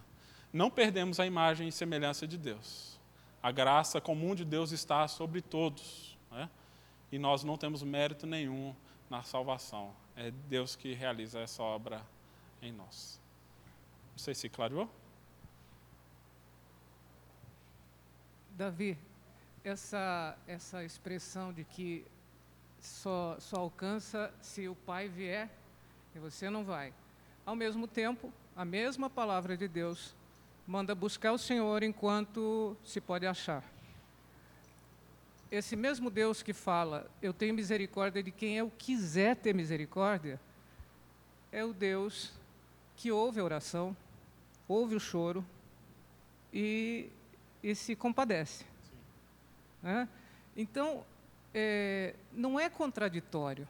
Não 0.53 0.71
perdemos 0.71 1.19
a 1.21 1.27
imagem 1.27 1.69
e 1.69 1.73
semelhança 1.73 2.27
de 2.27 2.39
Deus 2.39 2.97
a 3.47 3.53
graça 3.53 4.01
comum 4.01 4.35
de 4.35 4.45
Deus 4.45 4.73
está 4.73 5.07
sobre 5.07 5.41
todos. 5.41 6.19
Né? 6.33 6.51
E 7.13 7.17
nós 7.17 7.45
não 7.45 7.57
temos 7.57 7.81
mérito 7.81 8.27
nenhum 8.27 8.75
na 9.09 9.23
salvação. 9.23 9.95
É 10.17 10.33
Deus 10.49 10.75
que 10.75 10.95
realiza 10.95 11.39
essa 11.39 11.63
obra 11.63 12.05
em 12.61 12.73
nós. 12.73 13.21
Não 14.11 14.19
sei 14.19 14.35
se 14.35 14.49
clareou. 14.49 14.91
Davi, 18.51 18.99
essa, 19.63 20.37
essa 20.49 20.83
expressão 20.83 21.53
de 21.53 21.63
que 21.63 22.05
só, 22.87 23.37
só 23.41 23.57
alcança 23.57 24.33
se 24.41 24.69
o 24.69 24.75
Pai 24.75 25.09
vier 25.09 25.51
e 26.15 26.19
você 26.19 26.49
não 26.49 26.65
vai. 26.65 26.93
Ao 27.45 27.57
mesmo 27.57 27.87
tempo, 27.87 28.33
a 28.55 28.65
mesma 28.65 29.11
palavra 29.11 29.57
de 29.57 29.69
Deus 29.69 30.15
manda 30.67 30.95
buscar 30.95 31.33
o 31.33 31.39
Senhor 31.39 31.83
enquanto 31.83 32.77
se 32.85 33.01
pode 33.01 33.27
achar. 33.27 33.63
Esse 35.51 35.77
mesmo 35.77 36.11
Deus 36.11 36.43
que 36.43 36.53
fala, 36.53 37.09
eu 37.23 37.33
tenho 37.33 37.55
misericórdia 37.55 38.23
de 38.23 38.31
quem 38.31 38.57
eu 38.57 38.73
quiser 38.77 39.37
ter 39.37 39.55
misericórdia, 39.55 40.41
é 41.53 41.65
o 41.65 41.73
Deus 41.73 42.33
que 42.97 43.13
ouve 43.13 43.41
a 43.41 43.45
oração, 43.45 43.97
ouve 44.67 44.97
o 44.97 45.01
choro 45.01 45.45
e, 46.53 47.09
e 47.63 47.75
se 47.75 47.95
compadece. 47.95 48.65
É? 49.85 50.09
Então, 50.57 51.05
é, 51.57 52.15
não 52.33 52.61
é 52.61 52.69
contraditório. 52.69 53.67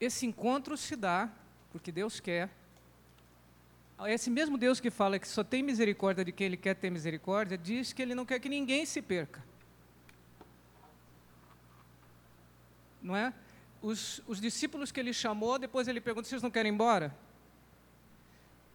Esse 0.00 0.26
encontro 0.26 0.76
se 0.76 0.94
dá 0.94 1.28
porque 1.72 1.90
Deus 1.90 2.20
quer, 2.20 2.50
esse 4.06 4.28
mesmo 4.28 4.58
Deus 4.58 4.78
que 4.78 4.90
fala 4.90 5.18
que 5.18 5.26
só 5.26 5.42
tem 5.42 5.62
misericórdia 5.62 6.24
de 6.24 6.32
quem 6.32 6.46
Ele 6.46 6.56
quer 6.56 6.74
ter 6.74 6.90
misericórdia, 6.90 7.56
diz 7.56 7.92
que 7.92 8.02
Ele 8.02 8.14
não 8.14 8.26
quer 8.26 8.38
que 8.38 8.48
ninguém 8.48 8.84
se 8.84 9.00
perca. 9.00 9.42
Não 13.02 13.16
é? 13.16 13.32
os, 13.82 14.22
os 14.26 14.40
discípulos 14.40 14.92
que 14.92 15.00
ele 15.00 15.12
chamou, 15.12 15.58
depois 15.58 15.88
ele 15.88 16.00
pergunta: 16.00 16.28
vocês 16.28 16.42
não 16.42 16.50
querem 16.50 16.70
ir 16.70 16.74
embora? 16.74 17.14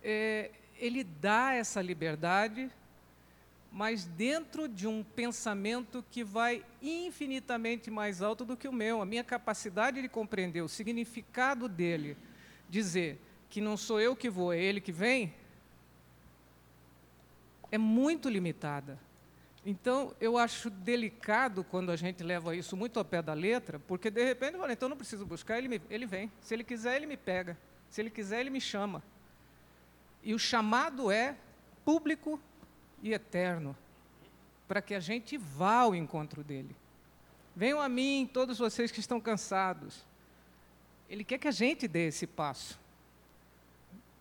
É, 0.03 0.51
ele 0.77 1.03
dá 1.03 1.53
essa 1.53 1.81
liberdade, 1.81 2.69
mas 3.77 4.05
dentro 4.05 4.67
de 4.67 4.87
um 4.87 5.03
pensamento 5.03 6.03
que 6.09 6.23
vai 6.23 6.65
infinitamente 6.81 7.91
mais 7.91 8.23
alto 8.23 8.43
do 8.43 8.57
que 8.57 8.67
o 8.67 8.73
meu. 8.73 9.03
A 9.03 9.05
minha 9.05 9.23
capacidade 9.23 10.01
de 10.01 10.09
compreender 10.09 10.63
o 10.63 10.67
significado 10.67 11.69
dele, 11.69 12.17
dizer 12.67 13.21
que 13.51 13.61
não 13.61 13.77
sou 13.77 14.01
eu 14.01 14.15
que 14.15 14.31
vou, 14.31 14.51
é 14.51 14.57
ele 14.59 14.81
que 14.81 14.91
vem, 14.91 15.31
é 17.71 17.77
muito 17.77 18.27
limitada. 18.27 18.97
Então, 19.63 20.15
eu 20.19 20.39
acho 20.39 20.71
delicado 20.71 21.63
quando 21.63 21.91
a 21.91 21.95
gente 21.95 22.23
leva 22.23 22.55
isso 22.55 22.75
muito 22.75 22.97
ao 22.97 23.05
pé 23.05 23.21
da 23.21 23.35
letra, 23.35 23.77
porque 23.77 24.09
de 24.09 24.23
repente, 24.23 24.57
olha, 24.57 24.73
então 24.73 24.89
não 24.89 24.97
preciso 24.97 25.23
buscar, 25.23 25.59
ele, 25.59 25.67
me, 25.67 25.79
ele 25.87 26.07
vem. 26.07 26.31
Se 26.41 26.55
ele 26.55 26.63
quiser, 26.63 26.95
ele 26.95 27.05
me 27.05 27.15
pega. 27.15 27.55
Se 27.91 28.01
ele 28.01 28.09
quiser, 28.09 28.39
ele 28.39 28.49
me 28.49 28.59
chama. 28.59 29.03
E 30.23 30.33
o 30.33 30.39
chamado 30.39 31.11
é 31.11 31.37
público 31.85 32.41
e 33.01 33.13
eterno, 33.13 33.75
para 34.67 34.81
que 34.81 34.93
a 34.93 34.99
gente 34.99 35.37
vá 35.37 35.79
ao 35.79 35.95
encontro 35.95 36.43
dele. 36.43 36.75
Venham 37.55 37.81
a 37.81 37.89
mim, 37.89 38.29
todos 38.31 38.59
vocês 38.59 38.91
que 38.91 38.99
estão 38.99 39.19
cansados. 39.19 40.05
Ele 41.09 41.23
quer 41.23 41.37
que 41.37 41.47
a 41.47 41.51
gente 41.51 41.87
dê 41.87 42.07
esse 42.07 42.27
passo. 42.27 42.79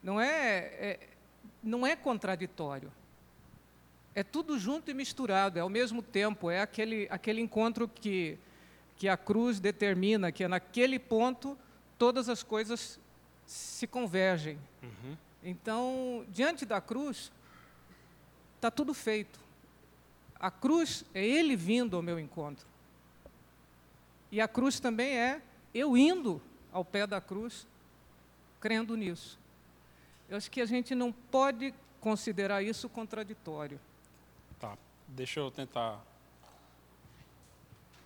Não 0.03 0.21
é, 0.21 0.59
é 0.81 1.09
não 1.63 1.87
é 1.87 1.97
contraditório. 1.97 2.93
É 4.15 4.23
tudo 4.23 4.59
junto 4.59 4.91
e 4.91 4.95
misturado, 4.95 5.59
é 5.59 5.63
ao 5.63 5.69
mesmo 5.69 6.01
tempo, 6.01 6.51
é 6.51 6.63
aquele, 6.63 7.07
aquele 7.11 7.43
encontro 7.43 7.87
que, 7.87 8.39
que 8.97 9.09
a 9.09 9.17
cruz 9.17 9.61
determina, 9.61 10.33
que 10.33 10.45
é 10.45 10.49
naquele 10.49 10.99
ponto 10.99 11.59
todas 11.99 12.29
as 12.29 12.43
coisas 12.43 12.99
se 13.45 13.87
convergem. 13.87 14.59
Uhum. 14.83 15.17
Então, 15.43 16.25
diante 16.31 16.65
da 16.65 16.81
cruz, 16.81 17.31
está 18.67 18.71
tudo 18.71 18.93
feito. 18.93 19.39
A 20.41 20.51
cruz 20.51 21.05
é 21.15 21.25
Ele 21.25 21.55
vindo 21.55 21.97
ao 21.97 22.03
meu 22.03 22.19
encontro. 22.19 22.67
E 24.31 24.41
a 24.41 24.49
cruz 24.49 24.81
também 24.81 25.17
é 25.17 25.41
eu 25.73 25.97
indo 25.97 26.43
ao 26.73 26.85
pé 26.85 27.07
da 27.07 27.21
cruz, 27.21 27.67
crendo 28.61 28.97
nisso. 28.97 29.39
Eu 30.29 30.37
acho 30.37 30.51
que 30.51 30.61
a 30.61 30.67
gente 30.67 30.95
não 30.95 31.13
pode 31.13 31.73
considerar 32.01 32.63
isso 32.63 32.89
contraditório. 32.89 33.81
Tá, 34.59 34.77
deixa 35.07 35.39
eu 35.39 35.51
tentar 35.51 36.03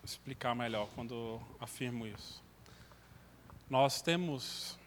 explicar 0.05 0.55
melhor 0.55 0.89
quando 0.95 1.41
afirmo 1.59 2.07
isso. 2.07 2.43
Nós 3.69 4.03
temos 4.03 4.79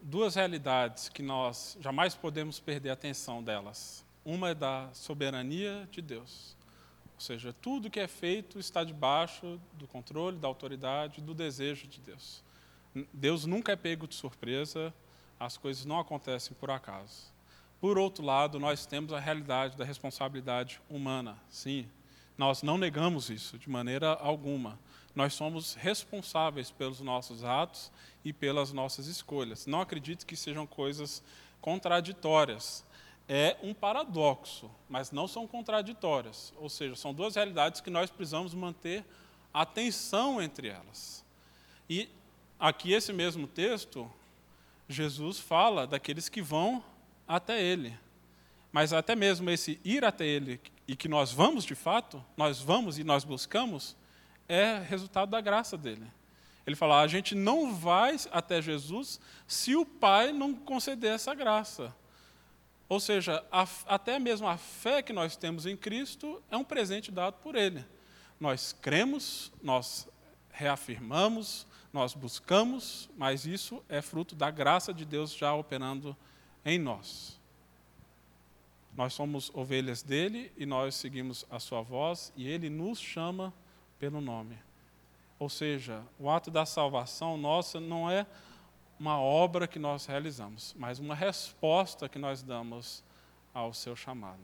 duas 0.00 0.34
realidades 0.34 1.08
que 1.08 1.22
nós 1.22 1.76
jamais 1.80 2.14
podemos 2.14 2.58
perder 2.58 2.90
a 2.90 2.94
atenção 2.94 3.42
delas. 3.42 4.03
Uma 4.24 4.50
é 4.50 4.54
da 4.54 4.88
soberania 4.92 5.88
de 5.90 6.00
Deus, 6.00 6.56
ou 7.14 7.20
seja, 7.20 7.52
tudo 7.52 7.90
que 7.90 8.00
é 8.00 8.08
feito 8.08 8.58
está 8.58 8.82
debaixo 8.82 9.60
do 9.74 9.86
controle, 9.86 10.38
da 10.38 10.48
autoridade, 10.48 11.20
do 11.20 11.34
desejo 11.34 11.86
de 11.86 12.00
Deus. 12.00 12.42
Deus 13.12 13.44
nunca 13.44 13.72
é 13.72 13.76
pego 13.76 14.06
de 14.06 14.14
surpresa, 14.14 14.92
as 15.38 15.56
coisas 15.56 15.84
não 15.84 15.98
acontecem 15.98 16.56
por 16.58 16.70
acaso. 16.70 17.32
Por 17.80 17.98
outro 17.98 18.24
lado, 18.24 18.58
nós 18.58 18.86
temos 18.86 19.12
a 19.12 19.20
realidade 19.20 19.76
da 19.76 19.84
responsabilidade 19.84 20.80
humana. 20.88 21.36
Sim, 21.50 21.88
nós 22.36 22.62
não 22.62 22.78
negamos 22.78 23.30
isso 23.30 23.58
de 23.58 23.68
maneira 23.68 24.14
alguma. 24.14 24.78
Nós 25.14 25.34
somos 25.34 25.74
responsáveis 25.74 26.70
pelos 26.70 27.00
nossos 27.00 27.44
atos 27.44 27.92
e 28.24 28.32
pelas 28.32 28.72
nossas 28.72 29.06
escolhas. 29.06 29.66
Não 29.66 29.80
acredito 29.80 30.26
que 30.26 30.34
sejam 30.34 30.66
coisas 30.66 31.22
contraditórias. 31.60 32.84
É 33.28 33.56
um 33.62 33.72
paradoxo, 33.72 34.70
mas 34.88 35.10
não 35.10 35.26
são 35.26 35.46
contraditórias. 35.46 36.52
Ou 36.58 36.68
seja, 36.68 36.94
são 36.94 37.14
duas 37.14 37.36
realidades 37.36 37.80
que 37.80 37.90
nós 37.90 38.10
precisamos 38.10 38.54
manter 38.54 39.04
atenção 39.52 40.42
entre 40.42 40.68
elas. 40.68 41.24
E 41.88 42.08
aqui, 42.58 42.92
esse 42.92 43.12
mesmo 43.12 43.46
texto, 43.46 44.10
Jesus 44.88 45.38
fala 45.38 45.86
daqueles 45.86 46.28
que 46.28 46.42
vão 46.42 46.84
até 47.26 47.62
Ele. 47.62 47.96
Mas 48.70 48.92
até 48.92 49.14
mesmo 49.14 49.48
esse 49.50 49.80
ir 49.84 50.04
até 50.04 50.26
Ele 50.26 50.60
e 50.86 50.96
que 50.96 51.08
nós 51.08 51.32
vamos 51.32 51.64
de 51.64 51.74
fato, 51.74 52.22
nós 52.36 52.60
vamos 52.60 52.98
e 52.98 53.04
nós 53.04 53.24
buscamos, 53.24 53.96
é 54.48 54.78
resultado 54.78 55.30
da 55.30 55.40
graça 55.40 55.78
dele. 55.78 56.06
Ele 56.66 56.76
fala: 56.76 57.00
a 57.00 57.06
gente 57.06 57.34
não 57.34 57.74
vai 57.74 58.16
até 58.32 58.60
Jesus 58.60 59.20
se 59.46 59.76
o 59.76 59.84
Pai 59.84 60.32
não 60.32 60.54
conceder 60.54 61.14
essa 61.14 61.34
graça. 61.34 61.94
Ou 62.88 63.00
seja, 63.00 63.44
a, 63.50 63.66
até 63.86 64.18
mesmo 64.18 64.46
a 64.46 64.56
fé 64.56 65.02
que 65.02 65.12
nós 65.12 65.36
temos 65.36 65.66
em 65.66 65.76
Cristo 65.76 66.42
é 66.50 66.56
um 66.56 66.64
presente 66.64 67.10
dado 67.10 67.34
por 67.42 67.54
Ele. 67.54 67.84
Nós 68.38 68.72
cremos, 68.72 69.52
nós 69.62 70.08
reafirmamos, 70.50 71.66
nós 71.92 72.12
buscamos, 72.12 73.08
mas 73.16 73.46
isso 73.46 73.82
é 73.88 74.02
fruto 74.02 74.34
da 74.34 74.50
graça 74.50 74.92
de 74.92 75.04
Deus 75.04 75.34
já 75.34 75.54
operando 75.54 76.16
em 76.64 76.78
nós. 76.78 77.40
Nós 78.96 79.12
somos 79.12 79.50
ovelhas 79.54 80.02
dele 80.02 80.52
e 80.56 80.66
nós 80.66 80.94
seguimos 80.94 81.44
a 81.50 81.58
sua 81.58 81.82
voz 81.82 82.32
e 82.36 82.46
ele 82.46 82.70
nos 82.70 83.00
chama 83.00 83.52
pelo 83.98 84.20
nome. 84.20 84.58
Ou 85.38 85.48
seja, 85.48 86.02
o 86.18 86.30
ato 86.30 86.50
da 86.50 86.64
salvação 86.64 87.36
nossa 87.36 87.80
não 87.80 88.08
é 88.10 88.24
uma 88.98 89.18
obra 89.18 89.66
que 89.66 89.78
nós 89.78 90.06
realizamos, 90.06 90.74
mas 90.78 90.98
uma 90.98 91.14
resposta 91.14 92.08
que 92.08 92.18
nós 92.18 92.42
damos 92.42 93.02
ao 93.52 93.72
seu 93.72 93.94
chamado. 93.94 94.40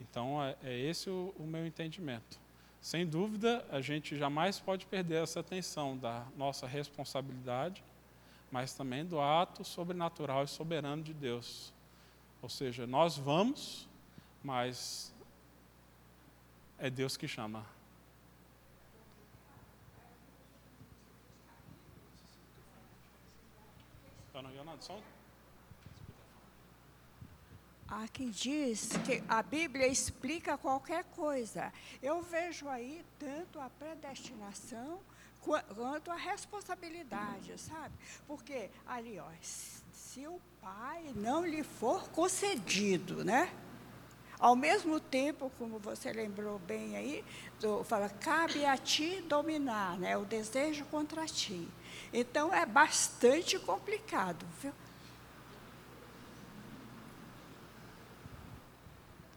Então, 0.00 0.42
é, 0.42 0.56
é 0.62 0.78
esse 0.78 1.10
o, 1.10 1.34
o 1.38 1.44
meu 1.44 1.66
entendimento. 1.66 2.38
Sem 2.80 3.06
dúvida, 3.06 3.66
a 3.70 3.80
gente 3.80 4.16
jamais 4.16 4.60
pode 4.60 4.86
perder 4.86 5.22
essa 5.22 5.40
atenção 5.40 5.96
da 5.96 6.24
nossa 6.36 6.66
responsabilidade 6.66 7.82
mas 8.50 8.72
também 8.72 9.04
do 9.04 9.20
ato 9.20 9.64
sobrenatural 9.64 10.44
e 10.44 10.48
soberano 10.48 11.02
de 11.02 11.12
Deus. 11.12 11.72
Ou 12.40 12.48
seja, 12.48 12.86
nós 12.86 13.16
vamos, 13.16 13.88
mas 14.42 15.14
é 16.78 16.88
Deus 16.88 17.16
que 17.16 17.28
chama. 17.28 17.66
Há 27.88 28.06
quem 28.08 28.30
diz 28.30 28.90
que 29.06 29.22
a 29.26 29.42
Bíblia 29.42 29.86
explica 29.86 30.58
qualquer 30.58 31.04
coisa. 31.04 31.72
Eu 32.02 32.22
vejo 32.22 32.68
aí 32.68 33.02
tanto 33.18 33.58
a 33.58 33.70
predestinação 33.70 35.00
quanto 35.40 36.10
a 36.10 36.16
responsabilidade, 36.16 37.58
sabe? 37.58 37.94
Porque 38.26 38.68
ali, 38.86 39.18
ó, 39.18 39.26
se 39.40 40.26
o 40.26 40.38
pai 40.60 41.12
não 41.14 41.46
lhe 41.46 41.62
for 41.62 42.10
concedido, 42.10 43.24
né? 43.24 43.50
Ao 44.38 44.54
mesmo 44.54 45.00
tempo, 45.00 45.50
como 45.58 45.78
você 45.78 46.12
lembrou 46.12 46.58
bem 46.60 46.96
aí, 46.96 47.24
do, 47.58 47.82
fala, 47.82 48.08
cabe 48.08 48.64
a 48.64 48.76
ti 48.76 49.20
dominar, 49.22 49.98
né? 49.98 50.16
O 50.16 50.24
desejo 50.24 50.84
contra 50.84 51.26
ti. 51.26 51.66
Então 52.12 52.52
é 52.54 52.64
bastante 52.64 53.58
complicado, 53.58 54.46
viu? 54.62 54.72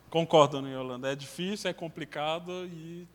Concordo, 0.09 0.67
Yolanda. 0.67 1.11
É 1.11 1.15
difícil, 1.15 1.69
é 1.69 1.73
complicado 1.73 2.65
e 2.65 3.07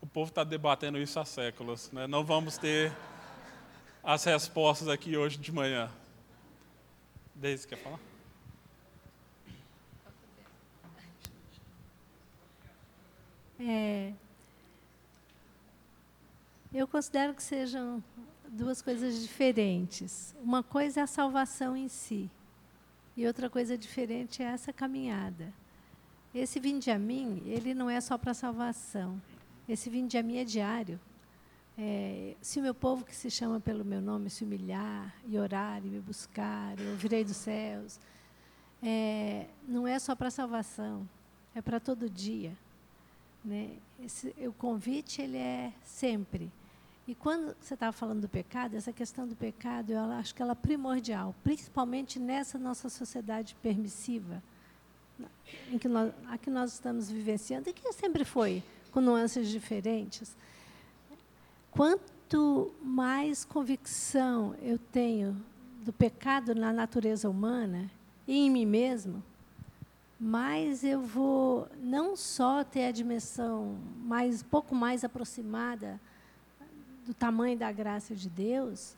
o 0.00 0.06
povo 0.06 0.30
está 0.30 0.42
debatendo 0.42 0.98
isso 0.98 1.20
há 1.20 1.24
séculos. 1.24 1.90
Né? 1.92 2.06
Não 2.06 2.24
vamos 2.24 2.56
ter 2.56 2.92
as 4.02 4.24
respostas 4.24 4.88
aqui 4.88 5.16
hoje 5.16 5.36
de 5.36 5.52
manhã. 5.52 5.90
Deise, 7.34 7.66
quer 7.66 7.76
falar? 7.76 7.98
É, 13.60 14.12
eu 16.72 16.88
considero 16.88 17.32
que 17.34 17.42
sejam 17.42 18.02
duas 18.48 18.82
coisas 18.82 19.20
diferentes. 19.20 20.34
Uma 20.42 20.62
coisa 20.62 21.00
é 21.00 21.02
a 21.02 21.06
salvação 21.06 21.76
em 21.76 21.88
si, 21.88 22.30
e 23.16 23.26
outra 23.26 23.48
coisa 23.48 23.78
diferente 23.78 24.42
é 24.42 24.46
essa 24.46 24.72
caminhada. 24.72 25.52
Esse 26.34 26.58
vinde 26.58 26.90
a 26.90 26.98
mim, 26.98 27.42
ele 27.46 27.74
não 27.74 27.88
é 27.88 28.00
só 28.00 28.18
para 28.18 28.34
salvação. 28.34 29.20
Esse 29.68 29.88
vinde 29.88 30.18
a 30.18 30.22
mim 30.22 30.38
é 30.38 30.44
diário. 30.44 30.98
É, 31.78 32.36
se 32.40 32.58
o 32.58 32.62
meu 32.62 32.74
povo 32.74 33.04
que 33.04 33.14
se 33.14 33.30
chama 33.30 33.60
pelo 33.60 33.84
meu 33.84 34.00
nome 34.00 34.30
se 34.30 34.44
humilhar 34.44 35.14
e 35.26 35.38
orar 35.38 35.84
e 35.84 35.88
me 35.88 36.00
buscar, 36.00 36.78
eu 36.78 36.96
virei 36.96 37.24
dos 37.24 37.36
céus. 37.36 38.00
É, 38.82 39.46
não 39.66 39.86
é 39.86 39.98
só 39.98 40.14
para 40.14 40.30
salvação, 40.30 41.08
é 41.54 41.62
para 41.62 41.78
todo 41.78 42.10
dia. 42.10 42.56
Né? 43.44 43.70
Esse, 44.02 44.34
o 44.46 44.52
convite 44.52 45.22
ele 45.22 45.38
é 45.38 45.72
sempre. 45.82 46.50
E 47.06 47.14
quando 47.14 47.54
você 47.60 47.74
estava 47.74 47.92
falando 47.92 48.22
do 48.22 48.28
pecado, 48.28 48.76
essa 48.76 48.92
questão 48.92 49.28
do 49.28 49.36
pecado, 49.36 49.92
eu 49.92 50.00
acho 50.12 50.34
que 50.34 50.40
ela 50.40 50.52
é 50.52 50.54
primordial, 50.54 51.34
principalmente 51.44 52.18
nessa 52.18 52.58
nossa 52.58 52.88
sociedade 52.88 53.54
permissiva, 53.62 54.42
em 55.70 55.78
que 55.78 55.86
nós, 55.86 56.12
a 56.28 56.38
que 56.38 56.48
nós 56.48 56.72
estamos 56.72 57.10
vivenciando, 57.10 57.68
e 57.68 57.74
que 57.74 57.92
sempre 57.92 58.24
foi, 58.24 58.62
com 58.90 59.02
nuances 59.02 59.48
diferentes. 59.48 60.34
Quanto 61.70 62.72
mais 62.82 63.44
convicção 63.44 64.54
eu 64.62 64.78
tenho 64.78 65.36
do 65.84 65.92
pecado 65.92 66.54
na 66.54 66.72
natureza 66.72 67.28
humana 67.28 67.90
e 68.26 68.46
em 68.46 68.50
mim 68.50 68.64
mesmo, 68.64 69.22
mais 70.18 70.82
eu 70.82 71.02
vou 71.02 71.68
não 71.82 72.16
só 72.16 72.64
ter 72.64 72.86
a 72.86 72.90
dimensão 72.90 73.76
mais 74.02 74.42
pouco 74.42 74.74
mais 74.74 75.04
aproximada 75.04 76.00
do 77.06 77.14
tamanho 77.14 77.58
da 77.58 77.70
graça 77.70 78.14
de 78.14 78.28
Deus, 78.28 78.96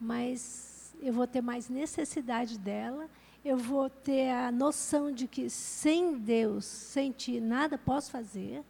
mas 0.00 0.94
eu 1.00 1.12
vou 1.12 1.26
ter 1.26 1.40
mais 1.40 1.68
necessidade 1.68 2.58
dela, 2.58 3.08
eu 3.44 3.56
vou 3.56 3.88
ter 3.88 4.30
a 4.30 4.50
noção 4.50 5.12
de 5.12 5.26
que 5.26 5.48
sem 5.48 6.18
Deus, 6.18 6.64
sem 6.64 7.12
ti, 7.12 7.40
nada 7.40 7.78
posso 7.78 8.10
fazer, 8.10 8.62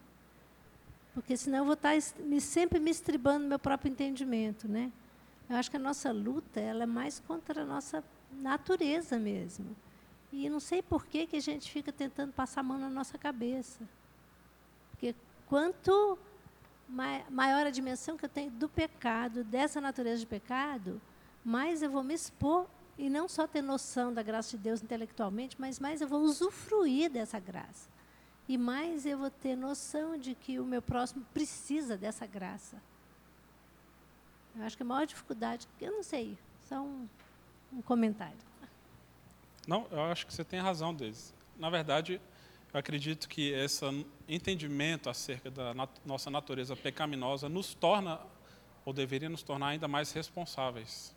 porque 1.14 1.37
senão 1.37 1.59
eu 1.59 1.64
vou 1.64 1.74
estar 1.74 1.97
me, 2.20 2.41
sempre 2.41 2.79
me 2.79 2.91
estribando 2.91 3.41
no 3.41 3.49
meu 3.49 3.59
próprio 3.59 3.91
entendimento, 3.91 4.68
né? 4.68 4.93
Eu 5.51 5.57
acho 5.57 5.70
que 5.70 5.76
a 5.76 5.81
nossa 5.81 6.12
luta 6.12 6.61
ela 6.61 6.85
é 6.85 6.87
mais 6.87 7.18
contra 7.18 7.62
a 7.62 7.64
nossa 7.64 8.05
natureza 8.31 9.18
mesmo. 9.18 9.74
E 10.31 10.49
não 10.49 10.61
sei 10.61 10.83
por 10.83 11.07
que, 11.07 11.26
que 11.26 11.37
a 11.37 11.41
gente 11.41 11.70
fica 11.70 11.91
tentando 11.91 12.33
passar 12.33 12.61
a 12.61 12.62
mão 12.62 12.79
na 12.79 12.91
nossa 12.91 13.16
cabeça. 13.16 13.81
Porque 14.91 15.14
quanto 15.47 16.18
maior 16.89 17.66
a 17.66 17.70
dimensão 17.70 18.16
que 18.16 18.24
eu 18.24 18.28
tenho 18.28 18.51
do 18.51 18.68
pecado, 18.68 19.45
dessa 19.45 19.80
natureza 19.80 20.20
de 20.20 20.26
pecado, 20.26 21.01
mais 21.45 21.82
eu 21.82 21.91
vou 21.91 22.03
me 22.03 22.14
expor 22.14 22.66
e 22.97 23.09
não 23.09 23.28
só 23.28 23.47
ter 23.47 23.62
noção 23.62 24.12
da 24.12 24.22
graça 24.22 24.57
de 24.57 24.62
Deus 24.62 24.82
intelectualmente, 24.82 25.57
mas 25.59 25.78
mais 25.78 26.01
eu 26.01 26.09
vou 26.09 26.20
usufruir 26.22 27.11
dessa 27.11 27.39
graça. 27.39 27.89
E 28.49 28.57
mais 28.57 29.05
eu 29.05 29.18
vou 29.18 29.30
ter 29.30 29.55
noção 29.55 30.16
de 30.16 30.34
que 30.34 30.59
o 30.59 30.64
meu 30.64 30.80
próximo 30.80 31.24
precisa 31.32 31.97
dessa 31.97 32.26
graça. 32.26 32.82
Eu 34.57 34.64
acho 34.64 34.76
que 34.76 34.82
a 34.82 34.86
maior 34.86 35.07
dificuldade, 35.07 35.68
eu 35.80 35.93
não 35.93 36.03
sei, 36.03 36.36
só 36.68 36.80
um, 36.80 37.07
um 37.72 37.82
comentário. 37.82 38.39
Não, 39.66 39.86
eu 39.91 40.01
acho 40.05 40.26
que 40.26 40.32
você 40.32 40.43
tem 40.43 40.61
razão, 40.61 40.95
Deise. 40.95 41.32
Na 41.59 41.68
verdade, 41.68 42.20
eu 42.73 42.79
acredito 42.79 43.29
que 43.29 43.51
esse 43.53 43.85
entendimento 44.29 45.09
acerca 45.09 45.51
da 45.51 45.73
nat 45.73 45.91
nossa 46.05 46.31
natureza 46.31 46.77
pecaminosa 46.77 47.49
nos 47.49 47.75
torna, 47.75 48.21
ou 48.85 48.93
deveria 48.93 49.29
nos 49.29 49.43
tornar 49.43 49.69
ainda 49.69 49.89
mais 49.89 50.12
responsáveis. 50.12 51.14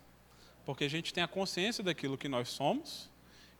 Porque 0.64 0.84
a 0.84 0.88
gente 0.88 1.12
tem 1.12 1.22
a 1.22 1.28
consciência 1.28 1.82
daquilo 1.82 2.16
que 2.16 2.28
nós 2.28 2.48
somos 2.48 3.10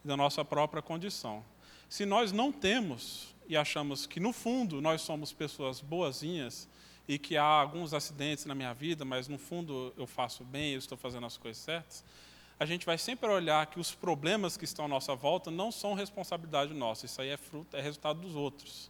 e 0.04 0.08
da 0.08 0.16
nossa 0.16 0.44
própria 0.44 0.82
condição. 0.82 1.44
Se 1.88 2.06
nós 2.06 2.32
não 2.32 2.50
temos 2.50 3.34
e 3.46 3.56
achamos 3.56 4.06
que, 4.06 4.20
no 4.20 4.32
fundo, 4.32 4.80
nós 4.80 5.02
somos 5.02 5.32
pessoas 5.32 5.80
boazinhas 5.80 6.68
e 7.06 7.18
que 7.18 7.36
há 7.36 7.44
alguns 7.44 7.92
acidentes 7.92 8.46
na 8.46 8.54
minha 8.54 8.72
vida, 8.72 9.04
mas, 9.04 9.28
no 9.28 9.36
fundo, 9.36 9.92
eu 9.96 10.06
faço 10.06 10.44
bem, 10.44 10.72
eu 10.72 10.78
estou 10.78 10.96
fazendo 10.96 11.26
as 11.26 11.36
coisas 11.36 11.62
certas, 11.62 12.04
a 12.62 12.64
gente 12.64 12.86
vai 12.86 12.96
sempre 12.96 13.28
olhar 13.28 13.66
que 13.66 13.80
os 13.80 13.92
problemas 13.92 14.56
que 14.56 14.64
estão 14.64 14.84
à 14.84 14.88
nossa 14.88 15.16
volta 15.16 15.50
não 15.50 15.72
são 15.72 15.94
responsabilidade 15.94 16.72
nossa, 16.72 17.06
isso 17.06 17.20
aí 17.20 17.30
é 17.30 17.36
fruto, 17.36 17.76
é 17.76 17.80
resultado 17.80 18.20
dos 18.20 18.36
outros. 18.36 18.88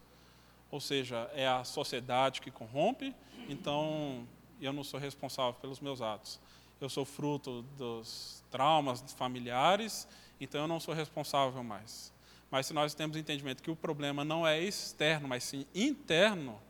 Ou 0.71 0.79
seja, 0.79 1.31
é 1.33 1.49
a 1.49 1.65
sociedade 1.65 2.43
que 2.43 2.51
corrompe, 2.51 3.17
então 3.49 4.29
eu 4.61 4.75
não 4.75 4.85
sou 4.85 5.01
responsável 5.01 5.55
pelos 5.55 5.81
meus 5.81 6.03
atos. 6.03 6.39
Eu 6.79 6.91
sou 6.91 7.07
fruto 7.07 7.63
dos 7.79 8.45
traumas 8.51 9.03
familiares, 9.15 10.07
então 10.39 10.61
eu 10.61 10.69
não 10.69 10.79
sou 10.79 10.93
responsável 10.93 11.65
mais. 11.65 12.13
Mas 12.51 12.67
se 12.67 12.75
nós 12.75 12.93
temos 12.93 13.17
entendimento 13.17 13.63
que 13.63 13.71
o 13.71 13.77
problema 13.77 14.23
não 14.23 14.47
é 14.47 14.61
externo, 14.61 15.27
mas 15.27 15.45
sim 15.45 15.65
interno, 15.75 16.61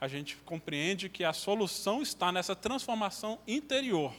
a 0.00 0.08
gente 0.08 0.38
compreende 0.38 1.10
que 1.10 1.24
a 1.24 1.34
solução 1.34 2.00
está 2.00 2.32
nessa 2.32 2.56
transformação 2.56 3.38
interior. 3.46 4.14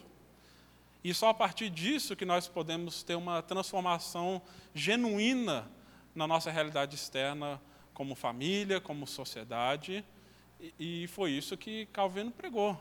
E 1.02 1.14
só 1.14 1.30
a 1.30 1.34
partir 1.34 1.70
disso 1.70 2.14
que 2.14 2.24
nós 2.24 2.46
podemos 2.46 3.02
ter 3.02 3.14
uma 3.14 3.42
transformação 3.42 4.42
genuína 4.74 5.70
na 6.14 6.26
nossa 6.26 6.50
realidade 6.50 6.94
externa, 6.94 7.60
como 7.94 8.14
família, 8.14 8.80
como 8.80 9.06
sociedade. 9.06 10.04
E, 10.78 11.06
foi 11.08 11.32
isso 11.32 11.56
que 11.56 11.86
Calvino 11.86 12.30
pregou, 12.30 12.78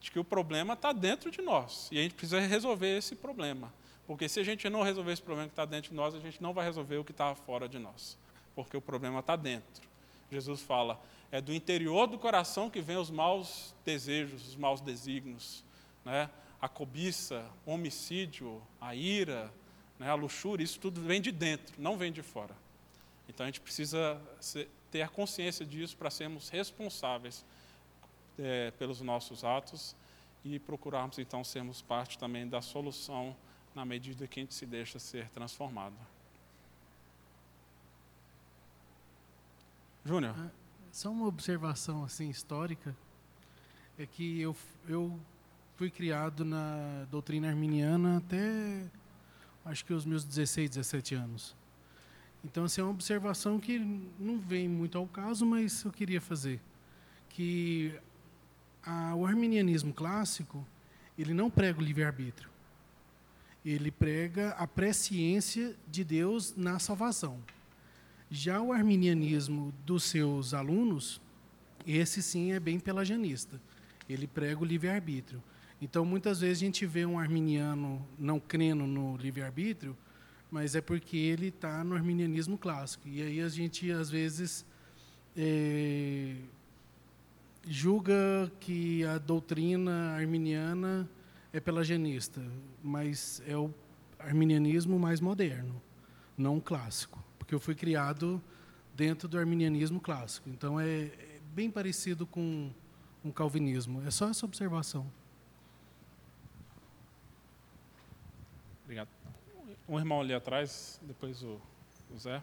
de 0.00 0.10
que 0.10 0.18
o 0.18 0.24
problema 0.24 0.74
está 0.74 0.92
dentro 0.92 1.30
de 1.30 1.42
nós 1.42 1.88
e 1.90 1.98
a 1.98 2.02
gente 2.02 2.14
precisa 2.14 2.40
resolver 2.40 2.96
esse 2.96 3.16
problema. 3.16 3.72
Porque 4.06 4.28
se 4.28 4.40
a 4.40 4.44
gente 4.44 4.68
não 4.70 4.82
resolver 4.82 5.12
esse 5.12 5.22
problema 5.22 5.48
que 5.48 5.52
está 5.52 5.64
dentro 5.64 5.90
de 5.90 5.96
nós, 5.96 6.14
a 6.14 6.20
gente 6.20 6.40
não 6.42 6.54
vai 6.54 6.64
resolver 6.64 6.96
o 6.96 7.04
que 7.04 7.10
está 7.10 7.34
fora 7.34 7.68
de 7.68 7.78
nós, 7.78 8.16
porque 8.54 8.76
o 8.76 8.80
problema 8.80 9.18
está 9.18 9.36
dentro. 9.36 9.88
Jesus 10.30 10.62
fala, 10.62 11.00
é 11.30 11.40
do 11.40 11.52
interior 11.52 12.06
do 12.06 12.18
coração 12.18 12.70
que 12.70 12.80
vem 12.80 12.96
os 12.96 13.10
maus 13.10 13.74
desejos, 13.84 14.48
os 14.48 14.56
maus 14.56 14.80
desígnios, 14.80 15.64
né? 16.04 16.30
A 16.60 16.68
cobiça, 16.68 17.48
o 17.64 17.70
homicídio, 17.72 18.60
a 18.80 18.94
ira, 18.94 19.52
né, 19.98 20.10
a 20.10 20.14
luxúria, 20.14 20.64
isso 20.64 20.78
tudo 20.78 21.00
vem 21.00 21.20
de 21.20 21.30
dentro, 21.30 21.74
não 21.78 21.96
vem 21.96 22.12
de 22.12 22.22
fora. 22.22 22.54
Então 23.28 23.44
a 23.44 23.48
gente 23.48 23.60
precisa 23.60 24.20
ter 24.90 25.02
a 25.02 25.08
consciência 25.08 25.64
disso 25.64 25.96
para 25.96 26.10
sermos 26.10 26.48
responsáveis 26.48 27.44
é, 28.38 28.70
pelos 28.72 29.00
nossos 29.00 29.44
atos 29.44 29.94
e 30.44 30.58
procurarmos 30.58 31.18
então 31.18 31.44
sermos 31.44 31.82
parte 31.82 32.18
também 32.18 32.48
da 32.48 32.62
solução 32.62 33.36
na 33.74 33.84
medida 33.84 34.26
que 34.26 34.40
a 34.40 34.42
gente 34.42 34.54
se 34.54 34.66
deixa 34.66 34.98
ser 34.98 35.28
transformado. 35.30 35.94
Júnior. 40.04 40.34
Ah, 40.38 40.50
só 40.90 41.10
uma 41.10 41.26
observação 41.26 42.02
assim 42.02 42.30
histórica 42.30 42.96
é 43.98 44.06
que 44.06 44.40
eu, 44.40 44.56
eu 44.88 45.20
fui 45.78 45.90
criado 45.90 46.44
na 46.44 47.06
doutrina 47.08 47.46
arminiana 47.46 48.16
até 48.16 48.82
acho 49.64 49.84
que 49.84 49.94
os 49.94 50.04
meus 50.04 50.24
16, 50.24 50.70
17 50.70 51.14
anos. 51.14 51.54
Então, 52.44 52.64
assim, 52.64 52.80
é 52.80 52.84
uma 52.84 52.90
observação 52.90 53.60
que 53.60 53.78
não 54.18 54.40
vem 54.40 54.68
muito 54.68 54.98
ao 54.98 55.06
caso, 55.06 55.46
mas 55.46 55.84
eu 55.84 55.92
queria 55.92 56.20
fazer. 56.20 56.60
Que 57.28 57.94
a, 58.82 59.14
o 59.14 59.24
arminianismo 59.24 59.94
clássico, 59.94 60.66
ele 61.16 61.32
não 61.32 61.48
prega 61.48 61.78
o 61.78 61.82
livre-arbítrio. 61.82 62.50
Ele 63.64 63.92
prega 63.92 64.50
a 64.58 64.66
presciência 64.66 65.76
de 65.86 66.02
Deus 66.02 66.56
na 66.56 66.80
salvação. 66.80 67.38
Já 68.28 68.60
o 68.60 68.72
arminianismo 68.72 69.72
dos 69.86 70.02
seus 70.02 70.54
alunos, 70.54 71.20
esse 71.86 72.20
sim 72.20 72.50
é 72.50 72.58
bem 72.58 72.80
pelagianista. 72.80 73.60
Ele 74.08 74.26
prega 74.26 74.60
o 74.60 74.64
livre-arbítrio. 74.64 75.40
Então, 75.80 76.04
muitas 76.04 76.40
vezes 76.40 76.58
a 76.58 76.64
gente 76.64 76.84
vê 76.86 77.06
um 77.06 77.18
arminiano 77.18 78.04
não 78.18 78.40
crendo 78.40 78.86
no 78.86 79.16
livre-arbítrio, 79.16 79.96
mas 80.50 80.74
é 80.74 80.80
porque 80.80 81.16
ele 81.16 81.48
está 81.48 81.84
no 81.84 81.94
arminianismo 81.94 82.58
clássico. 82.58 83.06
E 83.08 83.22
aí 83.22 83.40
a 83.40 83.48
gente, 83.48 83.90
às 83.92 84.10
vezes, 84.10 84.66
é, 85.36 86.34
julga 87.66 88.50
que 88.58 89.04
a 89.04 89.18
doutrina 89.18 90.14
arminiana 90.16 91.08
é 91.52 91.60
pelagianista, 91.60 92.42
mas 92.82 93.42
é 93.46 93.56
o 93.56 93.72
arminianismo 94.18 94.98
mais 94.98 95.20
moderno, 95.20 95.80
não 96.36 96.58
clássico. 96.60 97.22
Porque 97.38 97.54
eu 97.54 97.60
fui 97.60 97.74
criado 97.74 98.42
dentro 98.96 99.28
do 99.28 99.38
arminianismo 99.38 100.00
clássico. 100.00 100.48
Então, 100.48 100.80
é, 100.80 101.04
é 101.04 101.40
bem 101.54 101.70
parecido 101.70 102.26
com 102.26 102.70
o 103.22 103.32
calvinismo. 103.32 104.02
É 104.04 104.10
só 104.10 104.28
essa 104.28 104.44
observação. 104.44 105.06
Obrigado. 108.84 109.08
Um 109.88 109.98
irmão 109.98 110.20
ali 110.20 110.34
atrás, 110.34 111.00
depois 111.02 111.42
o, 111.42 111.58
o 112.14 112.18
Zé. 112.18 112.42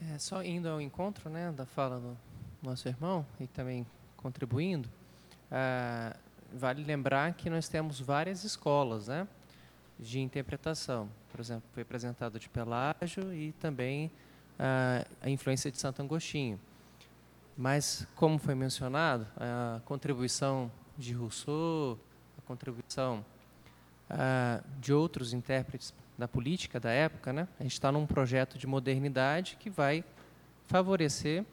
É, 0.00 0.16
só 0.20 0.44
indo 0.44 0.68
ao 0.68 0.80
encontro 0.80 1.28
né, 1.28 1.50
da 1.50 1.66
fala 1.66 1.98
do 1.98 2.16
nosso 2.62 2.86
irmão 2.86 3.26
e 3.40 3.48
também 3.48 3.84
contribuindo, 4.16 4.88
ah, 5.50 6.14
vale 6.52 6.84
lembrar 6.84 7.34
que 7.34 7.50
nós 7.50 7.68
temos 7.68 7.98
várias 8.00 8.44
escolas 8.44 9.08
né, 9.08 9.26
de 9.98 10.20
interpretação. 10.20 11.08
Por 11.32 11.40
exemplo, 11.40 11.68
foi 11.72 11.82
apresentado 11.82 12.38
de 12.38 12.48
Pelágio 12.48 13.34
e 13.34 13.50
também 13.54 14.08
ah, 14.56 15.04
a 15.20 15.28
influência 15.28 15.68
de 15.68 15.78
Santo 15.78 16.00
Agostinho. 16.00 16.60
Mas, 17.60 18.06
como 18.14 18.38
foi 18.38 18.54
mencionado, 18.54 19.26
a 19.36 19.80
contribuição 19.84 20.70
de 20.96 21.12
Rousseau, 21.12 21.98
a 22.38 22.42
contribuição 22.42 23.26
uh, 24.08 24.64
de 24.78 24.92
outros 24.92 25.32
intérpretes 25.32 25.92
da 26.16 26.28
política 26.28 26.78
da 26.78 26.92
época, 26.92 27.32
né? 27.32 27.48
A 27.58 27.64
gente 27.64 27.72
está 27.72 27.90
num 27.90 28.06
projeto 28.06 28.56
de 28.56 28.64
modernidade 28.64 29.56
que 29.58 29.68
vai 29.68 30.04
favorecer 30.68 31.44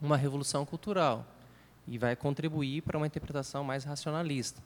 uma 0.00 0.16
revolução 0.16 0.64
cultural 0.64 1.26
e 1.86 1.98
vai 1.98 2.16
contribuir 2.16 2.80
para 2.80 2.96
uma 2.96 3.06
interpretação 3.06 3.62
mais 3.62 3.84
racionalista. 3.84 4.62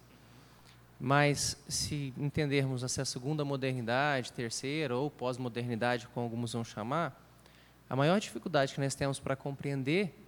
Mas, 1.00 1.60
se 1.68 2.14
entendermos 2.16 2.84
essa 2.84 3.04
segunda 3.04 3.44
modernidade, 3.44 4.32
terceira 4.32 4.94
ou 4.94 5.10
pós-modernidade, 5.10 6.06
como 6.14 6.22
alguns 6.22 6.52
vão 6.52 6.62
chamar, 6.62 7.20
a 7.90 7.96
maior 7.96 8.20
dificuldade 8.20 8.74
que 8.74 8.80
nós 8.80 8.94
temos 8.94 9.18
para 9.18 9.34
compreender 9.34 10.21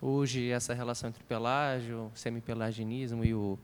hoje 0.00 0.50
essa 0.50 0.74
relação 0.74 1.08
entre 1.08 1.22
pelágio, 1.24 2.10
semipelagianismo 2.14 3.24
e 3.24 3.34
o, 3.34 3.58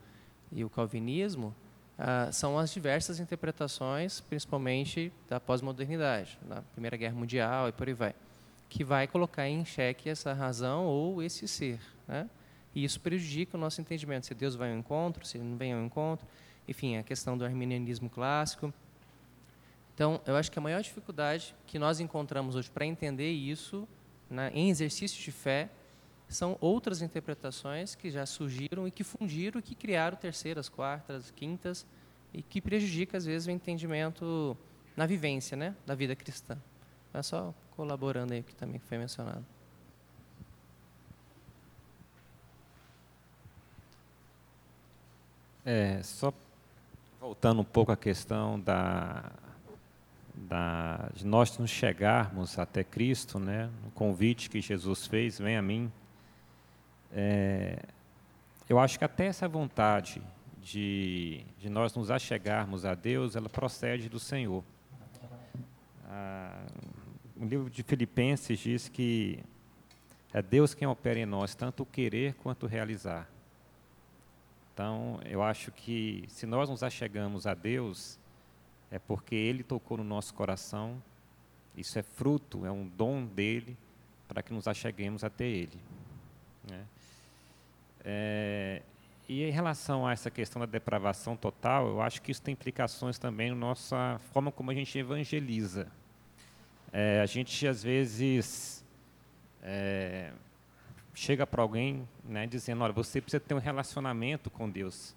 e 0.51 0.63
o 0.63 0.69
calvinismo 0.69 1.53
ah, 1.97 2.29
são 2.31 2.59
as 2.59 2.71
diversas 2.71 3.19
interpretações, 3.19 4.19
principalmente 4.21 5.11
da 5.27 5.39
pós-modernidade, 5.39 6.37
da 6.47 6.61
Primeira 6.61 6.95
Guerra 6.95 7.15
Mundial 7.15 7.69
e 7.69 7.71
por 7.71 7.87
aí 7.87 7.93
vai, 7.93 8.15
que 8.69 8.83
vai 8.83 9.07
colocar 9.07 9.47
em 9.47 9.65
xeque 9.65 10.09
essa 10.09 10.31
razão 10.33 10.85
ou 10.85 11.23
esse 11.23 11.47
ser. 11.47 11.79
Né? 12.07 12.29
E 12.75 12.83
isso 12.83 13.01
prejudica 13.01 13.57
o 13.57 13.59
nosso 13.59 13.81
entendimento, 13.81 14.27
se 14.27 14.35
Deus 14.35 14.53
vai 14.53 14.71
ao 14.71 14.77
encontro, 14.77 15.25
se 15.25 15.39
não 15.39 15.57
vem 15.57 15.73
ao 15.73 15.81
encontro, 15.81 16.27
enfim, 16.67 16.97
a 16.97 17.03
questão 17.03 17.35
do 17.35 17.43
arminianismo 17.43 18.09
clássico. 18.09 18.71
Então, 19.95 20.21
eu 20.27 20.35
acho 20.35 20.51
que 20.51 20.59
a 20.59 20.61
maior 20.61 20.81
dificuldade 20.83 21.55
que 21.65 21.79
nós 21.79 21.99
encontramos 21.99 22.55
hoje 22.55 22.69
para 22.69 22.85
entender 22.85 23.31
isso, 23.31 23.87
né, 24.29 24.51
em 24.53 24.69
exercício 24.69 25.19
de 25.23 25.31
fé, 25.31 25.69
são 26.29 26.57
outras 26.59 27.01
interpretações 27.01 27.95
que 27.95 28.11
já 28.11 28.25
surgiram 28.25 28.87
e 28.87 28.91
que 28.91 29.03
fundiram 29.03 29.59
e 29.59 29.61
que 29.63 29.75
criaram 29.75 30.17
terceiras, 30.17 30.67
quartas, 30.67 31.31
quintas 31.31 31.85
e 32.33 32.41
que 32.41 32.61
prejudica 32.61 33.17
às 33.17 33.25
vezes 33.25 33.47
o 33.47 33.51
entendimento 33.51 34.57
na 34.95 35.05
vivência, 35.05 35.55
né, 35.55 35.75
da 35.85 35.95
vida 35.95 36.15
cristã. 36.15 36.57
É 37.13 37.21
só 37.21 37.53
colaborando 37.71 38.33
aí 38.33 38.43
que 38.43 38.53
também 38.55 38.79
foi 38.79 38.97
mencionado. 38.97 39.45
É, 45.65 46.01
só 46.03 46.33
voltando 47.19 47.61
um 47.61 47.65
pouco 47.65 47.91
à 47.91 47.97
questão 47.97 48.59
da, 48.59 49.31
da, 50.33 51.09
de 51.13 51.25
nós 51.25 51.57
nos 51.57 51.69
chegarmos 51.69 52.57
até 52.57 52.83
Cristo, 52.83 53.37
né, 53.37 53.69
o 53.85 53.91
convite 53.91 54.49
que 54.49 54.61
Jesus 54.61 55.07
fez, 55.07 55.39
vem 55.39 55.57
a 55.57 55.61
mim, 55.61 55.91
é, 57.11 57.79
eu 58.67 58.79
acho 58.79 58.97
que 58.97 59.05
até 59.05 59.25
essa 59.25 59.47
vontade 59.47 60.21
de, 60.61 61.45
de 61.59 61.69
nós 61.69 61.95
nos 61.95 62.11
achegarmos 62.11 62.85
a 62.85 62.93
Deus, 62.93 63.35
ela 63.35 63.47
procede 63.47 64.09
do 64.09 64.19
Senhor. 64.19 64.63
Ah, 66.05 66.65
o 67.35 67.45
livro 67.45 67.69
de 67.69 67.83
Filipenses 67.83 68.59
diz 68.59 68.89
que 68.89 69.39
é 70.33 70.41
Deus 70.41 70.73
quem 70.73 70.87
opera 70.87 71.19
em 71.19 71.25
nós, 71.25 71.55
tanto 71.55 71.83
o 71.83 71.85
querer 71.85 72.33
quanto 72.35 72.63
o 72.63 72.67
realizar. 72.67 73.29
Então, 74.73 75.19
eu 75.25 75.41
acho 75.41 75.71
que 75.71 76.25
se 76.27 76.45
nós 76.45 76.69
nos 76.69 76.83
achegamos 76.83 77.47
a 77.47 77.53
Deus, 77.53 78.19
é 78.91 78.99
porque 78.99 79.35
Ele 79.35 79.63
tocou 79.63 79.97
no 79.97 80.03
nosso 80.03 80.33
coração, 80.33 81.01
isso 81.75 81.97
é 81.97 82.03
fruto, 82.03 82.65
é 82.65 82.71
um 82.71 82.87
dom 82.87 83.25
dele, 83.25 83.77
para 84.27 84.43
que 84.43 84.53
nos 84.53 84.67
acheguemos 84.67 85.23
até 85.23 85.45
Ele. 85.45 85.79
Né? 86.69 86.85
É, 88.09 88.81
e 89.27 89.43
em 89.43 89.51
relação 89.51 90.07
a 90.07 90.13
essa 90.13 90.31
questão 90.31 90.61
da 90.61 90.65
depravação 90.65 91.35
total, 91.35 91.87
eu 91.87 92.01
acho 92.01 92.21
que 92.21 92.31
isso 92.31 92.41
tem 92.41 92.53
implicações 92.53 93.19
também 93.19 93.49
na 93.49 93.55
nossa 93.57 94.17
forma 94.31 94.49
como 94.49 94.71
a 94.71 94.73
gente 94.73 94.97
evangeliza. 94.97 95.91
É, 96.93 97.19
a 97.19 97.25
gente, 97.25 97.67
às 97.67 97.83
vezes, 97.83 98.81
é, 99.61 100.31
chega 101.13 101.45
para 101.45 101.61
alguém 101.61 102.07
né, 102.23 102.47
dizendo: 102.47 102.81
olha, 102.81 102.93
você 102.93 103.19
precisa 103.19 103.41
ter 103.41 103.53
um 103.53 103.59
relacionamento 103.59 104.49
com 104.49 104.69
Deus, 104.69 105.13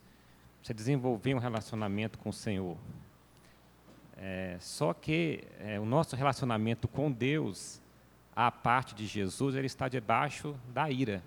você 0.60 0.74
desenvolver 0.74 1.32
um 1.36 1.38
relacionamento 1.38 2.18
com 2.18 2.30
o 2.30 2.32
Senhor. 2.32 2.76
É, 4.16 4.56
só 4.58 4.92
que 4.92 5.44
é, 5.60 5.78
o 5.78 5.84
nosso 5.84 6.16
relacionamento 6.16 6.88
com 6.88 7.08
Deus, 7.08 7.80
a 8.34 8.50
parte 8.50 8.96
de 8.96 9.06
Jesus, 9.06 9.54
ele 9.54 9.66
está 9.66 9.88
debaixo 9.88 10.58
da 10.74 10.90
ira 10.90 11.22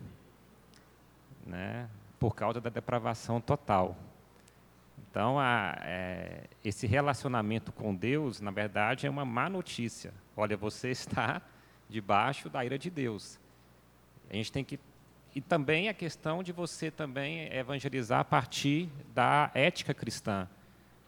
né, 1.46 1.90
por 2.20 2.36
causa 2.36 2.60
da 2.60 2.70
depravação 2.70 3.40
total. 3.42 3.98
Então, 5.10 5.40
a, 5.40 5.78
é, 5.82 6.46
esse 6.64 6.88
relacionamento 6.88 7.72
com 7.72 7.94
Deus, 7.94 8.42
na 8.42 8.52
verdade, 8.52 9.06
é 9.06 9.10
uma 9.10 9.26
má 9.26 9.50
notícia. 9.50 10.14
Olha, 10.36 10.58
você 10.58 10.90
está 10.92 11.42
debaixo 11.90 12.50
da 12.50 12.64
ira 12.66 12.78
de 12.78 12.90
Deus. 12.90 13.40
A 14.30 14.36
gente 14.36 14.52
tem 14.52 14.64
que 14.64 14.80
e 15.36 15.42
também 15.42 15.90
a 15.90 15.94
questão 15.94 16.44
de 16.44 16.52
você 16.52 16.92
também 16.92 17.52
evangelizar 17.52 18.20
a 18.20 18.24
partir 18.24 18.88
da 19.16 19.50
ética 19.56 19.94
cristã. 19.94 20.48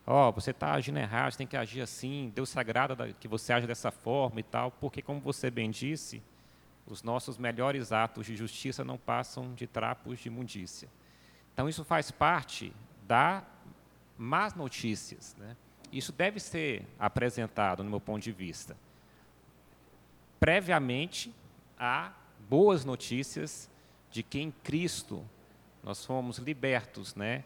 Ó, 0.06 0.30
oh, 0.30 0.32
você 0.32 0.52
está 0.52 0.74
agindo 0.74 0.98
errado, 0.98 1.32
você 1.32 1.38
tem 1.38 1.48
que 1.48 1.58
agir 1.58 1.82
assim. 1.82 2.32
Deus 2.34 2.50
sagrado 2.50 2.96
que 3.20 3.28
você 3.28 3.54
age 3.54 3.68
dessa 3.68 3.92
forma 3.92 4.40
e 4.40 4.44
tal, 4.44 4.72
porque 4.72 5.02
como 5.02 5.20
você 5.20 5.52
bem 5.52 5.70
disse, 5.70 6.24
os 6.88 7.02
nossos 7.02 7.38
melhores 7.38 7.92
atos 7.92 8.26
de 8.26 8.36
justiça 8.36 8.84
não 8.84 8.98
passam 8.98 9.54
de 9.54 9.66
trapos 9.66 10.20
de 10.20 10.28
imundícia. 10.28 10.88
Então, 11.54 11.68
isso 11.68 11.84
faz 11.84 12.12
parte 12.12 12.74
da 13.08 13.44
más 14.18 14.54
notícias. 14.54 15.36
Né? 15.38 15.56
Isso 15.92 16.12
deve 16.12 16.40
ser 16.40 16.86
apresentado, 17.00 17.84
no 17.84 17.90
meu 17.90 18.00
ponto 18.00 18.22
de 18.22 18.32
vista, 18.32 18.76
previamente 20.40 21.34
a 21.78 22.12
boas 22.50 22.86
notícias 22.86 23.70
de 24.12 24.22
que 24.22 24.40
em 24.40 24.52
Cristo 24.52 25.24
nós 25.84 26.06
fomos 26.06 26.38
libertos 26.38 27.16
né, 27.16 27.44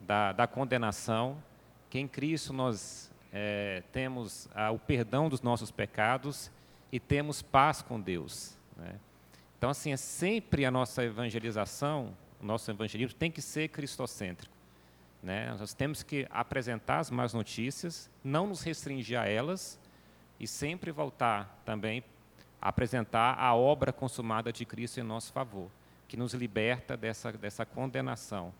da, 0.00 0.32
da 0.32 0.46
condenação, 0.46 1.42
que 1.88 1.98
em 1.98 2.08
Cristo 2.08 2.52
nós 2.52 3.10
é, 3.32 3.82
temos 3.92 4.48
o 4.72 4.78
perdão 4.78 5.28
dos 5.28 5.42
nossos 5.42 5.70
pecados 5.70 6.50
e 6.90 6.98
temos 6.98 7.42
paz 7.42 7.82
com 7.82 8.00
Deus. 8.00 8.59
Né? 8.80 8.98
Então, 9.58 9.70
assim, 9.70 9.92
é 9.92 9.96
sempre 9.96 10.64
a 10.64 10.70
nossa 10.70 11.04
evangelização, 11.04 12.16
o 12.40 12.46
nosso 12.46 12.70
evangelismo 12.70 13.16
tem 13.16 13.30
que 13.30 13.42
ser 13.42 13.68
cristocêntrico. 13.68 14.54
Né? 15.22 15.54
Nós 15.58 15.74
temos 15.74 16.02
que 16.02 16.26
apresentar 16.30 16.98
as 16.98 17.10
más 17.10 17.34
notícias, 17.34 18.10
não 18.24 18.46
nos 18.46 18.62
restringir 18.62 19.20
a 19.20 19.26
elas 19.26 19.78
e 20.38 20.46
sempre 20.46 20.90
voltar 20.90 21.60
também 21.64 22.02
a 22.60 22.70
apresentar 22.70 23.38
a 23.38 23.54
obra 23.54 23.92
consumada 23.92 24.52
de 24.52 24.64
Cristo 24.64 24.98
em 24.98 25.02
nosso 25.02 25.32
favor, 25.32 25.70
que 26.08 26.16
nos 26.16 26.32
liberta 26.32 26.96
dessa, 26.96 27.30
dessa 27.32 27.66
condenação 27.66 28.52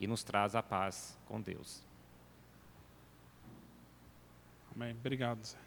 e 0.00 0.06
nos 0.06 0.24
traz 0.24 0.54
a 0.54 0.62
paz 0.62 1.18
com 1.26 1.40
Deus. 1.40 1.82
Amém. 4.74 4.92
Obrigado, 4.92 5.44
Zé. 5.44 5.58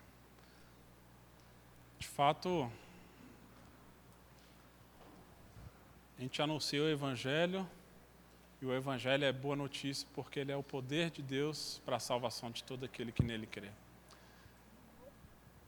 De 2.00 2.08
fato, 2.08 2.72
A 6.20 6.22
gente 6.22 6.42
anuncia 6.42 6.84
o 6.84 6.90
Evangelho, 6.90 7.66
e 8.62 8.66
o 8.66 8.74
Evangelho 8.74 9.24
é 9.24 9.32
boa 9.32 9.56
notícia 9.56 10.06
porque 10.14 10.42
ele 10.42 10.52
é 10.52 10.56
o 10.56 10.62
poder 10.62 11.10
de 11.10 11.22
Deus 11.22 11.82
para 11.86 11.96
a 11.96 12.00
salvação 12.00 12.52
de 12.52 12.62
todo 12.62 12.84
aquele 12.84 13.10
que 13.10 13.24
nele 13.24 13.48
crê. 13.48 13.70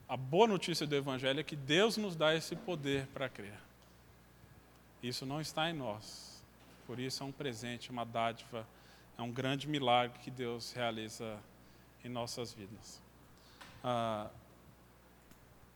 A 0.10 0.18
boa 0.18 0.46
notícia 0.46 0.86
do 0.86 0.94
Evangelho 0.94 1.40
é 1.40 1.44
que 1.44 1.56
Deus 1.56 1.96
nos 1.96 2.18
dá 2.18 2.36
esse 2.36 2.54
poder 2.54 3.08
para 3.14 3.30
crer. 3.30 3.58
Isso 5.02 5.26
não 5.26 5.40
está 5.40 5.70
em 5.70 5.74
nós. 5.74 6.44
Por 6.86 7.00
isso 7.00 7.24
é 7.24 7.26
um 7.26 7.32
presente, 7.32 7.90
uma 7.90 8.04
dádiva, 8.04 8.68
é 9.18 9.22
um 9.22 9.32
grande 9.32 9.70
milagre 9.70 10.20
que 10.20 10.30
Deus 10.30 10.74
realiza 10.74 11.40
em 12.04 12.10
nossas 12.10 12.52
vidas. 12.52 13.02
Ah, 13.82 14.30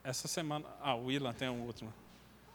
essa 0.04 0.28
semana. 0.28 0.66
Ah, 0.82 0.96
o 0.96 1.10
Ilan 1.10 1.32
tem 1.32 1.48
um 1.48 1.62
último. 1.62 1.94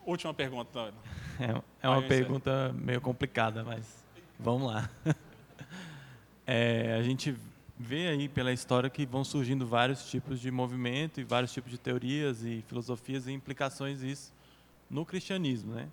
Última 0.04 0.34
pergunta. 0.34 0.92
É, 1.40 1.86
é 1.86 1.88
uma 1.88 2.02
pergunta 2.02 2.70
meio 2.74 3.00
complicada, 3.00 3.64
mas 3.64 4.04
vamos 4.38 4.70
lá. 4.70 4.90
É, 6.46 6.96
a 6.98 7.02
gente 7.02 7.36
vê 7.78 8.08
aí 8.08 8.28
pela 8.28 8.52
história 8.52 8.90
que 8.90 9.06
vão 9.06 9.22
surgindo 9.24 9.64
vários 9.66 10.10
tipos 10.10 10.40
de 10.40 10.50
movimento 10.50 11.20
e 11.20 11.24
vários 11.24 11.52
tipos 11.52 11.70
de 11.70 11.78
teorias 11.78 12.42
e 12.42 12.62
filosofias 12.66 13.28
e 13.28 13.32
implicações 13.32 14.00
disso 14.00 14.32
no 14.90 15.06
cristianismo, 15.06 15.74
né? 15.74 15.88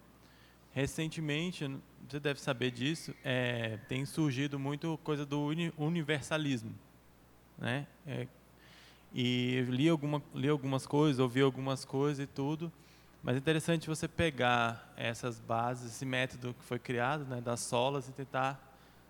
Recentemente, 0.74 1.70
você 2.10 2.20
deve 2.20 2.42
saber 2.42 2.72
disso, 2.72 3.14
é, 3.24 3.78
tem 3.88 4.06
surgido 4.06 4.58
muito 4.58 5.00
coisa 5.04 5.26
do 5.26 5.48
universalismo, 5.78 6.74
né? 7.58 7.88
É, 8.06 8.28
e 9.14 9.64
li, 9.70 9.88
alguma, 9.88 10.22
li 10.34 10.50
algumas 10.50 10.86
coisas, 10.86 11.20
ouvi 11.20 11.42
algumas 11.42 11.86
coisas 11.86 12.24
e 12.24 12.28
tudo, 12.28 12.72
mas 13.28 13.36
é 13.36 13.40
interessante 13.40 13.90
você 13.90 14.08
pegar 14.08 14.90
essas 14.96 15.38
bases, 15.38 15.92
esse 15.92 16.06
método 16.06 16.54
que 16.54 16.64
foi 16.64 16.80
criado, 16.80 17.26
né, 17.26 17.42
das 17.42 17.60
solas, 17.60 18.08
e 18.08 18.14
tentar, 18.14 18.58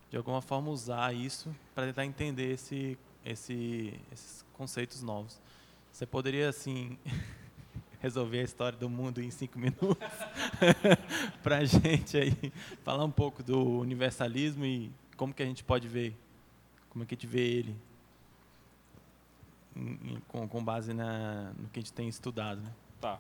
de 0.10 0.18
alguma 0.18 0.42
forma, 0.42 0.72
usar 0.72 1.14
isso 1.14 1.56
para 1.76 1.86
tentar 1.86 2.04
entender 2.04 2.52
esse, 2.52 2.98
esse, 3.24 3.94
esses 4.12 4.44
conceitos 4.54 5.04
novos. 5.04 5.40
Você 5.92 6.04
poderia, 6.08 6.50
assim, 6.50 6.98
resolver 8.02 8.40
a 8.40 8.44
história 8.44 8.76
do 8.76 8.90
mundo 8.90 9.22
em 9.22 9.30
cinco 9.30 9.60
minutos 9.60 10.10
para 11.44 11.58
a 11.58 11.66
gente 11.66 12.18
aí 12.18 12.34
falar 12.84 13.06
um 13.06 13.12
pouco 13.12 13.44
do 13.44 13.82
universalismo 13.82 14.66
e 14.66 14.92
como 15.16 15.32
que 15.32 15.44
a 15.44 15.46
gente 15.46 15.64
pode 15.64 15.88
ver, 15.88 16.18
como 16.90 17.04
é 17.04 17.06
que 17.06 17.14
a 17.14 17.16
gente 17.16 17.28
vê 17.28 17.42
ele 17.42 17.76
em, 19.76 20.14
em, 20.14 20.20
com, 20.28 20.48
com, 20.48 20.64
base 20.64 20.92
na, 20.92 21.52
no 21.56 21.70
que 21.70 21.78
a 21.78 21.84
gente 21.84 21.94
tem 21.94 22.10
estudado. 22.10 22.60
Né? 22.62 22.74
Tá. 23.00 23.20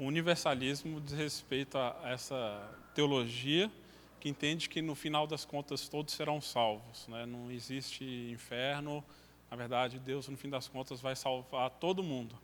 O 0.00 0.04
universalismo 0.04 0.98
diz 0.98 1.12
respeito 1.12 1.76
a 1.76 1.94
essa 2.04 2.74
teologia 2.94 3.70
que 4.18 4.30
entende 4.30 4.66
que 4.66 4.80
no 4.80 4.94
final 4.94 5.26
das 5.26 5.44
contas 5.44 5.90
todos 5.90 6.14
serão 6.14 6.40
salvos, 6.40 7.06
né? 7.06 7.26
não 7.26 7.50
existe 7.50 8.02
inferno, 8.32 9.04
na 9.50 9.58
verdade 9.58 9.98
Deus 9.98 10.26
no 10.26 10.38
fim 10.38 10.48
das 10.48 10.66
contas 10.66 11.02
vai 11.02 11.14
salvar 11.14 11.68
todo 11.72 12.02
mundo. 12.02 12.34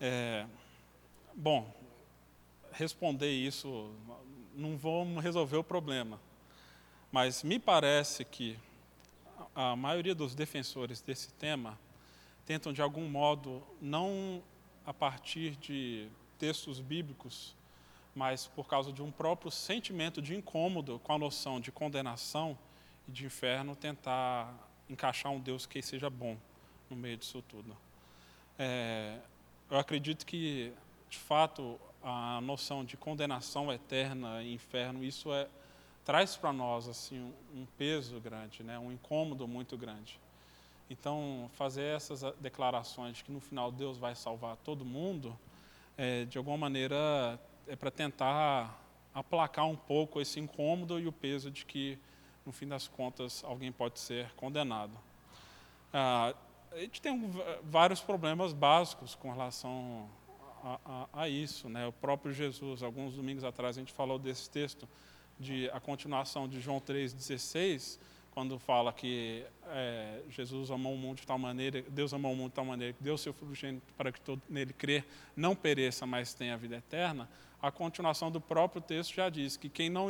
É, 0.00 0.44
bom, 1.36 1.72
responder 2.72 3.30
isso, 3.30 3.94
não 4.56 4.76
vamos 4.76 5.22
resolver 5.22 5.58
o 5.58 5.62
problema. 5.62 6.20
Mas 7.12 7.44
me 7.44 7.60
parece 7.60 8.24
que 8.24 8.58
a 9.54 9.76
maioria 9.76 10.16
dos 10.16 10.34
defensores 10.34 11.00
desse 11.00 11.32
tema 11.34 11.78
tentam, 12.44 12.72
de 12.72 12.82
algum 12.82 13.08
modo, 13.08 13.62
não 13.80 14.42
a 14.84 14.92
partir 14.92 15.54
de 15.54 16.10
textos 16.44 16.78
bíblicos, 16.78 17.56
mas 18.14 18.46
por 18.46 18.68
causa 18.68 18.92
de 18.92 19.02
um 19.02 19.10
próprio 19.10 19.50
sentimento 19.50 20.20
de 20.20 20.36
incômodo 20.36 20.98
com 21.02 21.14
a 21.14 21.18
noção 21.18 21.58
de 21.58 21.72
condenação 21.72 22.56
e 23.08 23.12
de 23.12 23.24
inferno, 23.24 23.74
tentar 23.74 24.54
encaixar 24.90 25.32
um 25.32 25.40
Deus 25.40 25.64
que 25.64 25.80
seja 25.80 26.10
bom 26.10 26.36
no 26.90 26.96
meio 26.96 27.16
disso 27.16 27.40
tudo. 27.48 27.74
É, 28.58 29.18
eu 29.70 29.78
acredito 29.78 30.26
que, 30.26 30.70
de 31.08 31.16
fato, 31.16 31.80
a 32.02 32.42
noção 32.42 32.84
de 32.84 32.94
condenação 32.94 33.72
eterna 33.72 34.42
e 34.42 34.52
inferno, 34.52 35.02
isso 35.02 35.32
é, 35.32 35.48
traz 36.04 36.36
para 36.36 36.52
nós 36.52 36.86
assim 36.86 37.18
um, 37.18 37.62
um, 37.62 37.66
peso 37.78 38.20
grande, 38.20 38.62
né, 38.62 38.78
um 38.78 38.92
incômodo 38.92 39.48
muito 39.48 39.78
grande. 39.78 40.20
Então, 40.90 41.50
fazer 41.54 41.96
essas 41.96 42.20
declarações 42.38 43.16
de 43.16 43.24
que 43.24 43.32
no 43.32 43.40
final 43.40 43.72
Deus 43.72 43.96
vai 43.96 44.14
salvar 44.14 44.56
todo 44.58 44.84
mundo, 44.84 45.34
é, 45.96 46.24
de 46.24 46.38
alguma 46.38 46.56
maneira, 46.56 47.38
é 47.66 47.76
para 47.76 47.90
tentar 47.90 48.80
aplacar 49.14 49.66
um 49.66 49.76
pouco 49.76 50.20
esse 50.20 50.40
incômodo 50.40 50.98
e 50.98 51.06
o 51.06 51.12
peso 51.12 51.50
de 51.50 51.64
que, 51.64 51.98
no 52.44 52.52
fim 52.52 52.66
das 52.66 52.88
contas, 52.88 53.44
alguém 53.44 53.70
pode 53.70 54.00
ser 54.00 54.32
condenado. 54.34 54.92
Ah, 55.92 56.34
a 56.72 56.78
gente 56.78 57.00
tem 57.00 57.30
vários 57.62 58.00
problemas 58.00 58.52
básicos 58.52 59.14
com 59.14 59.30
relação 59.30 60.08
a, 60.64 60.78
a, 60.84 61.22
a, 61.22 61.28
isso. 61.28 61.68
Né? 61.68 61.86
O 61.86 61.92
próprio 61.92 62.32
Jesus, 62.32 62.82
alguns 62.82 63.14
domingos 63.14 63.44
atrás, 63.44 63.76
a 63.76 63.80
gente 63.80 63.92
falou 63.92 64.18
desse 64.18 64.50
texto, 64.50 64.88
de 65.38 65.70
a 65.70 65.78
continuação 65.78 66.48
de 66.48 66.60
João 66.60 66.80
3,16, 66.80 67.98
quando 68.34 68.58
fala 68.58 68.92
que 68.92 69.44
é, 69.68 70.20
Jesus 70.28 70.70
amou 70.70 70.94
o 70.94 70.98
mundo 70.98 71.18
de 71.18 71.26
tal 71.26 71.38
maneira, 71.38 71.82
Deus 71.88 72.12
amou 72.12 72.32
o 72.32 72.36
mundo 72.36 72.50
de 72.50 72.56
tal 72.56 72.64
maneira, 72.64 72.92
que 72.92 73.02
deu 73.02 73.16
seu 73.16 73.32
filho 73.32 73.80
para 73.96 74.10
que 74.10 74.20
todo 74.20 74.42
nele 74.48 74.72
crer 74.72 75.04
não 75.36 75.54
pereça, 75.54 76.04
mas 76.04 76.34
tenha 76.34 76.54
a 76.54 76.56
vida 76.56 76.76
eterna, 76.76 77.28
a 77.62 77.70
continuação 77.70 78.30
do 78.30 78.40
próprio 78.40 78.82
texto 78.82 79.14
já 79.14 79.30
diz 79.30 79.56
que 79.56 79.68
quem 79.68 79.88
não, 79.88 80.08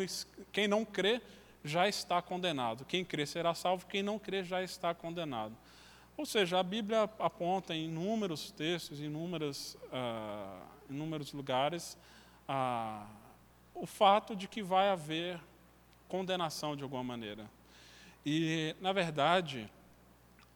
quem 0.50 0.66
não 0.66 0.84
crê 0.84 1.20
já 1.64 1.88
está 1.88 2.20
condenado. 2.20 2.84
Quem 2.84 3.04
crê 3.04 3.24
será 3.24 3.54
salvo, 3.54 3.86
quem 3.86 4.02
não 4.02 4.18
crê 4.18 4.42
já 4.42 4.62
está 4.62 4.92
condenado. 4.92 5.56
Ou 6.16 6.26
seja, 6.26 6.60
a 6.60 6.62
Bíblia 6.62 7.08
aponta 7.18 7.74
em 7.74 7.86
inúmeros 7.86 8.50
textos, 8.50 9.00
em 9.00 9.04
inúmeros, 9.04 9.76
uh, 9.86 10.62
inúmeros 10.90 11.32
lugares, 11.32 11.96
uh, 12.48 13.06
o 13.74 13.86
fato 13.86 14.36
de 14.36 14.46
que 14.46 14.62
vai 14.62 14.88
haver 14.90 15.40
condenação 16.08 16.76
de 16.76 16.82
alguma 16.82 17.02
maneira. 17.02 17.50
E, 18.24 18.74
na 18.80 18.92
verdade, 18.92 19.70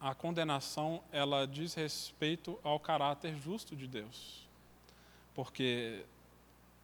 a 0.01 0.15
condenação 0.15 1.03
ela 1.13 1.47
diz 1.47 1.75
respeito 1.75 2.59
ao 2.63 2.79
caráter 2.79 3.37
justo 3.37 3.77
de 3.77 3.87
Deus. 3.87 4.49
Porque 5.35 6.05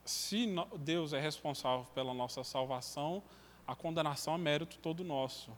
se 0.04 0.46
Deus 0.78 1.12
é 1.12 1.20
responsável 1.20 1.86
pela 1.94 2.12
nossa 2.12 2.44
salvação, 2.44 3.22
a 3.66 3.74
condenação 3.74 4.34
é 4.34 4.38
mérito 4.38 4.78
todo 4.78 5.02
nosso. 5.02 5.50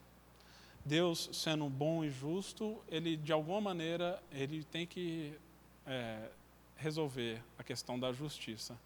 Deus 0.85 1.29
sendo 1.33 1.69
bom 1.69 2.05
e 2.05 2.11
justo, 2.11 2.81
ele 2.89 3.17
de 3.17 3.33
alguma 3.33 3.61
maneira 3.61 4.23
ele 4.31 4.63
tem 4.63 4.87
que 4.87 5.37
é, 5.85 6.31
resolver 6.77 7.43
a 7.59 7.65
questão 7.65 7.99
da 7.99 8.13
justiça. 8.13 8.79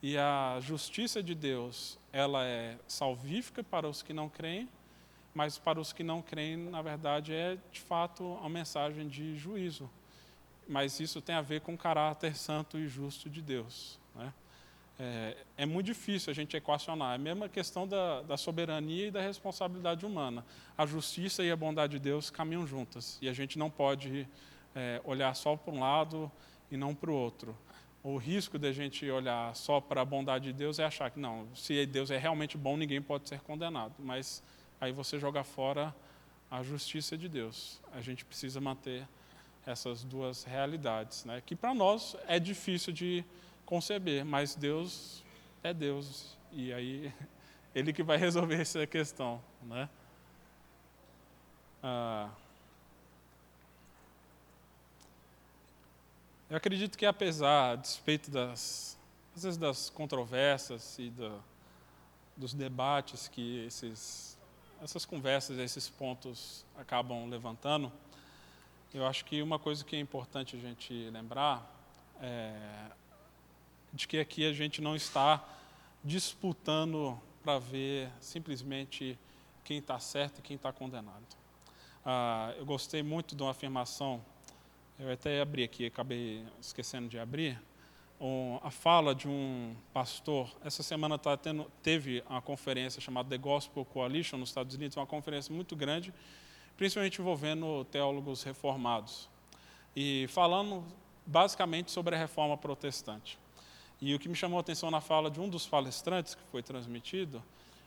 E 0.00 0.16
a 0.16 0.58
justiça 0.60 1.20
de 1.20 1.34
Deus, 1.34 1.98
ela 2.12 2.44
é 2.44 2.78
salvífica 2.86 3.64
para 3.64 3.88
os 3.88 4.00
que 4.00 4.12
não 4.12 4.28
creem, 4.28 4.68
mas 5.38 5.56
para 5.56 5.80
os 5.80 5.92
que 5.92 6.02
não 6.02 6.20
creem, 6.20 6.56
na 6.56 6.82
verdade, 6.82 7.32
é 7.32 7.56
de 7.70 7.80
fato 7.80 8.24
uma 8.24 8.48
mensagem 8.48 9.06
de 9.06 9.36
juízo. 9.36 9.88
Mas 10.68 10.98
isso 10.98 11.22
tem 11.22 11.36
a 11.36 11.42
ver 11.42 11.60
com 11.60 11.74
o 11.74 11.78
caráter 11.78 12.34
santo 12.34 12.76
e 12.76 12.88
justo 12.88 13.30
de 13.30 13.40
Deus. 13.40 14.00
Né? 14.16 14.32
é, 14.98 15.36
é, 15.58 15.66
muito 15.66 15.86
difícil 15.86 16.30
a 16.30 16.34
gente 16.34 16.56
equacionar. 16.56 17.12
É 17.12 17.14
a 17.14 17.18
mesma 17.18 17.48
questão 17.48 17.86
da, 17.86 18.22
da, 18.22 18.36
soberania 18.36 19.06
e 19.06 19.10
da 19.10 19.20
responsabilidade 19.20 20.04
humana. 20.04 20.44
A 20.76 20.84
justiça 20.84 21.44
e 21.44 21.50
a 21.50 21.56
bondade 21.56 21.92
de 21.92 21.98
Deus 22.00 22.30
caminham 22.30 22.66
juntas. 22.66 23.16
E 23.22 23.28
a 23.28 23.32
gente 23.32 23.58
não 23.58 23.70
pode 23.70 24.28
é, 24.74 25.00
olhar 25.04 25.34
só 25.36 25.56
para 25.56 25.72
um 25.72 25.80
lado 25.80 26.30
e 26.70 26.76
não 26.76 26.94
para 26.94 27.10
o 27.10 27.14
outro. 27.14 27.56
O 28.02 28.16
risco 28.16 28.58
de 28.58 28.66
a 28.66 28.72
gente 28.72 29.08
olhar 29.08 29.54
só 29.54 29.80
para 29.80 30.00
a 30.00 30.04
bondade 30.04 30.46
de 30.46 30.52
Deus 30.52 30.78
é 30.78 30.84
achar 30.84 31.10
que, 31.10 31.20
não, 31.20 31.46
se 31.54 31.86
Deus 31.86 32.10
é 32.10 32.18
realmente 32.18 32.56
bom, 32.56 32.76
ninguém 32.76 33.00
pode 33.00 33.28
ser 33.28 33.40
condenado. 33.40 33.94
Mas 33.98 34.42
aí 34.80 34.92
você 34.92 35.18
joga 35.18 35.42
fora 35.44 35.94
a 36.50 36.62
justiça 36.62 37.16
de 37.16 37.28
Deus. 37.28 37.80
A 37.92 38.00
gente 38.00 38.24
precisa 38.24 38.60
manter 38.60 39.06
essas 39.66 40.02
duas 40.02 40.44
realidades, 40.44 41.24
né? 41.24 41.42
que 41.44 41.54
para 41.54 41.74
nós 41.74 42.16
é 42.26 42.38
difícil 42.38 42.92
de 42.92 43.24
conceber, 43.66 44.24
mas 44.24 44.54
Deus 44.54 45.22
é 45.62 45.74
Deus 45.74 46.36
e 46.52 46.72
aí 46.72 47.12
ele 47.74 47.92
que 47.92 48.02
vai 48.02 48.16
resolver 48.16 48.60
essa 48.60 48.86
questão, 48.86 49.42
né? 49.62 49.88
Ah, 51.82 52.30
eu 56.48 56.56
acredito 56.56 56.96
que 56.96 57.04
apesar, 57.04 57.72
a 57.72 57.76
despeito 57.76 58.30
das, 58.30 58.98
às 59.36 59.42
vezes 59.42 59.58
das 59.58 59.90
controvérsias 59.90 60.98
e 60.98 61.10
da, 61.10 61.38
dos 62.34 62.54
debates 62.54 63.28
que 63.28 63.66
esses, 63.66 64.37
essas 64.82 65.04
conversas, 65.04 65.58
esses 65.58 65.88
pontos 65.88 66.64
acabam 66.76 67.28
levantando, 67.28 67.92
eu 68.94 69.06
acho 69.06 69.24
que 69.24 69.42
uma 69.42 69.58
coisa 69.58 69.84
que 69.84 69.96
é 69.96 70.00
importante 70.00 70.56
a 70.56 70.58
gente 70.58 70.92
lembrar 71.10 71.74
é 72.20 72.54
de 73.92 74.06
que 74.06 74.18
aqui 74.18 74.46
a 74.46 74.52
gente 74.52 74.80
não 74.80 74.94
está 74.94 75.42
disputando 76.04 77.20
para 77.42 77.58
ver 77.58 78.10
simplesmente 78.20 79.18
quem 79.64 79.78
está 79.78 79.98
certo 79.98 80.38
e 80.38 80.42
quem 80.42 80.56
está 80.56 80.72
condenado. 80.72 81.24
Ah, 82.04 82.54
eu 82.56 82.64
gostei 82.64 83.02
muito 83.02 83.34
de 83.34 83.42
uma 83.42 83.50
afirmação, 83.50 84.24
eu 84.98 85.10
até 85.12 85.40
abri 85.40 85.64
aqui, 85.64 85.86
acabei 85.86 86.46
esquecendo 86.60 87.08
de 87.08 87.18
abrir, 87.18 87.60
um, 88.20 88.58
a 88.62 88.70
fala 88.70 89.14
de 89.14 89.28
um 89.28 89.74
pastor. 89.92 90.50
Essa 90.64 90.82
semana 90.82 91.18
tá 91.18 91.36
tendo, 91.36 91.70
teve 91.82 92.22
uma 92.28 92.42
conferência 92.42 93.00
chamada 93.00 93.28
The 93.28 93.38
Gospel 93.38 93.84
Coalition 93.84 94.38
nos 94.38 94.50
Estados 94.50 94.74
Unidos, 94.74 94.96
uma 94.96 95.06
conferência 95.06 95.54
muito 95.54 95.76
grande, 95.76 96.12
principalmente 96.76 97.20
envolvendo 97.20 97.84
teólogos 97.86 98.42
reformados. 98.42 99.28
E 99.94 100.26
falando 100.28 100.84
basicamente 101.26 101.90
sobre 101.90 102.14
a 102.14 102.18
reforma 102.18 102.56
protestante. 102.56 103.38
E 104.00 104.14
o 104.14 104.18
que 104.18 104.28
me 104.28 104.34
chamou 104.34 104.58
a 104.58 104.60
atenção 104.60 104.90
na 104.90 105.00
fala 105.00 105.30
de 105.30 105.40
um 105.40 105.48
dos 105.48 105.66
palestrantes 105.66 106.34
que 106.34 106.42
foi 106.50 106.62
transmitido 106.62 107.42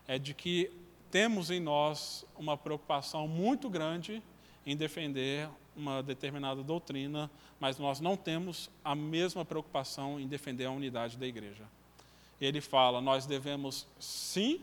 é 0.08 0.20
de 0.20 0.34
que 0.34 0.72
temos 1.10 1.50
em 1.50 1.60
nós 1.60 2.26
uma 2.38 2.58
preocupação 2.58 3.28
muito 3.28 3.70
grande 3.70 4.22
em 4.66 4.76
defender 4.76 5.50
uma 5.82 6.02
determinada 6.02 6.64
doutrina, 6.64 7.30
mas 7.60 7.78
nós 7.78 8.00
não 8.00 8.16
temos 8.16 8.70
a 8.84 8.96
mesma 8.96 9.44
preocupação 9.44 10.20
em 10.20 10.28
defender 10.28 10.66
a 10.66 10.72
unidade 10.72 11.18
da 11.18 11.28
igreja. 11.28 11.64
Ele 12.40 12.62
fala: 12.62 13.02
nós 13.02 13.26
devemos 13.26 13.88
sim 14.00 14.62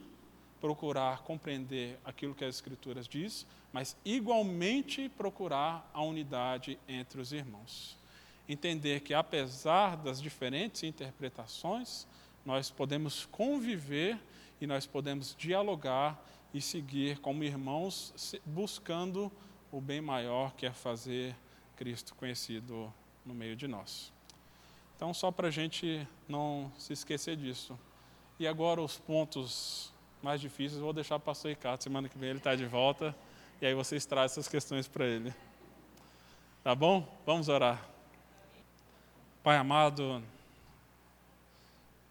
procurar 0.60 1.22
compreender 1.22 1.98
aquilo 2.04 2.34
que 2.34 2.44
as 2.44 2.56
Escrituras 2.56 3.06
diz, 3.06 3.46
mas 3.72 3.96
igualmente 4.04 5.08
procurar 5.08 5.88
a 5.92 6.02
unidade 6.02 6.78
entre 6.88 7.20
os 7.20 7.32
irmãos 7.32 7.98
entender 8.48 9.00
que, 9.00 9.12
apesar 9.12 9.96
das 9.96 10.20
diferentes 10.20 10.82
interpretações, 10.82 12.06
nós 12.44 12.70
podemos 12.70 13.26
conviver 13.26 14.18
e 14.60 14.66
nós 14.66 14.86
podemos 14.86 15.36
dialogar 15.38 16.24
e 16.54 16.60
seguir 16.60 17.18
como 17.18 17.44
irmãos, 17.44 18.32
buscando 18.46 19.30
o 19.70 19.80
bem 19.80 20.00
maior, 20.00 20.52
que 20.54 20.66
é 20.66 20.72
fazer 20.72 21.34
Cristo 21.76 22.14
conhecido 22.14 22.92
no 23.24 23.34
meio 23.34 23.54
de 23.54 23.68
nós. 23.68 24.12
Então, 24.96 25.14
só 25.14 25.30
para 25.30 25.48
a 25.48 25.50
gente 25.50 26.06
não 26.28 26.72
se 26.76 26.92
esquecer 26.92 27.36
disso. 27.36 27.78
E 28.38 28.46
agora, 28.46 28.80
os 28.80 28.98
pontos 28.98 29.92
mais 30.22 30.40
difíceis, 30.40 30.80
vou 30.80 30.92
deixar 30.92 31.18
para 31.18 31.32
o 31.32 31.48
Ricardo. 31.48 31.82
Semana 31.82 32.08
que 32.08 32.18
vem 32.18 32.30
ele 32.30 32.38
está 32.38 32.54
de 32.54 32.66
volta. 32.66 33.14
E 33.60 33.66
aí 33.66 33.74
vocês 33.74 34.04
trazem 34.06 34.34
essas 34.34 34.48
questões 34.48 34.88
para 34.88 35.06
ele. 35.06 35.32
Tá 36.64 36.74
bom? 36.74 37.06
Vamos 37.24 37.48
orar. 37.48 37.88
Pai 39.42 39.56
amado, 39.56 40.22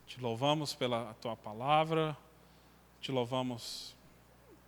te 0.08 0.20
louvamos 0.22 0.74
pela 0.74 1.14
tua 1.16 1.36
palavra, 1.36 2.18
te 3.02 3.12
louvamos 3.12 3.97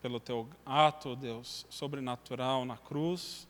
pelo 0.01 0.19
teu 0.19 0.47
ato, 0.65 1.15
Deus, 1.15 1.65
sobrenatural 1.69 2.65
na 2.65 2.77
cruz, 2.77 3.47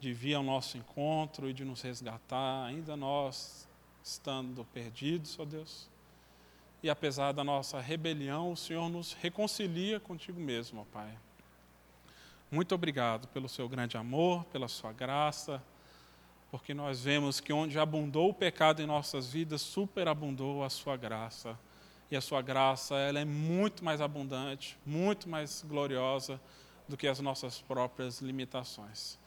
de 0.00 0.12
vir 0.12 0.34
ao 0.34 0.42
nosso 0.42 0.76
encontro 0.76 1.48
e 1.48 1.52
de 1.52 1.64
nos 1.64 1.82
resgatar, 1.82 2.66
ainda 2.66 2.96
nós 2.96 3.68
estando 4.02 4.64
perdidos, 4.66 5.38
ó 5.38 5.44
Deus. 5.44 5.88
E 6.82 6.88
apesar 6.88 7.32
da 7.32 7.42
nossa 7.42 7.80
rebelião, 7.80 8.52
o 8.52 8.56
Senhor 8.56 8.88
nos 8.88 9.12
reconcilia 9.12 9.98
contigo 9.98 10.40
mesmo, 10.40 10.82
ó 10.82 10.84
Pai. 10.92 11.18
Muito 12.50 12.74
obrigado 12.74 13.28
pelo 13.28 13.48
seu 13.48 13.68
grande 13.68 13.96
amor, 13.96 14.44
pela 14.44 14.68
sua 14.68 14.92
graça 14.92 15.62
porque 16.50 16.72
nós 16.72 17.04
vemos 17.04 17.40
que 17.40 17.52
onde 17.52 17.78
abundou 17.78 18.30
o 18.30 18.34
pecado 18.34 18.80
em 18.80 18.86
nossas 18.86 19.30
vidas, 19.30 19.60
superabundou 19.60 20.64
a 20.64 20.70
sua 20.70 20.96
graça. 20.96 21.58
E 22.10 22.16
a 22.16 22.20
sua 22.20 22.40
graça, 22.40 22.94
ela 22.96 23.20
é 23.20 23.24
muito 23.24 23.84
mais 23.84 24.00
abundante, 24.00 24.78
muito 24.84 25.28
mais 25.28 25.64
gloriosa 25.66 26.40
do 26.88 26.96
que 26.96 27.06
as 27.06 27.20
nossas 27.20 27.60
próprias 27.60 28.20
limitações. 28.20 29.18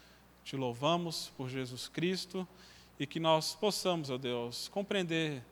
Te 0.43 0.55
louvamos 0.55 1.31
por 1.37 1.47
Jesus 1.49 1.87
Cristo 1.87 2.47
e 2.99 3.05
que 3.05 3.19
nós 3.19 3.53
possamos, 3.53 4.09
ó 4.09 4.17
Deus, 4.17 4.67
compreender 4.67 5.43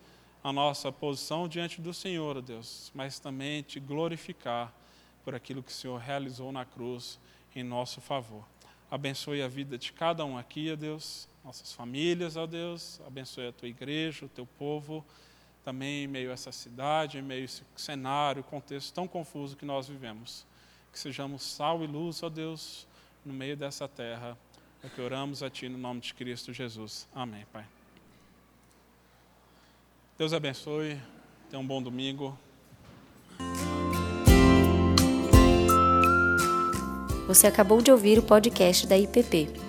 a 0.43 0.51
nossa 0.51 0.91
posição 0.91 1.47
diante 1.47 1.79
do 1.79 1.93
Senhor, 1.93 2.37
ó 2.37 2.41
Deus, 2.41 2.91
mas 2.95 3.19
também 3.19 3.61
te 3.61 3.79
glorificar 3.79 4.73
por 5.23 5.35
aquilo 5.35 5.61
que 5.61 5.71
o 5.71 5.75
Senhor 5.75 5.97
realizou 5.99 6.51
na 6.51 6.65
cruz 6.65 7.19
em 7.55 7.63
nosso 7.63 8.01
favor. 8.01 8.43
Abençoe 8.89 9.41
a 9.41 9.47
vida 9.47 9.77
de 9.77 9.93
cada 9.93 10.25
um 10.25 10.37
aqui, 10.37 10.71
ó 10.71 10.75
Deus 10.75 11.29
nossas 11.43 11.73
famílias, 11.73 12.35
ó 12.35 12.45
Deus, 12.45 13.01
abençoe 13.05 13.47
a 13.47 13.51
tua 13.51 13.67
igreja, 13.67 14.25
o 14.25 14.29
teu 14.29 14.45
povo, 14.45 15.05
também 15.69 16.05
em 16.05 16.07
meio 16.07 16.31
a 16.31 16.33
essa 16.33 16.51
cidade, 16.51 17.19
em 17.19 17.21
meio 17.21 17.43
a 17.43 17.45
esse 17.45 17.61
cenário, 17.75 18.43
contexto 18.43 18.91
tão 18.91 19.07
confuso 19.07 19.55
que 19.55 19.65
nós 19.65 19.87
vivemos. 19.87 20.43
Que 20.91 20.97
sejamos 20.97 21.43
sal 21.43 21.83
e 21.83 21.87
luz, 21.87 22.23
ó 22.23 22.29
Deus, 22.29 22.87
no 23.23 23.31
meio 23.31 23.55
dessa 23.55 23.87
terra. 23.87 24.35
É 24.83 24.89
que 24.89 24.99
oramos 24.99 25.43
a 25.43 25.49
Ti 25.49 25.69
no 25.69 25.77
nome 25.77 26.01
de 26.01 26.11
Cristo 26.15 26.51
Jesus. 26.51 27.07
Amém, 27.13 27.45
Pai. 27.53 27.67
Deus 30.17 30.33
abençoe. 30.33 30.99
Tenha 31.51 31.61
um 31.61 31.67
bom 31.67 31.83
domingo. 31.83 32.35
Você 37.27 37.45
acabou 37.45 37.79
de 37.79 37.91
ouvir 37.91 38.17
o 38.17 38.23
podcast 38.23 38.87
da 38.87 38.97
IPP. 38.97 39.68